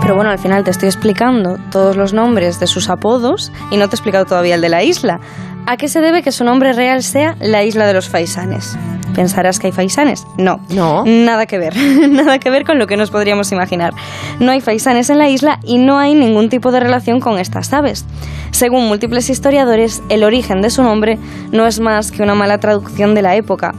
Pero 0.00 0.14
bueno, 0.14 0.30
al 0.30 0.38
final 0.38 0.64
te 0.64 0.70
estoy 0.70 0.88
explicando 0.88 1.58
todos 1.70 1.96
los 1.96 2.12
nombres 2.12 2.60
de 2.60 2.66
sus 2.66 2.88
apodos 2.88 3.52
y 3.70 3.76
no 3.76 3.88
te 3.88 3.94
he 3.94 3.96
explicado 3.96 4.24
todavía 4.24 4.54
el 4.54 4.60
de 4.60 4.68
la 4.68 4.82
isla. 4.82 5.20
¿A 5.66 5.76
qué 5.76 5.88
se 5.88 6.00
debe 6.00 6.22
que 6.22 6.30
su 6.30 6.44
nombre 6.44 6.72
real 6.72 7.02
sea 7.02 7.36
la 7.40 7.64
isla 7.64 7.86
de 7.86 7.92
los 7.92 8.08
faisanes? 8.08 8.78
¿Pensarás 9.16 9.58
que 9.58 9.68
hay 9.68 9.72
faisanes? 9.72 10.26
No. 10.36 10.60
No. 10.68 11.02
Nada 11.06 11.46
que 11.46 11.58
ver. 11.58 11.74
Nada 12.08 12.38
que 12.38 12.50
ver 12.50 12.64
con 12.64 12.78
lo 12.78 12.86
que 12.86 12.98
nos 12.98 13.10
podríamos 13.10 13.50
imaginar. 13.50 13.94
No 14.38 14.52
hay 14.52 14.60
faisanes 14.60 15.08
en 15.08 15.18
la 15.18 15.28
isla 15.28 15.58
y 15.64 15.78
no 15.78 15.98
hay 15.98 16.14
ningún 16.14 16.50
tipo 16.50 16.70
de 16.70 16.80
relación 16.80 17.18
con 17.18 17.38
estas 17.38 17.72
aves. 17.72 18.04
Según 18.50 18.86
múltiples 18.86 19.30
historiadores, 19.30 20.02
el 20.08 20.22
origen 20.22 20.60
de 20.60 20.70
su 20.70 20.82
nombre 20.82 21.18
no 21.50 21.66
es 21.66 21.80
más 21.80 22.12
que 22.12 22.22
una 22.22 22.34
mala 22.34 22.58
traducción 22.58 22.75
de 22.80 23.22
la 23.22 23.36
época. 23.36 23.74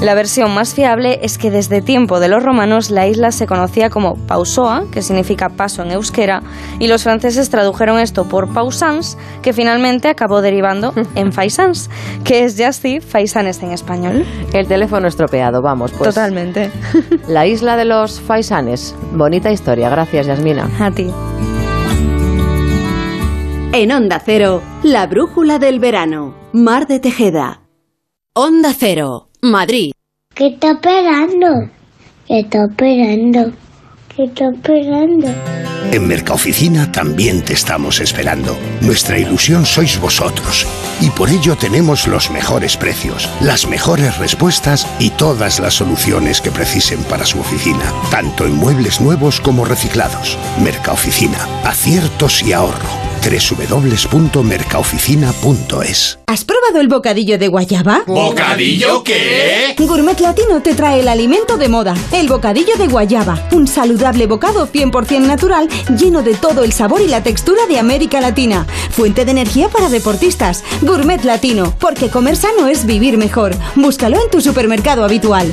La 0.00 0.14
versión 0.14 0.54
más 0.54 0.72
fiable 0.72 1.20
es 1.22 1.36
que 1.36 1.50
desde 1.50 1.82
tiempo 1.82 2.20
de 2.20 2.28
los 2.28 2.42
romanos 2.42 2.90
la 2.90 3.06
isla 3.06 3.32
se 3.32 3.46
conocía 3.46 3.90
como 3.90 4.16
Pausoa, 4.26 4.84
que 4.90 5.02
significa 5.02 5.50
paso 5.50 5.82
en 5.82 5.90
euskera, 5.90 6.42
y 6.78 6.88
los 6.88 7.02
franceses 7.02 7.50
tradujeron 7.50 7.98
esto 7.98 8.24
por 8.24 8.48
Pausans, 8.48 9.18
que 9.42 9.52
finalmente 9.52 10.08
acabó 10.08 10.40
derivando 10.40 10.94
en 11.14 11.32
Faisans, 11.34 11.90
que 12.24 12.44
es 12.44 12.56
ya 12.56 12.68
así 12.68 13.00
Faisanes 13.00 13.62
en 13.62 13.72
español. 13.72 14.24
El 14.54 14.66
teléfono 14.66 15.06
estropeado, 15.06 15.60
vamos, 15.60 15.92
pues. 15.92 16.14
Totalmente. 16.14 16.70
La 17.28 17.46
isla 17.46 17.76
de 17.76 17.84
los 17.84 18.20
Faisanes. 18.20 18.94
Bonita 19.12 19.50
historia, 19.50 19.90
gracias 19.90 20.26
Yasmina. 20.26 20.70
A 20.80 20.90
ti. 20.90 21.12
En 23.72 23.92
Onda 23.92 24.20
Cero, 24.24 24.62
la 24.82 25.06
brújula 25.06 25.58
del 25.58 25.78
verano. 25.78 26.34
Mar 26.52 26.88
de 26.88 26.98
Tejeda. 26.98 27.59
Onda 28.36 28.72
Cero, 28.78 29.26
Madrid. 29.42 29.90
¿Qué 30.36 30.46
está 30.46 30.70
esperando? 30.70 31.68
¿Qué 32.28 32.38
está 32.38 32.64
esperando? 32.66 33.52
¿Qué 34.14 34.22
está 34.22 34.50
esperando? 34.50 35.26
En 35.92 36.06
Mercaoficina 36.06 36.92
también 36.92 37.42
te 37.42 37.52
estamos 37.52 38.00
esperando. 38.00 38.56
Nuestra 38.80 39.18
ilusión 39.18 39.66
sois 39.66 39.98
vosotros. 39.98 40.64
Y 41.00 41.10
por 41.10 41.30
ello 41.30 41.56
tenemos 41.56 42.06
los 42.06 42.30
mejores 42.30 42.76
precios, 42.76 43.28
las 43.40 43.66
mejores 43.66 44.18
respuestas 44.18 44.86
y 45.00 45.10
todas 45.10 45.58
las 45.58 45.74
soluciones 45.74 46.40
que 46.40 46.52
precisen 46.52 47.02
para 47.04 47.26
su 47.26 47.40
oficina, 47.40 47.92
tanto 48.10 48.46
en 48.46 48.54
muebles 48.54 49.00
nuevos 49.00 49.40
como 49.40 49.64
reciclados. 49.64 50.38
Mercaoficina, 50.62 51.48
aciertos 51.64 52.42
y 52.44 52.52
ahorro 52.52 53.10
www.mercaoficina.es 53.20 56.18
¿Has 56.26 56.44
probado 56.44 56.80
el 56.80 56.88
bocadillo 56.88 57.38
de 57.38 57.46
guayaba? 57.48 58.02
¿Bocadillo 58.06 59.02
qué? 59.02 59.74
Gourmet 59.78 60.20
Latino 60.20 60.60
te 60.62 60.74
trae 60.74 61.00
el 61.00 61.08
alimento 61.08 61.56
de 61.58 61.68
moda, 61.68 61.94
el 62.12 62.28
bocadillo 62.28 62.76
de 62.76 62.86
guayaba, 62.86 63.48
un 63.52 63.66
saludable 63.66 64.26
bocado 64.26 64.68
100% 64.68 65.26
natural 65.26 65.68
lleno 65.96 66.22
de 66.22 66.34
todo 66.34 66.64
el 66.64 66.72
sabor 66.72 67.00
y 67.00 67.08
la 67.08 67.22
textura 67.22 67.66
de 67.66 67.78
América 67.78 68.20
Latina, 68.20 68.66
fuente 68.90 69.24
de 69.24 69.30
energía 69.30 69.68
para 69.68 69.88
deportistas. 69.88 70.64
Gourmet 70.82 71.22
Latino, 71.24 71.74
porque 71.78 72.10
comer 72.10 72.36
sano 72.36 72.68
es 72.68 72.86
vivir 72.86 73.18
mejor. 73.18 73.54
Búscalo 73.74 74.20
en 74.20 74.30
tu 74.30 74.40
supermercado 74.40 75.04
habitual. 75.04 75.52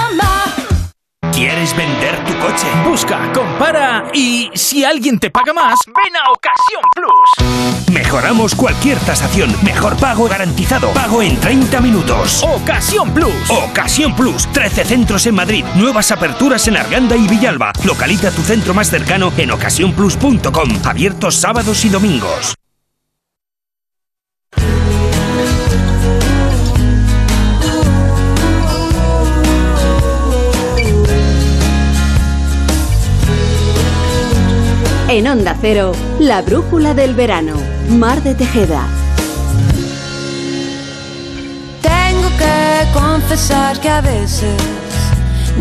¿Quieres 1.41 1.75
vender 1.75 2.23
tu 2.23 2.37
coche? 2.37 2.67
Busca, 2.87 3.33
compara 3.33 4.05
y 4.13 4.51
si 4.53 4.85
alguien 4.85 5.17
te 5.17 5.31
paga 5.31 5.51
más, 5.53 5.73
ven 5.87 6.15
a 6.15 6.29
Ocasión 6.29 6.83
Plus. 6.93 7.91
Mejoramos 7.91 8.53
cualquier 8.53 8.99
tasación. 8.99 9.51
Mejor 9.63 9.97
pago 9.97 10.27
garantizado. 10.27 10.91
Pago 10.91 11.23
en 11.23 11.35
30 11.39 11.81
minutos. 11.81 12.43
Ocasión 12.43 13.11
Plus. 13.11 13.49
Ocasión 13.49 14.15
Plus. 14.15 14.45
13 14.53 14.85
centros 14.85 15.25
en 15.25 15.33
Madrid. 15.33 15.65
Nuevas 15.73 16.11
aperturas 16.11 16.67
en 16.67 16.77
Arganda 16.77 17.15
y 17.15 17.27
Villalba. 17.27 17.73
Localiza 17.85 18.29
tu 18.29 18.43
centro 18.43 18.75
más 18.75 18.91
cercano 18.91 19.33
en 19.35 19.49
ocasiónplus.com. 19.49 20.69
Abiertos 20.85 21.37
sábados 21.37 21.83
y 21.85 21.89
domingos. 21.89 22.53
En 35.11 35.27
Onda 35.27 35.57
Cero, 35.59 35.91
la 36.21 36.41
brújula 36.41 36.93
del 36.93 37.13
verano. 37.13 37.55
Mar 37.89 38.23
de 38.23 38.33
Tejeda. 38.33 38.87
Tengo 41.81 42.29
que 42.37 42.93
confesar 42.97 43.77
que 43.81 43.89
a 43.89 43.99
veces 43.99 44.55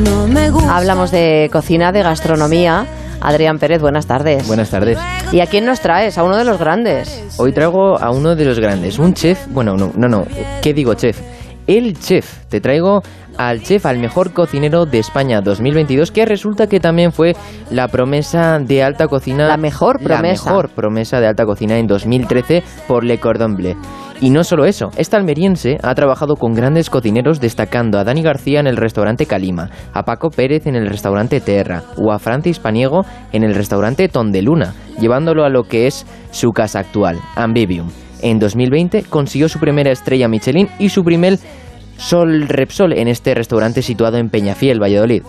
no 0.04 0.28
me 0.28 0.50
gusta. 0.50 0.76
Hablamos 0.76 1.10
de 1.10 1.50
cocina, 1.52 1.90
de 1.90 2.00
gastronomía. 2.04 2.86
Adrián 3.20 3.58
Pérez, 3.58 3.80
buenas 3.80 4.06
tardes. 4.06 4.46
Buenas 4.46 4.70
tardes. 4.70 4.96
¿Y 5.32 5.40
a 5.40 5.46
quién 5.46 5.66
nos 5.66 5.80
traes? 5.80 6.16
A 6.16 6.22
uno 6.22 6.36
de 6.36 6.44
los 6.44 6.60
grandes. 6.60 7.24
Hoy 7.36 7.50
traigo 7.50 7.98
a 7.98 8.12
uno 8.12 8.36
de 8.36 8.44
los 8.44 8.60
grandes, 8.60 9.00
un 9.00 9.14
chef, 9.14 9.48
bueno, 9.48 9.76
no, 9.76 9.90
no, 9.96 10.08
no, 10.08 10.26
¿qué 10.62 10.72
digo 10.72 10.94
chef? 10.94 11.18
El 11.66 11.98
chef. 11.98 12.46
Te 12.48 12.60
traigo 12.60 13.02
al 13.48 13.62
chef, 13.62 13.86
al 13.86 13.98
mejor 13.98 14.34
cocinero 14.34 14.84
de 14.84 14.98
España 14.98 15.40
2022, 15.40 16.10
que 16.10 16.26
resulta 16.26 16.66
que 16.66 16.78
también 16.78 17.10
fue 17.10 17.34
la 17.70 17.88
promesa 17.88 18.58
de 18.58 18.82
alta 18.82 19.08
cocina. 19.08 19.48
La 19.48 19.56
mejor 19.56 19.98
promesa. 19.98 20.50
La 20.50 20.50
mejor 20.50 20.68
promesa 20.68 21.20
de 21.20 21.26
alta 21.26 21.46
cocina 21.46 21.78
en 21.78 21.86
2013 21.86 22.62
por 22.86 23.02
Le 23.02 23.18
Cordon 23.18 23.56
Bleu. 23.56 23.76
Y 24.20 24.28
no 24.28 24.44
solo 24.44 24.66
eso, 24.66 24.90
esta 24.98 25.16
almeriense 25.16 25.78
ha 25.82 25.94
trabajado 25.94 26.36
con 26.36 26.52
grandes 26.52 26.90
cocineros 26.90 27.40
destacando 27.40 27.98
a 27.98 28.04
Dani 28.04 28.22
García 28.22 28.60
en 28.60 28.66
el 28.66 28.76
restaurante 28.76 29.24
Calima, 29.24 29.70
a 29.94 30.02
Paco 30.02 30.28
Pérez 30.28 30.66
en 30.66 30.76
el 30.76 30.86
restaurante 30.86 31.40
Terra 31.40 31.84
o 31.96 32.12
a 32.12 32.18
Francis 32.18 32.58
Paniego 32.58 33.06
en 33.32 33.44
el 33.44 33.54
restaurante 33.54 34.08
Tondeluna, 34.08 34.74
llevándolo 35.00 35.46
a 35.46 35.48
lo 35.48 35.62
que 35.62 35.86
es 35.86 36.04
su 36.30 36.50
casa 36.50 36.80
actual, 36.80 37.18
Ambivium. 37.34 37.88
En 38.20 38.38
2020 38.38 39.04
consiguió 39.04 39.48
su 39.48 39.58
primera 39.58 39.90
estrella 39.90 40.28
Michelin 40.28 40.68
y 40.78 40.90
su 40.90 41.02
primer 41.02 41.38
Sol 42.00 42.48
Repsol 42.48 42.92
en 42.94 43.08
este 43.08 43.34
restaurante 43.34 43.82
situado 43.82 44.16
en 44.16 44.30
Peñafiel, 44.30 44.80
Valladolid, 44.82 45.22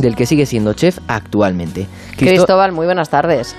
del 0.00 0.14
que 0.14 0.26
sigue 0.26 0.46
siendo 0.46 0.74
chef 0.74 0.98
actualmente. 1.08 1.86
Cristo- 2.16 2.26
Cristóbal, 2.44 2.72
muy 2.72 2.86
buenas 2.86 3.08
tardes. 3.10 3.56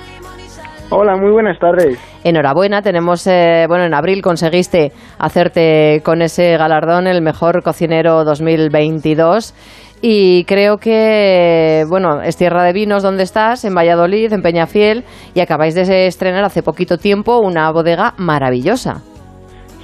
Hola, 0.92 1.16
muy 1.18 1.32
buenas 1.32 1.58
tardes. 1.58 1.98
Enhorabuena, 2.24 2.84
tenemos, 2.84 3.26
eh, 3.26 3.66
bueno, 3.68 3.86
en 3.86 3.96
abril 3.96 4.22
conseguiste 4.22 4.92
hacerte 5.18 6.02
con 6.06 6.22
ese 6.22 6.56
galardón 6.58 7.08
el 7.08 7.24
mejor 7.24 7.64
cocinero 7.64 8.24
2022 8.24 9.56
y 10.04 10.44
creo 10.46 10.78
que, 10.78 11.84
bueno, 11.90 12.22
es 12.22 12.38
Tierra 12.38 12.64
de 12.64 12.74
Vinos 12.74 13.02
donde 13.02 13.24
estás, 13.24 13.66
en 13.66 13.74
Valladolid, 13.74 14.32
en 14.32 14.44
Peñafiel, 14.44 15.04
y 15.34 15.40
acabáis 15.40 15.74
de 15.74 16.06
estrenar 16.06 16.44
hace 16.44 16.62
poquito 16.62 17.00
tiempo 17.00 17.40
una 17.40 17.72
bodega 17.72 18.14
maravillosa. 18.18 19.02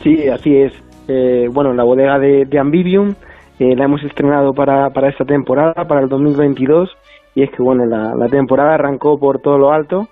Sí, 0.04 0.28
así 0.30 0.56
es. 0.56 0.74
Eh, 1.14 1.50
bueno, 1.52 1.74
la 1.74 1.84
bodega 1.84 2.18
de, 2.20 2.46
de 2.46 2.58
Ambivium 2.60 3.16
eh, 3.60 3.76
la 3.76 3.84
hemos 3.84 4.02
estrenado 4.04 4.54
para, 4.54 4.90
para 4.92 5.10
esta 5.10 5.26
temporada, 5.26 5.86
para 5.86 6.00
el 6.02 6.08
2022, 6.08 6.90
y 7.36 7.44
es 7.44 7.50
que, 7.52 7.62
bueno, 7.62 7.86
la, 7.86 8.28
temporada 8.30 8.76
arrancó 8.76 9.20
por 9.20 9.40
todo 9.40 9.58
lo 9.58 9.74
alto 9.74 10.08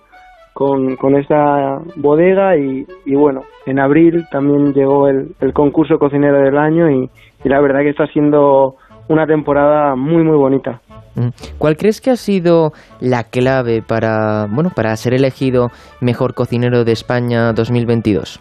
con, 0.53 0.97
con 0.97 1.15
esta 1.15 1.79
bodega 1.95 2.57
y, 2.57 2.85
y, 3.05 3.15
bueno, 3.15 3.43
en 3.65 3.79
abril 3.79 4.25
también 4.29 4.73
llegó 4.73 5.07
el, 5.07 5.35
el 5.39 5.53
concurso 5.53 5.97
cocinero 5.97 6.41
del 6.41 6.57
año 6.57 6.89
y, 6.91 7.09
y 7.45 7.49
la 7.49 7.61
verdad 7.61 7.79
que 7.79 7.91
está 7.91 8.07
siendo 8.07 8.75
una 9.07 9.25
temporada 9.25 9.95
muy, 9.95 10.23
muy 10.23 10.37
bonita. 10.37 10.81
Mm. 11.15 11.29
¿Cuál 11.57 11.77
crees 11.77 12.01
que 12.01 12.11
ha 12.11 12.17
sido 12.17 12.73
la 12.99 13.23
clave 13.23 13.81
para, 13.81 14.47
bueno, 14.49 14.69
para 14.75 14.95
ser 14.97 15.13
elegido 15.13 15.69
mejor 16.01 16.33
cocinero 16.33 16.83
de 16.83 16.91
España 16.91 17.53
2022? 17.53 18.39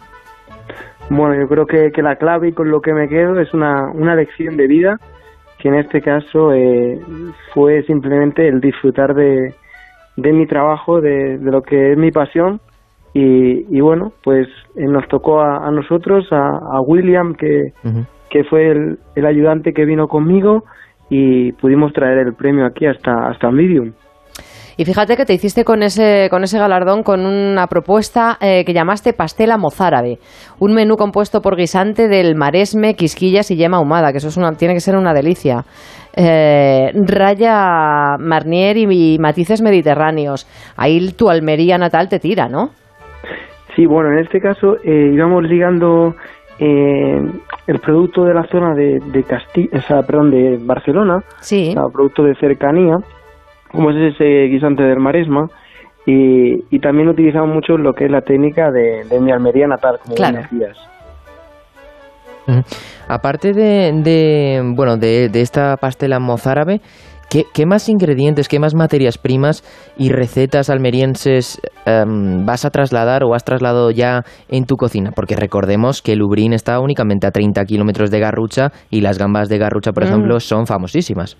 Bueno, 1.09 1.35
yo 1.35 1.47
creo 1.47 1.65
que, 1.65 1.91
que 1.91 2.03
la 2.03 2.17
clave 2.17 2.49
y 2.49 2.51
con 2.53 2.69
lo 2.69 2.81
que 2.81 2.93
me 2.93 3.07
quedo 3.07 3.39
es 3.39 3.53
una, 3.53 3.89
una 3.91 4.15
lección 4.15 4.57
de 4.57 4.67
vida, 4.67 4.99
que 5.57 5.69
en 5.69 5.75
este 5.75 6.01
caso 6.01 6.53
eh, 6.53 6.99
fue 7.53 7.83
simplemente 7.83 8.47
el 8.47 8.61
disfrutar 8.61 9.15
de, 9.15 9.53
de 10.15 10.33
mi 10.33 10.45
trabajo, 10.45 11.01
de, 11.01 11.37
de 11.39 11.51
lo 11.51 11.61
que 11.63 11.91
es 11.91 11.97
mi 11.97 12.11
pasión. 12.11 12.59
Y, 13.11 13.65
y 13.75 13.81
bueno, 13.81 14.13
pues 14.23 14.47
eh, 14.75 14.85
nos 14.85 15.07
tocó 15.07 15.41
a, 15.41 15.67
a 15.67 15.71
nosotros, 15.71 16.31
a, 16.31 16.57
a 16.57 16.79
William, 16.81 17.33
que, 17.33 17.73
que 18.29 18.43
fue 18.43 18.69
el, 18.69 18.99
el 19.15 19.25
ayudante 19.25 19.73
que 19.73 19.85
vino 19.85 20.07
conmigo, 20.07 20.63
y 21.09 21.53
pudimos 21.53 21.91
traer 21.91 22.19
el 22.19 22.35
premio 22.35 22.67
aquí 22.67 22.85
hasta, 22.85 23.29
hasta 23.29 23.49
Medium. 23.49 23.93
Y 24.79 24.85
fíjate 24.85 25.17
que 25.17 25.25
te 25.25 25.33
hiciste 25.33 25.65
con 25.65 25.83
ese, 25.83 26.29
con 26.29 26.41
ese 26.43 26.57
galardón 26.57 27.03
con 27.03 27.25
una 27.25 27.67
propuesta 27.67 28.37
eh, 28.39 28.63
que 28.63 28.71
llamaste 28.71 29.11
pastela 29.11 29.57
mozárabe, 29.57 30.19
un 30.57 30.73
menú 30.73 30.95
compuesto 30.95 31.41
por 31.41 31.57
guisante 31.57 32.07
del 32.07 32.35
maresme, 32.35 32.93
quisquillas 32.93 33.51
y 33.51 33.57
yema 33.57 33.75
ahumada, 33.75 34.13
que 34.13 34.19
eso 34.19 34.29
es 34.29 34.37
una, 34.37 34.53
tiene 34.53 34.73
que 34.73 34.79
ser 34.79 34.95
una 34.95 35.13
delicia. 35.13 35.65
Eh, 36.15 36.93
raya 36.93 38.15
Marnier 38.19 38.77
y, 38.77 39.15
y 39.15 39.19
matices 39.19 39.61
mediterráneos. 39.61 40.47
Ahí 40.77 41.11
tu 41.11 41.29
Almería 41.29 41.77
natal 41.77 42.07
te 42.07 42.19
tira, 42.19 42.47
¿no? 42.47 42.69
Sí, 43.75 43.85
bueno, 43.85 44.13
en 44.13 44.19
este 44.19 44.39
caso 44.39 44.77
eh, 44.81 45.11
íbamos 45.13 45.43
ligando 45.43 46.15
eh, 46.57 47.19
el 47.67 47.79
producto 47.79 48.23
de 48.23 48.33
la 48.33 48.43
zona 48.43 48.73
de, 48.75 48.99
de 49.11 49.23
Castilla, 49.23 49.77
o 49.77 49.81
sea, 49.81 50.03
perdón, 50.03 50.31
de 50.31 50.57
Barcelona, 50.65 51.19
sí. 51.41 51.71
o 51.71 51.73
sea, 51.73 51.83
producto 51.91 52.23
de 52.23 52.35
cercanía, 52.35 52.95
como 53.71 53.91
es 53.91 54.13
ese 54.15 54.47
guisante 54.47 54.83
del 54.83 54.99
maresma, 54.99 55.47
y, 56.05 56.63
y 56.71 56.79
también 56.79 57.09
utilizamos 57.09 57.53
mucho 57.53 57.77
lo 57.77 57.93
que 57.93 58.05
es 58.05 58.11
la 58.11 58.21
técnica 58.21 58.71
de, 58.71 59.03
de 59.09 59.19
mi 59.19 59.31
Almería 59.31 59.67
natal, 59.67 59.97
como 60.01 60.15
Claro. 60.15 60.37
decías. 60.39 60.77
Aparte 63.07 63.53
de, 63.53 63.91
de, 64.03 64.61
bueno, 64.75 64.97
de, 64.97 65.29
de 65.29 65.41
esta 65.41 65.77
pastela 65.77 66.19
mozárabe, 66.19 66.81
¿qué, 67.29 67.43
qué 67.53 67.67
más 67.67 67.89
ingredientes, 67.89 68.47
qué 68.47 68.57
más 68.59 68.73
materias 68.73 69.19
primas 69.19 69.63
y 69.97 70.09
recetas 70.09 70.71
almerienses 70.71 71.59
em, 71.85 72.43
vas 72.45 72.65
a 72.65 72.71
trasladar 72.71 73.23
o 73.23 73.35
has 73.35 73.43
trasladado 73.43 73.91
ya 73.91 74.23
en 74.49 74.65
tu 74.65 74.77
cocina? 74.77 75.11
Porque 75.15 75.35
recordemos 75.35 76.01
que 76.01 76.15
Lubrín 76.15 76.53
está 76.53 76.79
únicamente 76.79 77.27
a 77.27 77.31
30 77.31 77.63
kilómetros 77.65 78.09
de 78.09 78.19
Garrucha 78.19 78.71
y 78.89 79.01
las 79.01 79.19
gambas 79.19 79.47
de 79.47 79.59
Garrucha, 79.59 79.91
por 79.91 80.03
Mm. 80.03 80.07
ejemplo, 80.07 80.39
son 80.39 80.65
famosísimas. 80.65 81.37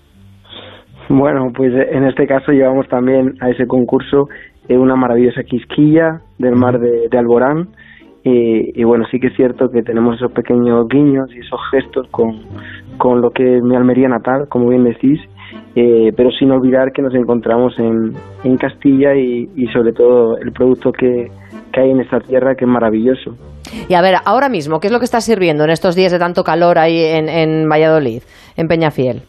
Bueno, 1.10 1.50
pues 1.52 1.74
eh, 1.74 1.88
en 1.90 2.04
este 2.04 2.24
caso 2.24 2.52
llevamos 2.52 2.86
también 2.88 3.34
a 3.40 3.50
ese 3.50 3.66
concurso 3.66 4.28
eh, 4.68 4.78
una 4.78 4.94
maravillosa 4.94 5.42
quisquilla 5.42 6.20
del 6.38 6.54
mar 6.54 6.78
de, 6.78 7.18
Alborán. 7.18 7.68
Y, 8.22 8.80
y 8.80 8.84
bueno, 8.84 9.04
sí 9.10 9.18
que 9.18 9.26
es 9.26 9.34
cierto 9.34 9.70
que 9.70 9.82
tenemos 9.82 10.16
esos 10.16 10.30
pequeños 10.30 10.86
guiños 10.88 11.28
y 11.34 11.40
esos 11.40 11.58
gestos 11.72 12.06
con, 12.12 12.42
con 12.96 13.20
lo 13.20 13.30
que 13.30 13.56
es 13.56 13.62
mi 13.62 13.74
Almería 13.74 14.08
natal, 14.08 14.46
como 14.48 14.68
bien 14.68 14.84
decís, 14.84 15.18
eh, 15.74 16.12
pero 16.16 16.30
sin 16.30 16.52
olvidar 16.52 16.92
que 16.92 17.02
nos 17.02 17.14
encontramos 17.14 17.76
en, 17.78 18.12
en 18.44 18.56
Castilla 18.56 19.16
y, 19.16 19.48
y 19.56 19.66
sobre 19.72 19.92
todo 19.92 20.36
el 20.36 20.52
producto 20.52 20.92
que, 20.92 21.26
que 21.72 21.80
hay 21.80 21.90
en 21.90 22.00
esta 22.02 22.20
tierra 22.20 22.54
que 22.54 22.66
es 22.66 22.70
maravilloso. 22.70 23.34
Y 23.88 23.94
a 23.94 24.02
ver, 24.02 24.16
ahora 24.24 24.48
mismo, 24.48 24.78
¿qué 24.78 24.86
es 24.86 24.92
lo 24.92 25.00
que 25.00 25.06
está 25.06 25.20
sirviendo 25.20 25.64
en 25.64 25.70
estos 25.70 25.96
días 25.96 26.12
de 26.12 26.20
tanto 26.20 26.44
calor 26.44 26.78
ahí 26.78 27.02
en, 27.02 27.28
en 27.28 27.68
Valladolid, 27.68 28.22
en 28.56 28.68
Peñafiel? 28.68 29.22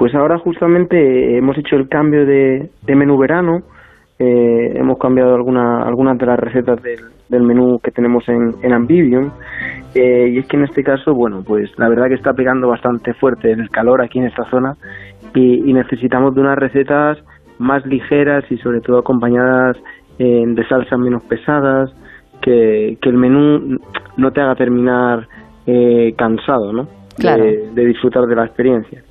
Pues 0.00 0.14
ahora 0.14 0.38
justamente 0.38 1.36
hemos 1.36 1.58
hecho 1.58 1.76
el 1.76 1.86
cambio 1.86 2.24
de, 2.24 2.70
de 2.86 2.96
menú 2.96 3.18
verano, 3.18 3.58
eh, 4.18 4.72
hemos 4.74 4.96
cambiado 4.98 5.34
alguna, 5.34 5.82
algunas 5.82 6.16
de 6.16 6.24
las 6.24 6.38
recetas 6.38 6.82
del, 6.82 7.00
del 7.28 7.42
menú 7.42 7.78
que 7.84 7.90
tenemos 7.90 8.26
en, 8.30 8.54
en 8.62 8.72
Amphibian 8.72 9.30
eh, 9.94 10.30
y 10.32 10.38
es 10.38 10.46
que 10.46 10.56
en 10.56 10.64
este 10.64 10.82
caso, 10.82 11.12
bueno, 11.12 11.42
pues 11.46 11.68
la 11.76 11.90
verdad 11.90 12.08
que 12.08 12.14
está 12.14 12.32
pegando 12.32 12.66
bastante 12.66 13.12
fuerte 13.12 13.52
el 13.52 13.68
calor 13.68 14.00
aquí 14.02 14.20
en 14.20 14.28
esta 14.28 14.48
zona 14.48 14.74
y, 15.34 15.68
y 15.68 15.72
necesitamos 15.74 16.34
de 16.34 16.40
unas 16.40 16.56
recetas 16.56 17.18
más 17.58 17.84
ligeras 17.84 18.50
y 18.50 18.56
sobre 18.56 18.80
todo 18.80 19.00
acompañadas 19.00 19.76
eh, 20.18 20.44
de 20.46 20.66
salsas 20.66 20.98
menos 20.98 21.24
pesadas, 21.24 21.90
que, 22.40 22.96
que 23.02 23.08
el 23.10 23.18
menú 23.18 23.78
no 24.16 24.30
te 24.30 24.40
haga 24.40 24.54
terminar 24.54 25.28
eh, 25.66 26.14
cansado, 26.16 26.72
¿no? 26.72 26.88
Claro. 27.18 27.44
De, 27.44 27.68
de 27.74 27.84
disfrutar 27.84 28.24
de 28.24 28.34
la 28.34 28.46
experiencia. 28.46 29.02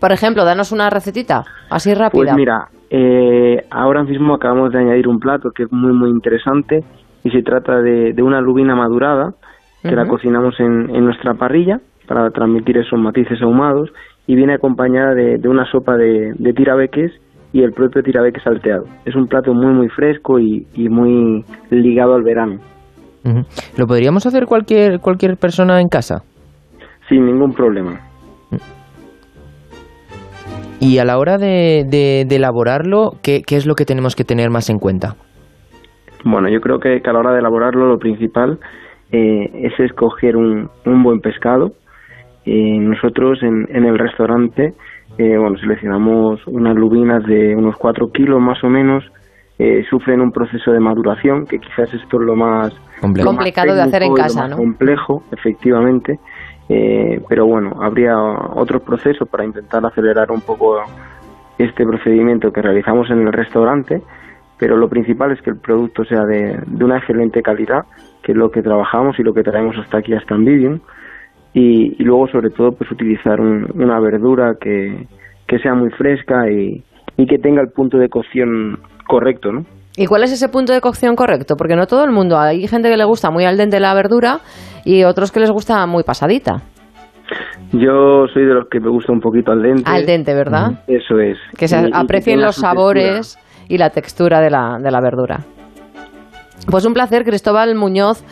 Por 0.00 0.12
ejemplo, 0.12 0.44
danos 0.44 0.72
una 0.72 0.90
recetita, 0.90 1.44
así 1.70 1.94
rápida. 1.94 2.32
Pues 2.32 2.36
mira, 2.36 2.68
eh, 2.90 3.62
ahora 3.70 4.02
mismo 4.04 4.34
acabamos 4.34 4.72
de 4.72 4.78
añadir 4.78 5.08
un 5.08 5.18
plato 5.18 5.50
que 5.54 5.64
es 5.64 5.72
muy 5.72 5.92
muy 5.92 6.10
interesante 6.10 6.80
y 7.24 7.30
se 7.30 7.42
trata 7.42 7.80
de, 7.80 8.12
de 8.12 8.22
una 8.22 8.40
lubina 8.40 8.74
madurada 8.74 9.32
que 9.82 9.94
la 9.94 10.06
cocinamos 10.06 10.58
en, 10.58 10.94
en 10.94 11.04
nuestra 11.04 11.34
parrilla 11.34 11.78
para 12.08 12.28
transmitir 12.30 12.76
esos 12.78 12.98
matices 12.98 13.40
ahumados 13.40 13.90
y 14.26 14.34
viene 14.34 14.54
acompañada 14.54 15.14
de, 15.14 15.38
de 15.38 15.48
una 15.48 15.64
sopa 15.70 15.96
de, 15.96 16.32
de 16.36 16.52
tirabeques 16.52 17.12
y 17.52 17.62
el 17.62 17.72
propio 17.72 18.02
tirabeque 18.02 18.40
salteado. 18.40 18.84
Es 19.04 19.14
un 19.14 19.26
plato 19.28 19.54
muy 19.54 19.72
muy 19.72 19.88
fresco 19.88 20.40
y, 20.40 20.66
y 20.74 20.88
muy 20.88 21.44
ligado 21.70 22.14
al 22.14 22.22
verano. 22.22 22.58
¿Lo 23.76 23.86
podríamos 23.86 24.24
hacer 24.26 24.46
cualquier, 24.46 25.00
cualquier 25.00 25.36
persona 25.36 25.80
en 25.80 25.88
casa? 25.88 26.22
sin 27.08 27.24
ningún 27.24 27.52
problema. 27.52 28.00
Y 30.80 30.98
a 30.98 31.04
la 31.04 31.18
hora 31.18 31.38
de, 31.38 31.84
de- 31.88 32.24
de 32.28 32.36
elaborarlo, 32.36 33.12
¿qué, 33.22 33.42
qué 33.46 33.56
es 33.56 33.66
lo 33.66 33.74
que 33.74 33.84
tenemos 33.84 34.14
que 34.14 34.24
tener 34.24 34.50
más 34.50 34.68
en 34.70 34.78
cuenta? 34.78 35.16
Bueno, 36.24 36.48
yo 36.48 36.60
creo 36.60 36.78
que, 36.80 37.00
que 37.00 37.10
a 37.10 37.12
la 37.12 37.20
hora 37.20 37.32
de 37.32 37.38
elaborarlo 37.38 37.86
lo 37.86 37.98
principal 37.98 38.58
eh, 39.12 39.50
es 39.66 39.72
escoger 39.80 40.36
un, 40.36 40.68
un 40.84 41.02
buen 41.02 41.20
pescado. 41.20 41.72
Eh, 42.44 42.78
nosotros 42.78 43.38
en, 43.42 43.66
en 43.74 43.84
el 43.86 43.98
restaurante, 43.98 44.74
eh, 45.18 45.36
bueno, 45.38 45.56
seleccionamos 45.58 46.40
unas 46.46 46.74
lubinas 46.76 47.24
de 47.24 47.54
unos 47.56 47.76
4 47.76 48.08
kilos 48.12 48.40
más 48.40 48.62
o 48.62 48.68
menos. 48.68 49.04
eh, 49.58 49.82
sufren 49.88 50.20
un 50.20 50.30
proceso 50.32 50.70
de 50.72 50.80
maduración, 50.80 51.46
que 51.46 51.58
quizás 51.58 51.92
esto 51.94 52.20
es 52.20 52.26
lo 52.26 52.36
más, 52.36 52.74
Complejo. 53.00 53.24
lo 53.30 53.32
más 53.32 53.36
Complicado 53.38 53.74
de 53.74 53.80
hacer 53.82 54.02
en 54.02 54.12
casa, 54.14 54.46
¿no? 54.48 54.56
complejo, 54.58 55.22
efectivamente. 55.32 56.18
Eh, 56.68 57.20
pero 57.28 57.46
bueno, 57.46 57.78
habría 57.80 58.18
otros 58.18 58.82
procesos 58.82 59.28
para 59.28 59.44
intentar 59.44 59.84
acelerar 59.86 60.30
un 60.32 60.40
poco 60.40 60.78
este 61.58 61.86
procedimiento 61.86 62.52
que 62.52 62.60
realizamos 62.62 63.08
en 63.10 63.20
el 63.26 63.32
restaurante, 63.32 64.02
pero 64.58 64.76
lo 64.76 64.88
principal 64.88 65.32
es 65.32 65.40
que 65.42 65.50
el 65.50 65.58
producto 65.58 66.04
sea 66.04 66.24
de, 66.24 66.58
de 66.66 66.84
una 66.84 66.98
excelente 66.98 67.42
calidad, 67.42 67.84
que 68.22 68.32
es 68.32 68.38
lo 68.38 68.50
que 68.50 68.62
trabajamos 68.62 69.18
y 69.18 69.22
lo 69.22 69.32
que 69.32 69.42
traemos 69.44 69.76
hasta 69.78 69.98
aquí, 69.98 70.12
hasta 70.12 70.34
Ambivium, 70.34 70.80
y, 71.54 71.94
y 71.98 72.04
luego 72.04 72.26
sobre 72.28 72.50
todo 72.50 72.72
pues 72.72 72.90
utilizar 72.90 73.40
un- 73.40 73.70
una 73.74 74.00
verdura 74.00 74.56
que, 74.60 75.06
que 75.46 75.58
sea 75.60 75.74
muy 75.74 75.90
fresca 75.90 76.50
y, 76.50 76.82
y 77.16 77.26
que 77.26 77.38
tenga 77.38 77.62
el 77.62 77.68
punto 77.70 77.96
de 77.96 78.08
cocción 78.08 78.80
correcto, 79.06 79.52
¿no? 79.52 79.64
¿Y 79.96 80.06
cuál 80.06 80.24
es 80.24 80.32
ese 80.32 80.48
punto 80.48 80.72
de 80.72 80.80
cocción 80.80 81.16
correcto? 81.16 81.56
Porque 81.56 81.74
no 81.76 81.86
todo 81.86 82.04
el 82.04 82.10
mundo, 82.12 82.38
hay 82.38 82.66
gente 82.68 82.90
que 82.90 82.96
le 82.96 83.04
gusta 83.04 83.30
muy 83.30 83.44
al 83.44 83.56
dente 83.56 83.80
la 83.80 83.94
verdura 83.94 84.40
y 84.84 85.04
otros 85.04 85.32
que 85.32 85.40
les 85.40 85.50
gusta 85.50 85.86
muy 85.86 86.02
pasadita. 86.04 86.62
Yo 87.72 88.26
soy 88.32 88.44
de 88.44 88.54
los 88.54 88.68
que 88.68 88.78
me 88.78 88.88
gusta 88.90 89.12
un 89.12 89.20
poquito 89.20 89.52
al 89.52 89.62
dente. 89.62 89.90
Al 89.90 90.06
dente, 90.06 90.34
¿verdad? 90.34 90.82
Eso 90.86 91.18
es. 91.18 91.36
Que 91.56 91.66
se 91.66 91.80
Y- 91.80 91.86
y 91.86 91.90
aprecien 91.92 92.40
los 92.40 92.56
textura. 92.56 92.68
sabores 92.70 93.38
y 93.68 93.78
la 93.78 93.90
textura 93.90 94.40
de 94.40 94.50
la, 94.50 94.78
de 94.80 94.90
la 94.90 95.00
verdura. 95.00 95.40
Pues 96.70 96.84
un 96.84 96.94
placer, 96.94 97.24
Cristóbal 97.24 97.74
Muñoz. 97.74 98.22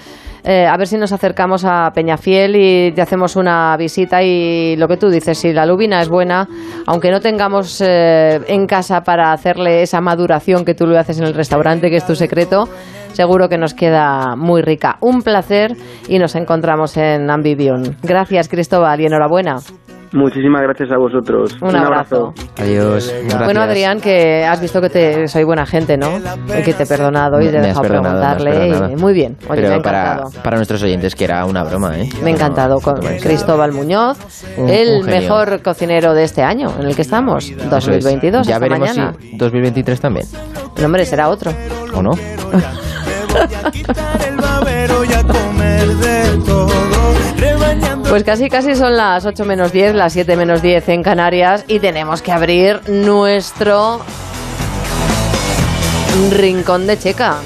Eh, 0.47 0.67
a 0.67 0.77
ver 0.77 0.87
si 0.87 0.99
nos 0.99 1.11
acercamos 1.11 1.65
a 1.65 1.91
Peñafiel 1.95 2.55
y 2.57 2.93
te 2.93 3.01
hacemos 3.01 3.35
una 3.35 3.75
visita 3.79 4.23
y 4.23 4.77
lo 4.77 4.89
que 4.89 4.99
tú 4.99 5.09
dices, 5.09 5.39
si 5.39 5.55
la 5.55 5.65
lubina 5.65 6.03
es 6.03 6.11
buena, 6.11 6.47
aunque 6.87 7.11
no 7.11 7.21
tengamos 7.21 7.81
eh, 7.81 8.41
en 8.47 8.67
casa 8.67 9.01
para 9.01 9.33
hacerle 9.33 9.81
esa 9.81 10.03
maduración 10.03 10.67
que 10.67 10.75
tú 10.75 10.87
lo 10.87 10.99
haces 10.99 11.19
en 11.19 11.25
el 11.25 11.35
restaurante, 11.35 11.89
que 11.89 11.97
es 11.97 12.07
tu 12.07 12.15
secreto, 12.15 12.69
seguro 13.13 13.49
que 13.49 13.57
nos 13.57 13.73
queda 13.73 14.37
muy 14.37 14.61
rica. 14.61 14.99
Un 15.01 15.23
placer 15.23 15.73
y 16.09 16.19
nos 16.19 16.35
encontramos 16.35 16.97
en 16.99 17.31
Ambivion. 17.31 17.97
Gracias, 18.03 18.49
Cristóbal, 18.49 19.01
y 19.01 19.07
enhorabuena. 19.07 19.57
Muchísimas 20.15 20.63
gracias 20.63 20.91
a 20.93 20.97
vosotros. 20.97 21.57
Un 21.61 21.75
abrazo. 21.75 22.33
Adiós. 22.57 23.13
Gracias. 23.13 23.45
Bueno, 23.45 23.61
Adrián, 23.63 24.01
que 24.01 24.45
has 24.45 24.61
visto 24.61 24.81
que 24.81 24.89
te, 24.89 25.27
soy 25.29 25.43
buena 25.43 25.67
gente, 25.67 25.97
¿no? 25.97 26.19
Y 26.57 26.63
que 26.63 26.73
te 26.73 26.85
he 26.85 26.87
perdonado 26.87 27.41
y 27.41 27.47
Me- 27.47 27.51
te 27.51 27.57
he 27.57 27.61
me 27.61 27.67
dejado 27.67 27.83
me 27.83 27.89
preguntarle. 27.89 28.69
y- 28.93 28.97
muy 28.97 29.13
bien, 29.13 29.37
oye, 29.49 29.61
me 29.63 29.67
ha 29.67 29.71
Pero 29.71 29.83
para, 29.83 30.03
encantado. 30.13 30.43
para 30.43 30.57
nuestros 30.57 30.83
oyentes, 30.85 31.17
que 31.17 31.25
era 31.25 31.45
una 31.45 31.65
broma, 31.65 31.99
¿eh? 31.99 32.09
Me 32.23 32.31
ha 32.31 32.35
encantado 32.35 32.81
con 32.81 32.95
Cristóbal 32.95 33.73
Muñoz, 33.73 34.17
Un- 34.57 34.69
el 34.69 35.01
un 35.03 35.07
mejor 35.07 35.61
cocinero 35.63 36.15
de 36.15 36.23
este 36.25 36.43
año 36.43 36.73
en 36.79 36.87
el 36.87 36.95
que 36.95 37.03
estamos, 37.03 37.47
Eso 37.51 37.63
es. 37.65 37.69
2022. 37.71 38.47
Ya 38.47 38.55
hasta 38.55 38.65
veremos 38.69 38.89
mañana. 38.89 39.15
si 39.21 39.37
2023 39.37 40.01
también. 40.01 40.27
El 40.77 40.85
hombre 40.85 41.05
será 41.07 41.29
otro. 41.29 41.53
¿O 41.93 42.03
no? 42.03 42.13
Pues 48.09 48.23
casi 48.23 48.49
casi 48.49 48.77
son 48.77 48.97
las 48.97 49.25
8 49.27 49.45
menos 49.45 49.73
10, 49.73 49.95
las 49.95 50.13
7 50.13 50.37
menos 50.37 50.63
10 50.63 50.89
en 50.91 51.03
Canarias 51.03 51.65
y 51.67 51.81
tenemos 51.81 52.23
que 52.23 52.33
abrir 52.33 52.81
nuestro 52.89 54.01
rincón 56.31 56.87
de 56.87 56.99
checa. 56.99 57.39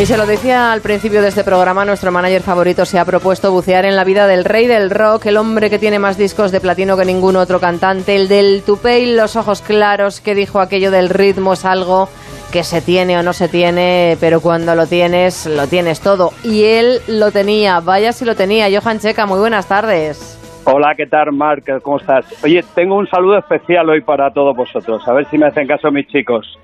Y 0.00 0.06
se 0.06 0.16
lo 0.16 0.24
decía 0.24 0.72
al 0.72 0.80
principio 0.80 1.20
de 1.20 1.28
este 1.28 1.44
programa, 1.44 1.84
nuestro 1.84 2.10
manager 2.10 2.40
favorito 2.40 2.86
se 2.86 2.98
ha 2.98 3.04
propuesto 3.04 3.52
bucear 3.52 3.84
en 3.84 3.96
la 3.96 4.04
vida 4.04 4.26
del 4.26 4.46
rey 4.46 4.66
del 4.66 4.88
rock, 4.88 5.26
el 5.26 5.36
hombre 5.36 5.68
que 5.68 5.78
tiene 5.78 5.98
más 5.98 6.16
discos 6.16 6.52
de 6.52 6.60
platino 6.62 6.96
que 6.96 7.04
ningún 7.04 7.36
otro 7.36 7.60
cantante, 7.60 8.16
el 8.16 8.26
del 8.26 8.62
tupé 8.64 9.00
y 9.00 9.14
los 9.14 9.36
ojos 9.36 9.60
claros, 9.60 10.22
que 10.22 10.34
dijo 10.34 10.58
aquello 10.58 10.90
del 10.90 11.10
ritmo 11.10 11.52
es 11.52 11.66
algo 11.66 12.08
que 12.50 12.64
se 12.64 12.80
tiene 12.80 13.18
o 13.18 13.22
no 13.22 13.34
se 13.34 13.48
tiene, 13.48 14.16
pero 14.20 14.40
cuando 14.40 14.74
lo 14.74 14.86
tienes, 14.86 15.44
lo 15.44 15.66
tienes 15.66 16.00
todo. 16.00 16.30
Y 16.44 16.64
él 16.64 17.00
lo 17.06 17.30
tenía, 17.30 17.80
vaya 17.80 18.12
si 18.12 18.24
lo 18.24 18.34
tenía. 18.34 18.68
Johan 18.70 19.00
Checa, 19.00 19.26
muy 19.26 19.38
buenas 19.38 19.68
tardes. 19.68 20.38
Hola, 20.64 20.94
¿qué 20.96 21.08
tal, 21.08 21.30
Marc? 21.32 21.82
¿Cómo 21.82 21.98
estás? 21.98 22.24
Oye, 22.42 22.64
tengo 22.74 22.96
un 22.96 23.06
saludo 23.06 23.36
especial 23.36 23.90
hoy 23.90 24.00
para 24.00 24.32
todos 24.32 24.56
vosotros. 24.56 25.06
A 25.06 25.12
ver 25.12 25.26
si 25.26 25.36
me 25.36 25.44
hacen 25.44 25.66
caso 25.66 25.90
mis 25.90 26.06
chicos. 26.06 26.58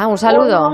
Ah, 0.00 0.06
un 0.06 0.16
saludo. 0.16 0.70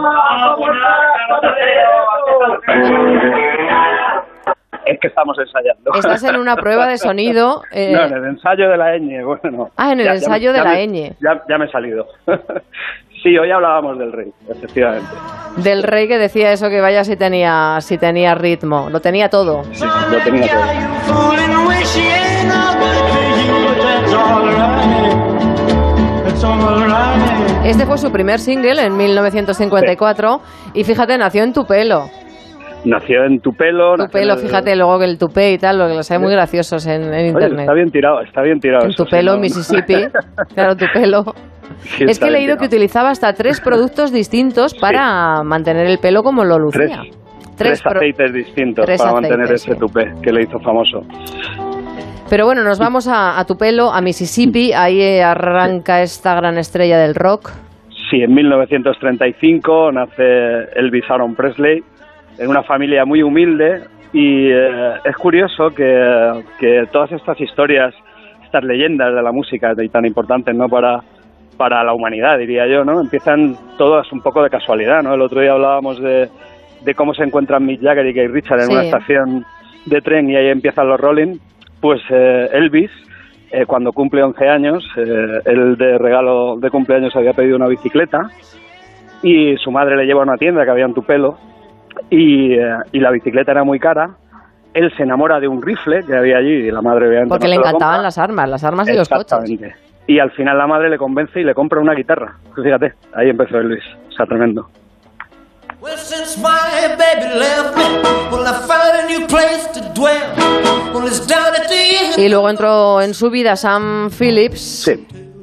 Es 4.84 5.00
que 5.00 5.08
estamos 5.08 5.38
ensayando. 5.38 5.94
Estás 5.94 6.22
en 6.24 6.36
una 6.36 6.56
prueba 6.56 6.86
de 6.86 6.98
sonido. 6.98 7.62
eh, 7.72 7.90
No, 7.92 8.02
en 8.02 8.12
el 8.12 8.24
ensayo 8.26 8.68
de 8.68 8.76
la 8.76 8.98
ñ, 8.98 9.24
bueno. 9.24 9.70
Ah, 9.78 9.92
en 9.92 10.00
el 10.00 10.08
ensayo 10.08 10.52
de 10.52 10.58
ya 10.58 10.64
la 10.64 10.70
me- 10.72 10.86
ñ. 10.88 11.16
Ya, 11.22 11.42
ya 11.48 11.56
me 11.56 11.64
he 11.64 11.70
salido. 11.70 12.06
sí, 13.22 13.38
hoy 13.38 13.50
hablábamos 13.50 13.98
del 13.98 14.12
rey, 14.12 14.30
efectivamente. 14.50 15.08
del 15.56 15.82
rey 15.84 16.06
que 16.06 16.18
decía 16.18 16.52
eso 16.52 16.68
que 16.68 16.82
vaya 16.82 17.02
si 17.04 17.16
tenía, 17.16 17.78
si 17.80 17.96
tenía 17.96 18.34
ritmo. 18.34 18.90
Lo 18.90 19.00
tenía 19.00 19.30
todo. 19.30 19.64
Sí, 19.72 19.86
lo 20.10 20.18
tenía 20.18 20.48
todo. 20.48 21.34
Este 27.64 27.86
fue 27.86 27.96
su 27.98 28.12
primer 28.12 28.38
single 28.40 28.82
en 28.84 28.96
1954 28.96 30.40
y 30.74 30.84
fíjate, 30.84 31.16
nació 31.16 31.42
en 31.44 31.52
tu 31.52 31.64
pelo. 31.64 32.04
Nació 32.84 33.24
en 33.24 33.40
tu 33.40 33.52
pelo. 33.54 33.96
Tu 33.96 34.06
pelo, 34.08 34.34
en 34.34 34.40
fíjate 34.40 34.76
luego 34.76 34.98
que 34.98 35.06
el 35.06 35.16
tupé 35.18 35.52
y 35.52 35.58
tal, 35.58 35.78
lo 35.78 35.88
que 35.88 35.94
los 35.94 36.10
hay 36.10 36.18
muy 36.18 36.30
graciosos 36.32 36.86
en, 36.86 37.02
en 37.04 37.10
Oye, 37.14 37.28
internet. 37.28 37.60
está 37.60 37.72
bien 37.72 37.90
tirado, 37.90 38.20
está 38.20 38.42
bien 38.42 38.60
tirado. 38.60 38.84
En 38.84 38.92
tu 38.94 39.04
sí, 39.04 39.10
pelo, 39.10 39.34
no- 39.34 39.40
Mississippi. 39.40 39.94
Claro, 40.54 40.76
tu 40.76 40.84
pelo. 40.92 41.24
Sí, 41.96 42.04
es 42.06 42.18
que 42.18 42.26
he 42.26 42.30
leído 42.30 42.58
que 42.58 42.66
utilizaba 42.66 43.08
hasta 43.10 43.32
tres 43.32 43.60
productos 43.62 44.12
distintos 44.12 44.74
para 44.74 45.42
mantener 45.42 45.86
el 45.86 45.98
pelo 45.98 46.22
como 46.22 46.44
lo 46.44 46.56
Tres, 46.70 46.90
lucía. 46.90 47.02
tres 47.56 47.80
pro- 47.82 47.92
aceites 47.96 48.32
distintos 48.34 48.84
tres 48.84 49.00
para 49.00 49.12
mantener 49.14 49.50
ese 49.52 49.74
tupé 49.74 50.12
que 50.22 50.30
le 50.32 50.42
hizo 50.42 50.58
famoso. 50.60 51.00
Pero 52.30 52.46
bueno, 52.46 52.62
nos 52.64 52.78
vamos 52.78 53.06
a, 53.06 53.38
a 53.38 53.44
tu 53.44 53.56
pelo, 53.56 53.92
a 53.92 54.00
Mississippi. 54.00 54.72
Ahí 54.72 55.20
arranca 55.20 56.02
esta 56.02 56.34
gran 56.34 56.58
estrella 56.58 56.98
del 56.98 57.14
rock. 57.14 57.50
Sí, 58.10 58.22
en 58.22 58.34
1935 58.34 59.92
nace 59.92 60.22
Elvis 60.76 61.04
Aaron 61.08 61.34
Presley 61.34 61.82
en 62.38 62.48
una 62.48 62.62
familia 62.64 63.04
muy 63.04 63.22
humilde 63.22 63.82
Y 64.12 64.50
eh, 64.50 64.94
es 65.04 65.16
curioso 65.16 65.68
que, 65.70 66.42
que 66.58 66.84
todas 66.92 67.10
estas 67.12 67.40
historias, 67.40 67.94
estas 68.44 68.62
leyendas 68.64 69.14
de 69.14 69.22
la 69.22 69.32
música 69.32 69.72
tan 69.90 70.04
importantes 70.04 70.54
no 70.54 70.68
para, 70.68 71.00
para 71.56 71.82
la 71.84 71.92
humanidad, 71.94 72.38
diría 72.38 72.66
yo, 72.66 72.84
¿no? 72.84 73.00
Empiezan 73.00 73.56
todas 73.78 74.10
un 74.12 74.20
poco 74.20 74.42
de 74.42 74.50
casualidad, 74.50 75.02
¿no? 75.02 75.14
El 75.14 75.22
otro 75.22 75.40
día 75.40 75.52
hablábamos 75.52 76.00
de, 76.00 76.28
de 76.84 76.94
cómo 76.94 77.14
se 77.14 77.24
encuentran 77.24 77.64
Mick 77.66 77.80
Jagger 77.82 78.06
y 78.06 78.14
Keith 78.14 78.30
Richard 78.30 78.60
en 78.60 78.66
Sí. 78.66 78.72
una 78.72 78.82
estación 78.84 79.44
de 79.86 80.00
tren 80.00 80.30
y 80.30 80.36
ahí 80.36 80.48
empiezan 80.48 80.88
los 80.88 81.00
Rolling. 81.00 81.38
Pues 81.84 82.00
eh, 82.08 82.48
Elvis, 82.54 82.90
eh, 83.52 83.66
cuando 83.66 83.92
cumple 83.92 84.22
11 84.22 84.48
años, 84.48 84.82
eh, 84.96 85.40
él 85.44 85.76
de 85.76 85.98
regalo 85.98 86.56
de 86.56 86.70
cumpleaños 86.70 87.14
había 87.14 87.34
pedido 87.34 87.56
una 87.56 87.66
bicicleta 87.66 88.30
y 89.22 89.54
su 89.58 89.70
madre 89.70 89.94
le 89.94 90.06
lleva 90.06 90.20
a 90.20 90.22
una 90.22 90.38
tienda 90.38 90.64
que 90.64 90.70
había 90.70 90.86
en 90.86 90.94
Tupelo 90.94 91.36
y, 92.08 92.54
eh, 92.54 92.74
y 92.90 93.00
la 93.00 93.10
bicicleta 93.10 93.52
era 93.52 93.64
muy 93.64 93.78
cara. 93.78 94.12
Él 94.72 94.90
se 94.96 95.02
enamora 95.02 95.38
de 95.40 95.46
un 95.46 95.60
rifle 95.60 96.02
que 96.06 96.16
había 96.16 96.38
allí 96.38 96.54
y 96.54 96.70
la 96.70 96.80
madre 96.80 97.06
obviamente 97.06 97.28
Porque 97.28 97.48
no 97.48 97.50
le 97.50 97.56
encantaban 97.56 98.02
las 98.02 98.16
armas, 98.16 98.48
las 98.48 98.64
armas 98.64 98.88
y 98.88 98.94
los 98.94 99.06
coches. 99.06 99.32
Exactamente. 99.32 99.74
Y 100.06 100.20
al 100.20 100.30
final 100.30 100.56
la 100.56 100.66
madre 100.66 100.88
le 100.88 100.96
convence 100.96 101.38
y 101.38 101.44
le 101.44 101.52
compra 101.52 101.82
una 101.82 101.92
guitarra. 101.92 102.36
Fíjate, 102.56 102.94
ahí 103.14 103.28
empezó 103.28 103.58
Elvis. 103.58 103.84
O 104.08 104.12
sea, 104.12 104.24
tremendo. 104.24 104.70
Well, 105.84 105.98
since 105.98 106.40
my 106.40 106.96
baby 106.96 107.38
left 107.38 107.76
me, 107.76 107.84
well, 108.32 108.46
I 108.46 108.54
found 108.66 109.02
a 109.02 109.06
new 109.06 109.26
place 109.26 109.66
to 109.74 109.80
dwell. 109.92 110.34
Well, 110.94 111.06
it's 111.06 111.26
down 111.26 111.54
at 111.54 111.68
the 111.68 111.74
end. 111.76 112.18
Y 112.18 112.30
luego 112.30 112.48
entró 112.48 113.02
en 113.02 113.12
su 113.12 113.28
vida 113.28 113.54
Sam 113.54 114.08
Phillips, 114.08 114.90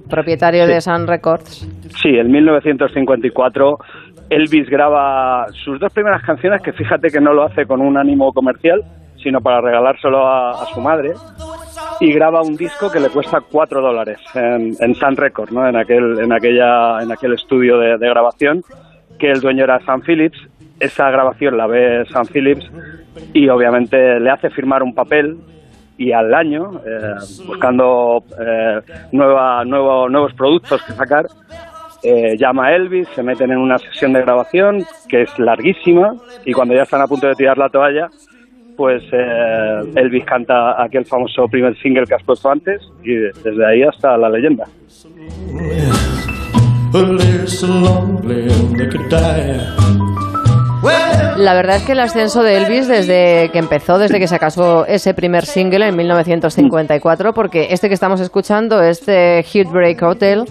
propietario 0.10 0.66
de 0.66 0.82
Sun 0.82 1.06
Records. 1.06 1.68
Sí, 2.02 2.10
en 2.18 2.32
1954 2.32 3.78
Elvis 4.32 4.68
graba 4.68 5.46
sus 5.64 5.80
dos 5.80 5.94
primeras 5.94 6.24
canciones, 6.24 6.60
que 6.64 6.74
fíjate 6.74 7.10
que 7.10 7.22
no 7.22 7.34
lo 7.34 7.44
hace 7.44 7.68
con 7.68 7.80
un 7.80 7.96
ánimo 7.96 8.34
comercial, 8.34 8.82
sino 9.22 9.42
para 9.42 9.62
regalárselo 9.62 10.26
a, 10.26 10.64
a 10.64 10.66
su 10.74 10.82
madre. 10.82 11.14
Y 12.00 12.12
graba 12.14 12.42
un 12.42 12.58
disco 12.58 12.90
que 12.90 13.00
le 13.00 13.10
cuesta 13.10 13.42
cuatro 13.42 13.80
dólares 13.80 14.18
en, 14.34 14.74
en 14.80 14.96
Sun 14.96 15.18
Records, 15.18 15.52
¿no? 15.52 15.68
en, 15.68 15.76
aquel, 15.76 16.20
en, 16.20 16.34
aquella, 16.34 17.00
en 17.04 17.12
aquel 17.12 17.34
estudio 17.34 17.78
de, 17.78 18.00
de 18.00 18.10
grabación, 18.10 18.64
que 19.22 19.32
el 19.32 19.40
dueño 19.40 19.64
era 19.64 19.80
Sam 19.86 20.02
Phillips. 20.02 20.38
Esa 20.80 21.12
grabación 21.12 21.56
la 21.58 21.68
ve 21.68 22.04
Sam 22.12 22.26
Phillips 22.26 22.70
y 23.34 23.48
obviamente 23.50 24.20
le 24.20 24.30
hace 24.32 24.50
firmar 24.50 24.82
un 24.82 24.96
papel 24.96 25.38
y 25.98 26.12
al 26.12 26.34
año, 26.34 26.72
eh, 26.84 27.14
buscando 27.46 28.24
eh, 28.44 28.80
nueva, 29.12 29.64
nuevo- 29.64 30.10
nuevos 30.10 30.34
productos 30.34 30.82
que 30.84 30.94
sacar, 30.94 31.28
eh, 32.04 32.36
llama 32.36 32.68
a 32.68 32.76
Elvis, 32.76 33.08
se 33.10 33.22
meten 33.22 33.52
en 33.52 33.60
una 33.60 33.78
sesión 33.78 34.12
de 34.14 34.22
grabación 34.22 34.84
que 35.08 35.22
es 35.22 35.38
larguísima 35.38 36.16
y 36.44 36.52
cuando 36.54 36.74
ya 36.74 36.82
están 36.82 37.02
a 37.02 37.08
punto 37.08 37.28
de 37.28 37.36
tirar 37.36 37.60
la 37.60 37.70
toalla, 37.70 38.08
pues 38.76 39.04
Elvis 39.96 40.26
canta 40.26 40.82
aquel 40.82 41.06
famoso 41.06 41.48
primer 41.48 41.78
single 41.84 42.06
que 42.08 42.16
has 42.16 42.24
puesto 42.24 42.50
antes 42.50 42.82
y 43.04 43.14
desde 43.14 43.64
ahí 43.64 43.84
hasta 43.84 44.18
la 44.18 44.30
leyenda. 44.30 44.66
La 51.38 51.54
verdad 51.54 51.78
es 51.78 51.84
que 51.84 51.92
el 51.94 52.00
ascenso 52.00 52.44
de 52.44 52.58
Elvis 52.58 52.88
desde 52.88 53.50
que 53.52 53.60
empezó, 53.60 53.98
desde 53.98 54.20
que 54.20 54.28
se 54.28 54.38
casó 54.40 54.86
ese 54.86 55.14
primer 55.14 55.46
single 55.46 55.88
en 55.88 55.96
1954, 55.96 57.34
porque 57.34 57.68
este 57.72 57.88
que 57.88 57.94
estamos 57.94 58.20
escuchando, 58.20 58.82
este 58.82 59.44
Heartbreak 59.44 60.02
Hotel, 60.02 60.44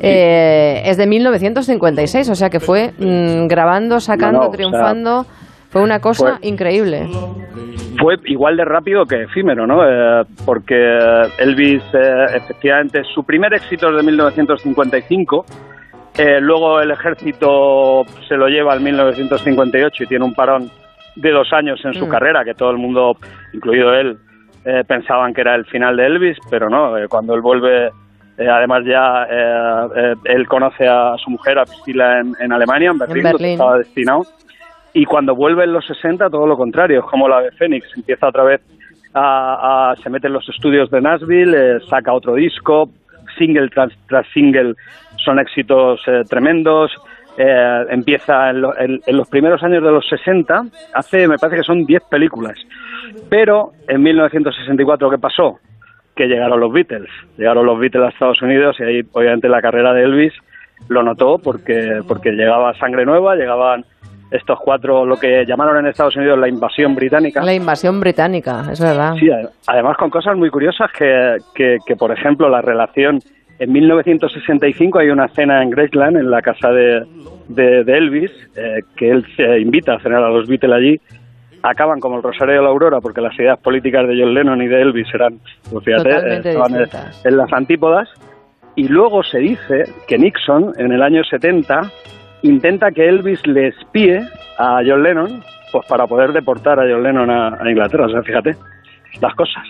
eh, 0.00 0.82
es 0.84 0.96
de 0.96 1.06
1956, 1.06 2.28
o 2.28 2.34
sea 2.34 2.50
que 2.50 2.60
fue 2.60 2.92
mm, 2.98 3.46
grabando, 3.46 4.00
sacando, 4.00 4.38
No, 4.40 4.44
no, 4.44 4.50
o 4.50 4.50
sea, 4.50 4.56
triunfando, 4.56 5.26
fue 5.70 5.82
una 5.82 6.00
cosa 6.00 6.38
fue- 6.38 6.48
increíble. 6.48 7.08
Fue 8.00 8.16
igual 8.24 8.56
de 8.56 8.64
rápido 8.64 9.04
que 9.06 9.22
efímero, 9.22 9.66
¿no? 9.66 9.82
Eh, 9.84 10.24
porque 10.44 10.98
Elvis, 11.38 11.82
eh, 11.94 12.26
efectivamente, 12.34 13.02
su 13.14 13.24
primer 13.24 13.52
éxito 13.54 13.88
es 13.90 13.96
de 13.96 14.02
1955. 14.02 15.44
Eh, 16.16 16.40
luego 16.40 16.80
el 16.80 16.90
ejército 16.90 18.04
se 18.28 18.36
lo 18.36 18.48
lleva 18.48 18.72
al 18.72 18.80
1958 18.80 20.04
y 20.04 20.06
tiene 20.06 20.24
un 20.24 20.34
parón 20.34 20.70
de 21.16 21.30
dos 21.30 21.52
años 21.52 21.80
en 21.84 21.94
su 21.94 22.06
Mm. 22.06 22.10
carrera, 22.10 22.44
que 22.44 22.54
todo 22.54 22.70
el 22.70 22.78
mundo, 22.78 23.16
incluido 23.52 23.92
él, 23.94 24.16
eh, 24.64 24.84
pensaban 24.86 25.32
que 25.34 25.40
era 25.40 25.54
el 25.54 25.64
final 25.66 25.96
de 25.96 26.06
Elvis, 26.06 26.36
pero 26.50 26.68
no, 26.68 26.96
eh, 26.98 27.06
cuando 27.08 27.34
él 27.34 27.40
vuelve, 27.40 27.86
eh, 28.36 28.48
además 28.48 28.82
ya 28.84 29.24
él 30.24 30.46
conoce 30.46 30.86
a 30.86 31.14
su 31.16 31.30
mujer, 31.30 31.58
a 31.58 31.64
Priscila, 31.64 32.20
en, 32.20 32.32
en 32.40 32.52
Alemania, 32.52 32.90
en 32.90 32.98
Berlín, 32.98 33.22
Berlín. 33.24 33.50
estaba 33.52 33.78
destinado, 33.78 34.22
y 35.00 35.04
cuando 35.04 35.34
vuelve 35.34 35.64
en 35.64 35.72
los 35.72 35.86
60 35.86 36.28
todo 36.30 36.46
lo 36.46 36.56
contrario, 36.56 37.00
es 37.00 37.06
como 37.06 37.28
la 37.28 37.40
de 37.40 37.50
Fénix, 37.52 37.86
empieza 37.96 38.28
otra 38.28 38.42
vez 38.44 38.60
a, 39.14 39.94
se 40.02 40.10
mete 40.10 40.26
en 40.26 40.32
los 40.34 40.48
estudios 40.48 40.90
de 40.90 41.00
Nashville, 41.00 41.54
eh, 41.76 41.80
saca 41.88 42.12
otro 42.12 42.34
disco, 42.34 42.90
single 43.36 43.68
tras, 43.70 43.92
tras 44.08 44.26
single 44.32 44.74
son 45.24 45.38
éxitos 45.38 46.00
eh, 46.06 46.22
tremendos, 46.28 46.92
eh, 47.36 47.84
empieza 47.90 48.50
en, 48.50 48.60
lo- 48.62 48.76
en- 48.78 49.00
en 49.06 49.16
los 49.16 49.28
primeros 49.28 49.62
años 49.62 49.82
de 49.82 49.90
los 49.90 50.06
60, 50.08 50.64
hace, 50.94 51.28
me 51.28 51.38
parece 51.38 51.58
que 51.58 51.62
son 51.64 51.84
10 51.86 52.02
películas, 52.10 52.56
pero 53.30 53.72
en 53.88 54.02
1964 54.02 55.10
¿qué 55.10 55.18
pasó? 55.18 55.58
Que 56.16 56.26
llegaron 56.26 56.58
los 56.60 56.72
Beatles, 56.72 57.08
llegaron 57.36 57.66
los 57.66 57.78
Beatles 57.78 58.04
a 58.06 58.08
Estados 58.08 58.42
Unidos 58.42 58.76
y 58.80 58.82
ahí 58.82 59.00
obviamente 59.12 59.48
la 59.48 59.62
carrera 59.62 59.92
de 59.94 60.02
Elvis 60.04 60.32
lo 60.88 61.02
notó 61.02 61.38
porque, 61.38 62.00
porque 62.06 62.32
llegaba 62.32 62.74
sangre 62.74 63.04
nueva, 63.04 63.36
llegaban 63.36 63.84
estos 64.30 64.58
cuatro, 64.62 65.06
lo 65.06 65.16
que 65.16 65.44
llamaron 65.46 65.78
en 65.78 65.86
Estados 65.86 66.16
Unidos 66.16 66.38
la 66.38 66.48
invasión 66.48 66.94
británica. 66.94 67.42
La 67.42 67.54
invasión 67.54 67.98
británica, 68.00 68.64
es 68.70 68.80
verdad. 68.80 69.14
Sí, 69.18 69.26
ade- 69.30 69.48
además 69.66 69.96
con 69.96 70.10
cosas 70.10 70.36
muy 70.36 70.50
curiosas 70.50 70.90
que, 70.92 71.36
que, 71.54 71.78
que, 71.86 71.96
por 71.96 72.12
ejemplo, 72.12 72.48
la 72.48 72.60
relación... 72.62 73.20
En 73.60 73.72
1965 73.72 75.00
hay 75.00 75.10
una 75.10 75.26
cena 75.28 75.62
en 75.62 75.70
Graceland, 75.70 76.16
en 76.16 76.30
la 76.30 76.40
casa 76.42 76.70
de, 76.70 77.02
de, 77.48 77.82
de 77.82 77.98
Elvis, 77.98 78.30
eh, 78.56 78.82
que 78.96 79.10
él 79.10 79.26
se 79.36 79.58
invita 79.58 79.94
a 79.94 80.00
cenar 80.00 80.22
a 80.22 80.30
los 80.30 80.46
Beatles 80.46 80.72
allí. 80.72 81.00
Acaban 81.64 81.98
como 81.98 82.18
el 82.18 82.22
Rosario 82.22 82.54
de 82.54 82.62
la 82.62 82.68
Aurora 82.68 83.00
porque 83.00 83.20
las 83.20 83.36
ideas 83.36 83.58
políticas 83.58 84.06
de 84.06 84.16
John 84.20 84.32
Lennon 84.32 84.62
y 84.62 84.68
de 84.68 84.80
Elvis 84.80 85.08
eran, 85.12 85.40
pues 85.72 85.84
fíjate, 85.84 86.08
eh, 86.08 86.36
estaban 86.44 86.72
en- 86.74 86.78
distintas. 86.82 87.26
en 87.26 87.36
las 87.36 87.52
antípodas. 87.52 88.08
Y 88.76 88.86
luego 88.86 89.24
se 89.24 89.38
dice 89.38 89.84
que 90.06 90.18
Nixon, 90.18 90.72
en 90.78 90.92
el 90.92 91.02
año 91.02 91.24
70, 91.24 91.90
intenta 92.42 92.90
que 92.90 93.08
Elvis 93.08 93.46
le 93.46 93.68
espíe 93.68 94.20
a 94.58 94.80
John 94.86 95.02
Lennon 95.02 95.42
pues 95.72 95.86
para 95.86 96.06
poder 96.06 96.32
deportar 96.32 96.78
a 96.80 96.82
John 96.90 97.02
Lennon 97.02 97.30
a, 97.30 97.48
a 97.60 97.70
Inglaterra. 97.70 98.06
O 98.06 98.10
sea, 98.10 98.22
fíjate, 98.22 98.56
las 99.20 99.34
cosas. 99.34 99.64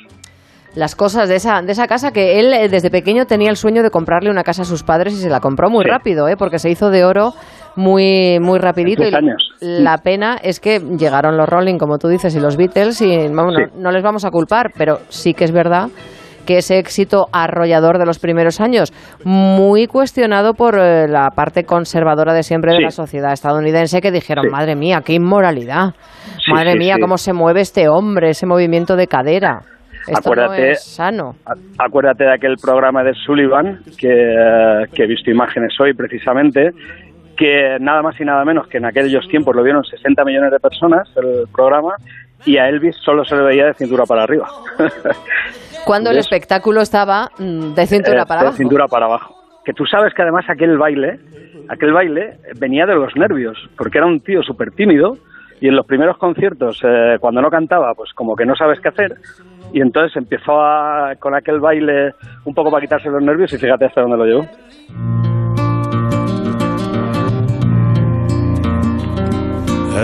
Las 0.74 0.94
cosas 0.94 1.28
de 1.28 1.36
esa, 1.36 1.60
de 1.62 1.72
esa 1.72 1.86
casa 1.88 2.12
que 2.12 2.38
él 2.38 2.52
eh, 2.52 2.68
desde 2.68 2.90
pequeño 2.90 3.24
tenía 3.24 3.50
el 3.50 3.56
sueño 3.56 3.82
de 3.82 3.90
comprarle 3.90 4.30
una 4.30 4.44
casa 4.44 4.62
a 4.62 4.64
sus 4.64 4.82
padres 4.84 5.14
y 5.14 5.16
se 5.16 5.30
la 5.30 5.40
compró 5.40 5.70
muy 5.70 5.84
Sí. 5.84 5.90
rápido, 5.90 6.28
¿eh? 6.28 6.36
porque 6.36 6.58
se 6.58 6.70
hizo 6.70 6.90
de 6.90 7.04
oro 7.04 7.32
muy, 7.74 8.38
muy 8.40 8.58
rapidito. 8.58 9.02
Y 9.02 9.14
años. 9.14 9.50
La 9.60 9.98
pena 9.98 10.36
es 10.40 10.60
que 10.60 10.78
llegaron 10.78 11.36
los 11.36 11.48
Rolling, 11.48 11.78
como 11.78 11.98
tú 11.98 12.06
dices, 12.08 12.34
y 12.36 12.40
los 12.40 12.56
Beatles, 12.56 13.00
y 13.00 13.28
vamos, 13.28 13.54
no, 13.76 13.90
les 13.90 14.02
vamos 14.02 14.24
a 14.24 14.30
culpar, 14.30 14.70
pero 14.76 14.98
sí 15.08 15.32
que 15.34 15.44
es 15.44 15.52
verdad 15.52 15.88
que 16.48 16.56
ese 16.58 16.78
éxito 16.78 17.26
arrollador 17.30 17.98
de 17.98 18.06
los 18.06 18.18
primeros 18.18 18.58
años, 18.58 18.90
muy 19.22 19.86
cuestionado 19.86 20.54
por 20.54 20.78
eh, 20.78 21.06
la 21.06 21.28
parte 21.28 21.64
conservadora 21.64 22.32
de 22.32 22.42
siempre 22.42 22.72
de 22.72 22.80
la 22.80 22.90
sociedad 22.90 23.34
estadounidense, 23.34 24.00
que 24.00 24.10
dijeron, 24.10 24.46
Sí. 24.46 24.50
madre 24.50 24.74
mía, 24.74 25.02
qué 25.04 25.12
inmoralidad, 25.12 25.90
Sí, 26.42 26.50
madre 26.50 26.74
mía, 26.76 26.96
cómo 26.98 27.18
se 27.18 27.34
mueve 27.34 27.60
este 27.60 27.86
hombre, 27.88 28.30
ese 28.30 28.46
movimiento 28.46 28.96
de 28.96 29.06
cadera. 29.08 29.60
Esto 30.06 30.12
no 30.34 30.42
Acuérdate- 30.42 30.70
es 30.70 30.84
sano. 30.84 31.36
Acuérdate 31.78 32.24
de 32.24 32.32
aquel 32.32 32.56
programa 32.56 33.04
de 33.04 33.12
Sullivan, 33.12 33.80
que, 33.98 34.08
eh, 34.10 34.86
que 34.94 35.02
he 35.02 35.06
visto 35.06 35.30
imágenes 35.30 35.78
hoy 35.78 35.92
precisamente, 35.92 36.70
que 37.36 37.76
nada 37.78 38.00
más 38.00 38.18
y 38.18 38.24
nada 38.24 38.42
menos 38.46 38.66
que 38.68 38.78
en 38.78 38.86
aquellos 38.86 39.28
tiempos 39.28 39.54
lo 39.54 39.62
vieron 39.62 39.84
60 39.84 40.24
millones 40.24 40.50
de 40.50 40.58
personas 40.60 41.06
el 41.16 41.46
programa 41.54 41.92
y 42.46 42.56
a 42.56 42.68
Elvis 42.68 42.96
solo 43.04 43.24
se 43.24 43.36
le 43.36 43.42
veía 43.42 43.66
de 43.66 43.74
cintura 43.74 44.04
para 44.06 44.22
arriba. 44.22 44.48
Cuando 45.84 46.10
el 46.10 46.18
espectáculo 46.18 46.80
estaba 46.82 47.30
mm, 47.38 47.74
de 47.74 47.86
cintura 47.86 48.22
Eh, 48.22 48.26
para 48.26 48.40
de 48.40 48.46
abajo. 48.48 48.56
cintura 48.58 48.86
para 48.88 49.06
abajo. 49.06 49.34
Que 49.64 49.72
tú 49.72 49.84
sabes 49.86 50.12
que 50.14 50.22
además 50.22 50.44
aquel 50.48 50.76
baile, 50.78 51.18
aquel 51.68 51.92
baile 51.92 52.38
venía 52.58 52.86
de 52.86 52.94
los 52.94 53.14
nervios, 53.16 53.56
porque 53.76 53.98
era 53.98 54.06
un 54.06 54.20
tío 54.20 54.42
súper 54.42 54.70
tímido 54.72 55.16
y 55.60 55.68
en 55.68 55.76
los 55.76 55.86
primeros 55.86 56.16
conciertos, 56.18 56.80
eh, 56.84 57.16
cuando 57.20 57.40
no 57.42 57.50
cantaba, 57.50 57.92
pues 57.94 58.12
como 58.14 58.36
que 58.36 58.46
no 58.46 58.54
sabes 58.54 58.80
qué 58.80 58.88
hacer 58.88 59.14
y 59.72 59.80
entonces 59.80 60.16
empezó 60.16 60.60
a- 60.60 61.14
con 61.18 61.34
aquel 61.34 61.60
baile 61.60 62.14
un 62.44 62.54
poco 62.54 62.70
para 62.70 62.80
quitarse 62.82 63.10
los 63.10 63.22
nervios 63.22 63.52
y 63.52 63.58
fíjate 63.58 63.86
hasta 63.86 64.02
dónde 64.02 64.16
lo 64.16 64.24
llevó. 64.24 64.46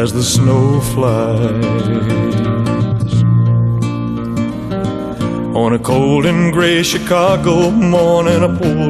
as 0.02 0.12
the 0.12 0.22
snow 0.22 0.80
flies 0.80 2.53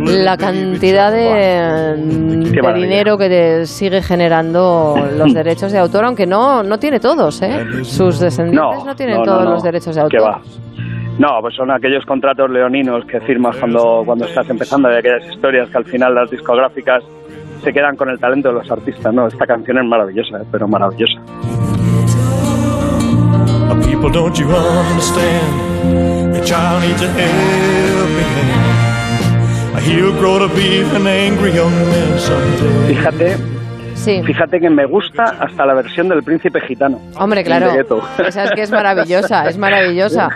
La 0.07 0.37
cantidad 0.39 1.13
de, 1.13 1.95
de 1.97 2.63
maravilla. 2.63 2.87
dinero 2.87 3.19
que 3.19 3.29
te 3.29 3.67
sigue 3.67 4.01
generando 4.01 4.95
los 5.17 5.35
derechos 5.35 5.73
de 5.73 5.79
autor, 5.79 6.07
aunque 6.07 6.27
no, 6.27 6.63
no 6.63 6.79
tiene 6.79 7.01
todos, 7.01 7.43
¿eh? 7.43 7.85
Sus 7.85 8.19
descendientes 8.19 8.85
no, 8.85 8.97
tienen 8.97 9.17
no, 9.17 9.25
no, 9.25 9.27
todos 9.27 9.45
no. 9.45 9.51
los 9.51 9.63
derechos 9.63 9.95
de 9.95 10.03
¿Qué 10.09 10.17
autor. 10.17 10.33
va? 10.33 10.41
No, 11.19 11.39
pues 11.43 11.55
son 11.55 11.71
aquellos 11.71 12.05
contratos 12.07 12.51
leoninos 12.51 13.05
que 13.05 13.21
firmas 13.21 13.57
cuando, 13.57 14.03
cuando 14.05 14.25
estás 14.25 14.49
empezando, 14.49 14.89
de 14.89 14.99
aquellas 14.99 15.25
historias 15.31 15.69
que 15.69 15.79
al 15.79 15.85
final 15.85 16.15
las 16.15 16.31
discográficas 16.31 17.05
se 17.63 17.73
quedan 17.73 17.95
con 17.97 18.09
el 18.09 18.19
talento 18.19 18.49
de 18.49 18.55
los 18.55 18.71
artistas, 18.71 19.13
¿no? 19.13 19.27
Esta 19.27 19.47
canción 19.47 19.79
es 19.79 19.85
maravillosa, 19.85 20.39
¿eh? 20.39 20.47
pero 20.51 20.67
maravillosa. 20.67 21.21
People, 23.85 24.11
don't 24.11 24.37
you 24.39 24.47
understand? 24.49 26.35
Your 26.35 26.45
child 26.45 26.83
needs 26.83 27.03
a 27.03 27.09
helping 27.09 28.31
hand. 28.37 29.81
He'll 29.85 30.13
grow 30.19 30.39
to 30.39 30.49
be 30.55 30.81
an 30.97 31.07
angry 31.07 31.53
young 31.53 31.73
man 31.73 32.19
someday. 32.19 32.95
Fíjate, 32.95 33.37
Sí. 33.95 34.23
fíjate 34.25 34.61
que 34.61 34.69
me 34.71 34.85
gusta 34.87 35.23
hasta 35.41 35.65
la 35.65 35.75
versión 35.75 36.09
del 36.09 36.23
príncipe 36.23 36.61
gitano. 36.61 37.01
Hombre, 37.19 37.43
claro. 37.45 37.71
Esa 38.27 38.45
es 38.45 38.51
que 38.53 38.63
es 38.63 38.71
maravillosa, 38.71 39.49
es 39.49 39.57
maravillosa. 39.57 40.29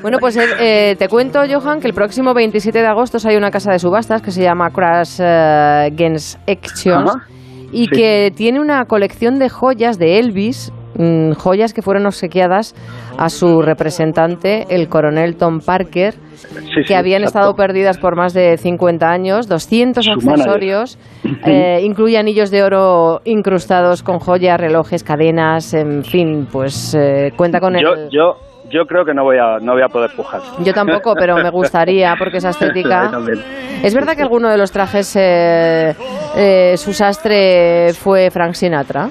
Bueno, 0.00 0.18
pues 0.18 0.36
eh, 0.36 0.44
eh, 0.58 0.96
te 0.98 1.08
cuento, 1.08 1.40
Johan, 1.50 1.80
que 1.80 1.88
el 1.88 1.94
próximo 1.94 2.32
27 2.34 2.78
de 2.80 2.86
agosto 2.86 3.18
hay 3.28 3.36
una 3.36 3.50
casa 3.50 3.72
de 3.72 3.78
subastas 3.78 4.22
que 4.22 4.30
se 4.30 4.42
llama 4.42 4.70
Crash 4.70 5.16
eh, 5.20 5.90
Games 5.92 6.38
Actions 6.48 7.10
Ajá. 7.10 7.26
y 7.72 7.86
Sí. 7.86 7.90
que 7.90 8.32
tiene 8.34 8.60
una 8.60 8.84
colección 8.86 9.38
de 9.38 9.48
joyas 9.50 9.98
de 9.98 10.18
Elvis, 10.18 10.72
mm, 10.98 11.32
joyas 11.32 11.72
que 11.72 11.82
fueron 11.82 12.06
obsequiadas 12.06 12.74
a 13.18 13.28
su 13.28 13.62
representante, 13.62 14.66
el 14.70 14.88
coronel 14.88 15.36
Tom 15.36 15.60
Parker, 15.60 16.14
Sí, 16.48 16.82
que 16.82 16.84
sí, 16.84 16.94
habían 16.94 17.22
exacto. 17.22 17.38
estado 17.40 17.54
perdidas 17.54 17.98
por 17.98 18.16
más 18.16 18.32
de 18.32 18.56
50 18.56 19.06
años, 19.06 19.46
200 19.48 20.04
Su 20.04 20.10
manager. 20.10 20.32
accesorios, 20.32 20.98
eh, 21.46 21.80
incluye 21.82 22.16
anillos 22.18 22.50
de 22.50 22.62
oro 22.62 23.20
incrustados 23.24 24.02
con 24.02 24.18
joyas, 24.18 24.58
relojes, 24.58 25.04
cadenas, 25.04 25.74
en 25.74 26.02
fin, 26.02 26.46
pues 26.50 26.94
eh, 26.94 27.32
cuenta 27.36 27.60
con 27.60 27.76
el... 27.76 27.82
Yo, 28.10 28.36
yo, 28.70 28.86
creo 28.86 29.04
que 29.04 29.12
no 29.12 29.24
voy 29.24 29.36
a, 29.36 29.58
no 29.60 29.72
voy 29.72 29.82
a 29.82 29.88
poder 29.88 30.10
pujar. 30.16 30.40
Yo 30.64 30.72
tampoco, 30.72 31.14
pero 31.14 31.36
me 31.36 31.50
gustaría, 31.52 32.14
porque 32.18 32.38
esa 32.38 32.50
estética... 32.50 33.10
Es 33.82 33.94
verdad 33.94 34.14
que 34.14 34.22
alguno 34.22 34.50
de 34.50 34.58
los 34.58 34.70
trajes, 34.72 35.16
eh, 35.16 35.94
eh, 36.36 36.76
su 36.76 36.92
sastre 36.92 37.92
fue 37.94 38.30
Frank 38.30 38.52
Sinatra. 38.52 39.08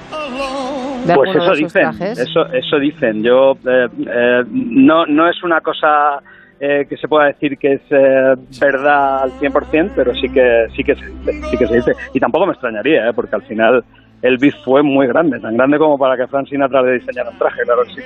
De 1.06 1.14
Pues 1.14 1.34
eso 1.34 1.54
dicen, 1.54 1.82
trajes. 1.82 2.18
eso, 2.18 2.46
eso 2.52 2.78
dicen. 2.78 3.22
Yo 3.22 3.56
eh, 3.66 3.88
eh, 4.06 4.44
no, 4.50 5.06
no 5.06 5.28
es 5.28 5.42
una 5.42 5.60
cosa 5.60 6.20
eh, 6.62 6.84
que 6.86 6.98
se 6.98 7.08
pueda 7.08 7.28
decir 7.28 7.56
que 7.56 7.72
es 7.72 7.80
eh, 7.88 8.34
verdad 8.60 9.22
al 9.22 9.32
100%, 9.32 9.92
pero 9.96 10.14
sí 10.14 10.28
que 10.28 10.66
sí 10.76 10.84
que 10.84 10.94
se 10.94 11.06
dice, 11.06 11.32
sí 11.50 11.56
que 11.56 11.66
se 11.66 11.74
dice. 11.76 11.92
Y 12.12 12.20
tampoco 12.20 12.44
me 12.44 12.52
extrañaría, 12.52 13.08
eh, 13.08 13.12
porque 13.14 13.34
al 13.34 13.42
final 13.42 13.82
Elvis 14.20 14.54
fue 14.62 14.82
muy 14.82 15.06
grande, 15.06 15.40
tan 15.40 15.56
grande 15.56 15.78
como 15.78 15.96
para 15.96 16.18
que 16.18 16.26
Frank 16.26 16.48
Sinatra 16.48 16.82
le 16.82 16.98
diseñara 16.98 17.30
un 17.30 17.38
traje, 17.38 17.62
claro 17.62 17.82
que 17.84 17.94
sí. 17.94 18.02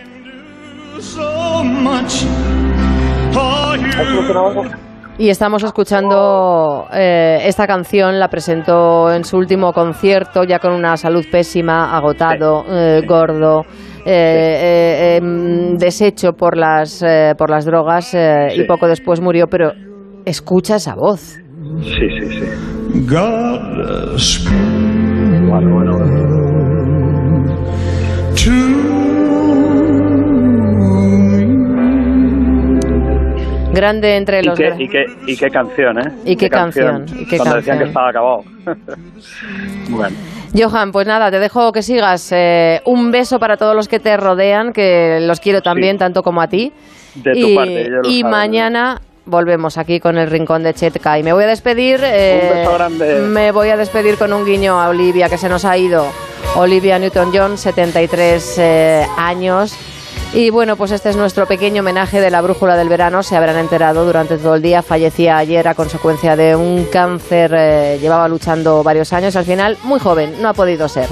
Y 5.17 5.29
estamos 5.29 5.63
escuchando 5.63 6.87
eh, 6.93 7.39
esta 7.45 7.69
canción, 7.69 8.19
la 8.19 8.29
presentó 8.29 9.13
en 9.13 9.23
su 9.25 9.37
último 9.37 9.73
concierto, 9.73 10.43
ya 10.43 10.59
con 10.59 10.73
una 10.73 10.97
salud 10.97 11.25
pésima, 11.31 11.97
agotado, 11.97 12.65
eh, 12.69 13.01
gordo, 13.07 13.63
eh, 14.05 15.17
eh, 15.17 15.17
em, 15.17 15.77
deshecho 15.77 16.33
por 16.33 16.57
las, 16.57 17.01
eh, 17.03 17.35
por 17.39 17.49
las 17.49 17.65
drogas 17.65 18.13
eh, 18.15 18.49
y 18.57 18.65
poco 18.65 18.89
después 18.89 19.21
murió, 19.21 19.47
pero 19.47 19.73
escucha 20.25 20.77
esa 20.77 20.97
voz. 20.97 21.39
Sí, 21.81 22.09
sí, 22.21 22.41
sí. 22.41 23.07
God 23.09 24.19
speak 24.19 25.49
Bueno, 25.49 25.75
bueno, 25.75 25.99
Grande 33.75 34.17
entre 34.17 34.41
Y 34.41 34.45
los... 34.45 34.59
qué, 34.59 34.71
gra- 34.73 34.77
y, 34.81 34.89
qué, 34.89 35.05
y 35.27 35.37
qué 35.37 35.49
canción, 35.51 35.99
¿eh? 35.99 36.13
Y 36.25 36.37
qué 36.37 36.49
canción, 36.49 37.05
y 37.19 37.27
qué 37.27 37.37
Cuando 37.37 37.57
decían 37.57 37.79
canción. 37.79 37.79
que 37.79 37.85
estaba 37.85 38.09
acabado. 38.09 38.45
bueno. 39.91 40.17
Johan, 40.57 40.93
pues 40.93 41.07
nada, 41.07 41.31
te 41.31 41.39
dejo 41.41 41.73
que 41.73 41.83
sigas. 41.83 42.31
Eh, 42.33 42.81
un 42.85 43.11
beso 43.11 43.39
para 43.41 43.57
todos 43.57 43.75
los 43.75 43.89
que 43.89 43.99
te 43.99 44.17
rodean, 44.17 44.73
que 44.73 45.19
los 45.21 45.41
quiero 45.41 45.61
también, 45.63 45.99
tanto 45.99 46.23
como 46.23 46.41
a 46.41 46.47
ti. 46.47 46.73
De 47.17 47.33
tu 47.33 47.49
y, 47.49 47.57
parte, 47.57 47.81
ellos 47.83 48.01
lo 48.05 48.09
y 48.11 48.23
mañana 48.25 49.01
volvemos 49.27 49.79
aquí 49.79 49.99
con 49.99 50.17
el 50.19 50.31
rincón 50.31 50.63
de 50.63 50.73
Chetka. 50.75 51.19
Y 51.19 51.23
me 51.25 51.33
voy 51.33 51.43
a 51.45 51.49
despedir. 51.49 52.01
eh, 52.05 52.41
Un 52.53 52.59
beso 52.59 52.75
grande. 52.75 53.21
Me 53.23 53.51
voy 53.51 53.71
a 53.71 53.77
despedir 53.77 54.17
con 54.17 54.33
un 54.33 54.45
guiño 54.45 54.81
a 54.81 54.89
Olivia, 54.91 55.29
que 55.29 55.39
se 55.39 55.49
nos 55.49 55.65
ha 55.65 55.77
ido. 55.77 56.07
Olivia 56.57 56.99
Newton-John, 57.01 57.59
73 57.59 58.59
eh, 58.59 59.07
años. 59.17 59.77
Y 60.35 60.51
bueno, 60.51 60.75
pues 60.75 60.91
este 60.91 61.11
es 61.11 61.17
nuestro 61.17 61.47
pequeño 61.47 61.81
homenaje 61.81 62.21
de 62.21 62.29
la 62.29 62.41
brújula 62.41 62.77
del 62.77 62.89
verano. 62.89 63.23
Se 63.23 63.37
habrán 63.37 63.57
enterado 63.57 64.05
durante 64.05 64.37
todo 64.37 64.57
el 64.57 64.63
día. 64.63 64.83
Fallecía 64.83 65.37
ayer 65.37 65.69
a 65.69 65.77
consecuencia 65.77 66.35
de 66.35 66.57
un 66.57 66.87
cáncer. 66.87 67.55
eh, 67.57 67.99
llevaba 68.01 68.27
luchando 68.27 68.83
varios 68.83 69.13
años. 69.13 69.37
Al 69.37 69.45
final, 69.45 69.79
muy 69.85 70.01
joven, 70.01 70.43
no 70.43 70.49
ha 70.49 70.55
podido 70.55 70.89
ser. 70.89 71.09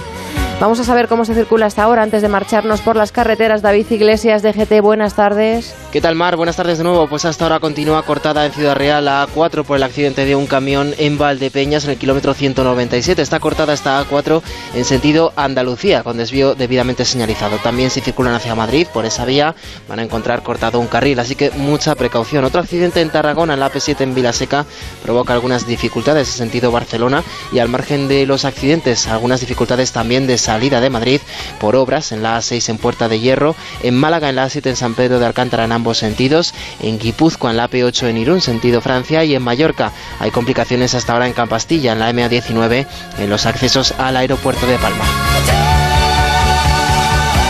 Vamos 0.63 0.79
a 0.79 0.85
saber 0.85 1.09
cómo 1.09 1.25
se 1.25 1.35
circula 1.35 1.67
hasta 1.67 1.83
ahora 1.83 2.05
antes 2.05 2.23
de 2.23 2.29
marcharnos 2.29 2.83
por 2.83 2.95
las 2.95 3.11
carreteras. 3.11 3.63
David 3.63 3.91
Iglesias 3.91 4.43
de 4.43 4.53
GT, 4.53 4.81
buenas 4.81 5.15
tardes. 5.15 5.75
¿Qué 5.91 6.01
tal, 6.01 6.15
Mar? 6.15 6.37
Buenas 6.37 6.55
tardes 6.55 6.79
de 6.79 6.85
nuevo. 6.85 7.09
Pues 7.09 7.25
hasta 7.25 7.45
ahora 7.45 7.59
continúa 7.59 8.05
cortada 8.05 8.47
en 8.47 8.53
Ciudad 8.53 8.77
Real 8.77 9.05
la 9.05 9.27
A4 9.27 9.65
por 9.65 9.77
el 9.77 9.83
accidente 9.83 10.25
de 10.25 10.37
un 10.37 10.47
camión 10.47 10.95
en 10.99 11.19
Valdepeñas 11.19 11.85
en 11.85 11.91
el 11.91 11.97
kilómetro 11.97 12.33
197. 12.33 13.21
Está 13.21 13.41
cortada 13.41 13.73
esta 13.73 14.01
A4 14.05 14.41
en 14.77 14.85
sentido 14.85 15.33
Andalucía, 15.35 16.05
con 16.05 16.17
desvío 16.17 16.55
debidamente 16.55 17.05
señalizado. 17.05 17.57
También 17.57 17.91
si 17.91 18.01
circulan 18.01 18.35
hacia 18.35 18.55
Madrid 18.55 18.87
por 18.95 19.05
esa 19.05 19.25
vía 19.25 19.57
van 19.89 19.99
a 19.99 20.05
encontrar 20.05 20.45
cortado 20.45 20.79
un 20.79 20.87
carril, 20.87 21.19
así 21.19 21.35
que 21.35 21.51
mucha 21.51 21.97
precaución. 21.97 22.45
Otro 22.45 22.61
accidente 22.61 23.01
en 23.01 23.11
Tarragona, 23.11 23.55
en 23.55 23.61
la 23.61 23.73
AP7 23.73 24.01
en 24.03 24.15
Vilaseca, 24.15 24.65
provoca 25.03 25.33
algunas 25.33 25.67
dificultades 25.67 26.29
en 26.29 26.35
sentido 26.35 26.71
Barcelona 26.71 27.25
y 27.51 27.59
al 27.59 27.69
margen 27.69 28.07
de 28.07 28.27
los 28.27 28.45
accidentes, 28.45 29.09
algunas 29.09 29.41
dificultades 29.41 29.91
también 29.91 30.29
de 30.29 30.39
salida 30.53 30.83
de 30.83 30.91
Madrid 30.91 31.21
por 31.59 31.77
obras 31.77 32.13
en 32.13 32.23
la 32.23 32.37
A6 32.37 32.69
en 32.69 32.77
Puerta 32.77 33.09
de 33.09 33.19
Hierro, 33.19 33.57
en 33.83 33.95
Málaga 33.95 34.29
en 34.29 34.37
la 34.37 34.47
A7 34.47 34.67
en 34.67 34.77
San 34.77 34.95
Pedro 34.95 35.19
de 35.19 35.25
Alcántara 35.25 35.65
en 35.65 35.73
ambos 35.73 35.97
sentidos, 35.97 36.53
en 36.83 36.99
Guipúzcoa 36.99 37.53
en 37.53 37.57
la 37.57 37.71
AP8 37.71 38.09
en 38.09 38.19
Irún 38.19 38.43
sentido 38.43 38.83
Francia 38.83 39.25
y 39.25 39.35
en 39.35 39.43
Mallorca 39.43 39.93
hay 40.21 40.31
complicaciones 40.31 40.95
hasta 40.95 41.15
ahora 41.15 41.27
en 41.27 41.33
Campastilla 41.33 41.93
en 41.93 42.01
la 42.01 42.11
MA19 42.13 42.87
en 43.19 43.31
los 43.31 43.47
accesos 43.47 43.95
al 43.97 44.19
aeropuerto 44.19 44.67
de 44.67 44.77
Palma. 44.77 45.05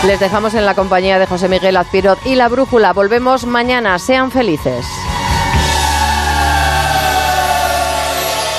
Les 0.07 0.21
dejamos 0.21 0.55
en 0.55 0.65
la 0.65 0.77
compañía 0.77 1.19
de 1.19 1.27
José 1.27 1.49
Miguel 1.49 1.77
Azpirot 1.77 2.25
y 2.25 2.37
la 2.37 2.49
brújula. 2.49 2.93
Volvemos 2.93 3.47
mañana. 3.47 3.99
Sean 3.99 4.31
felices. 4.31 4.85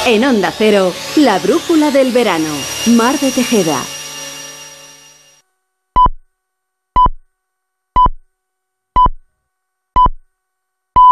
En 0.06 0.26
Onda 0.26 0.52
Cero, 0.52 0.92
la 1.16 1.40
brújula 1.40 1.92
del 1.92 2.12
verano. 2.12 2.50
Mar 2.88 3.18
de 3.20 3.32
Tejeda. 3.32 3.82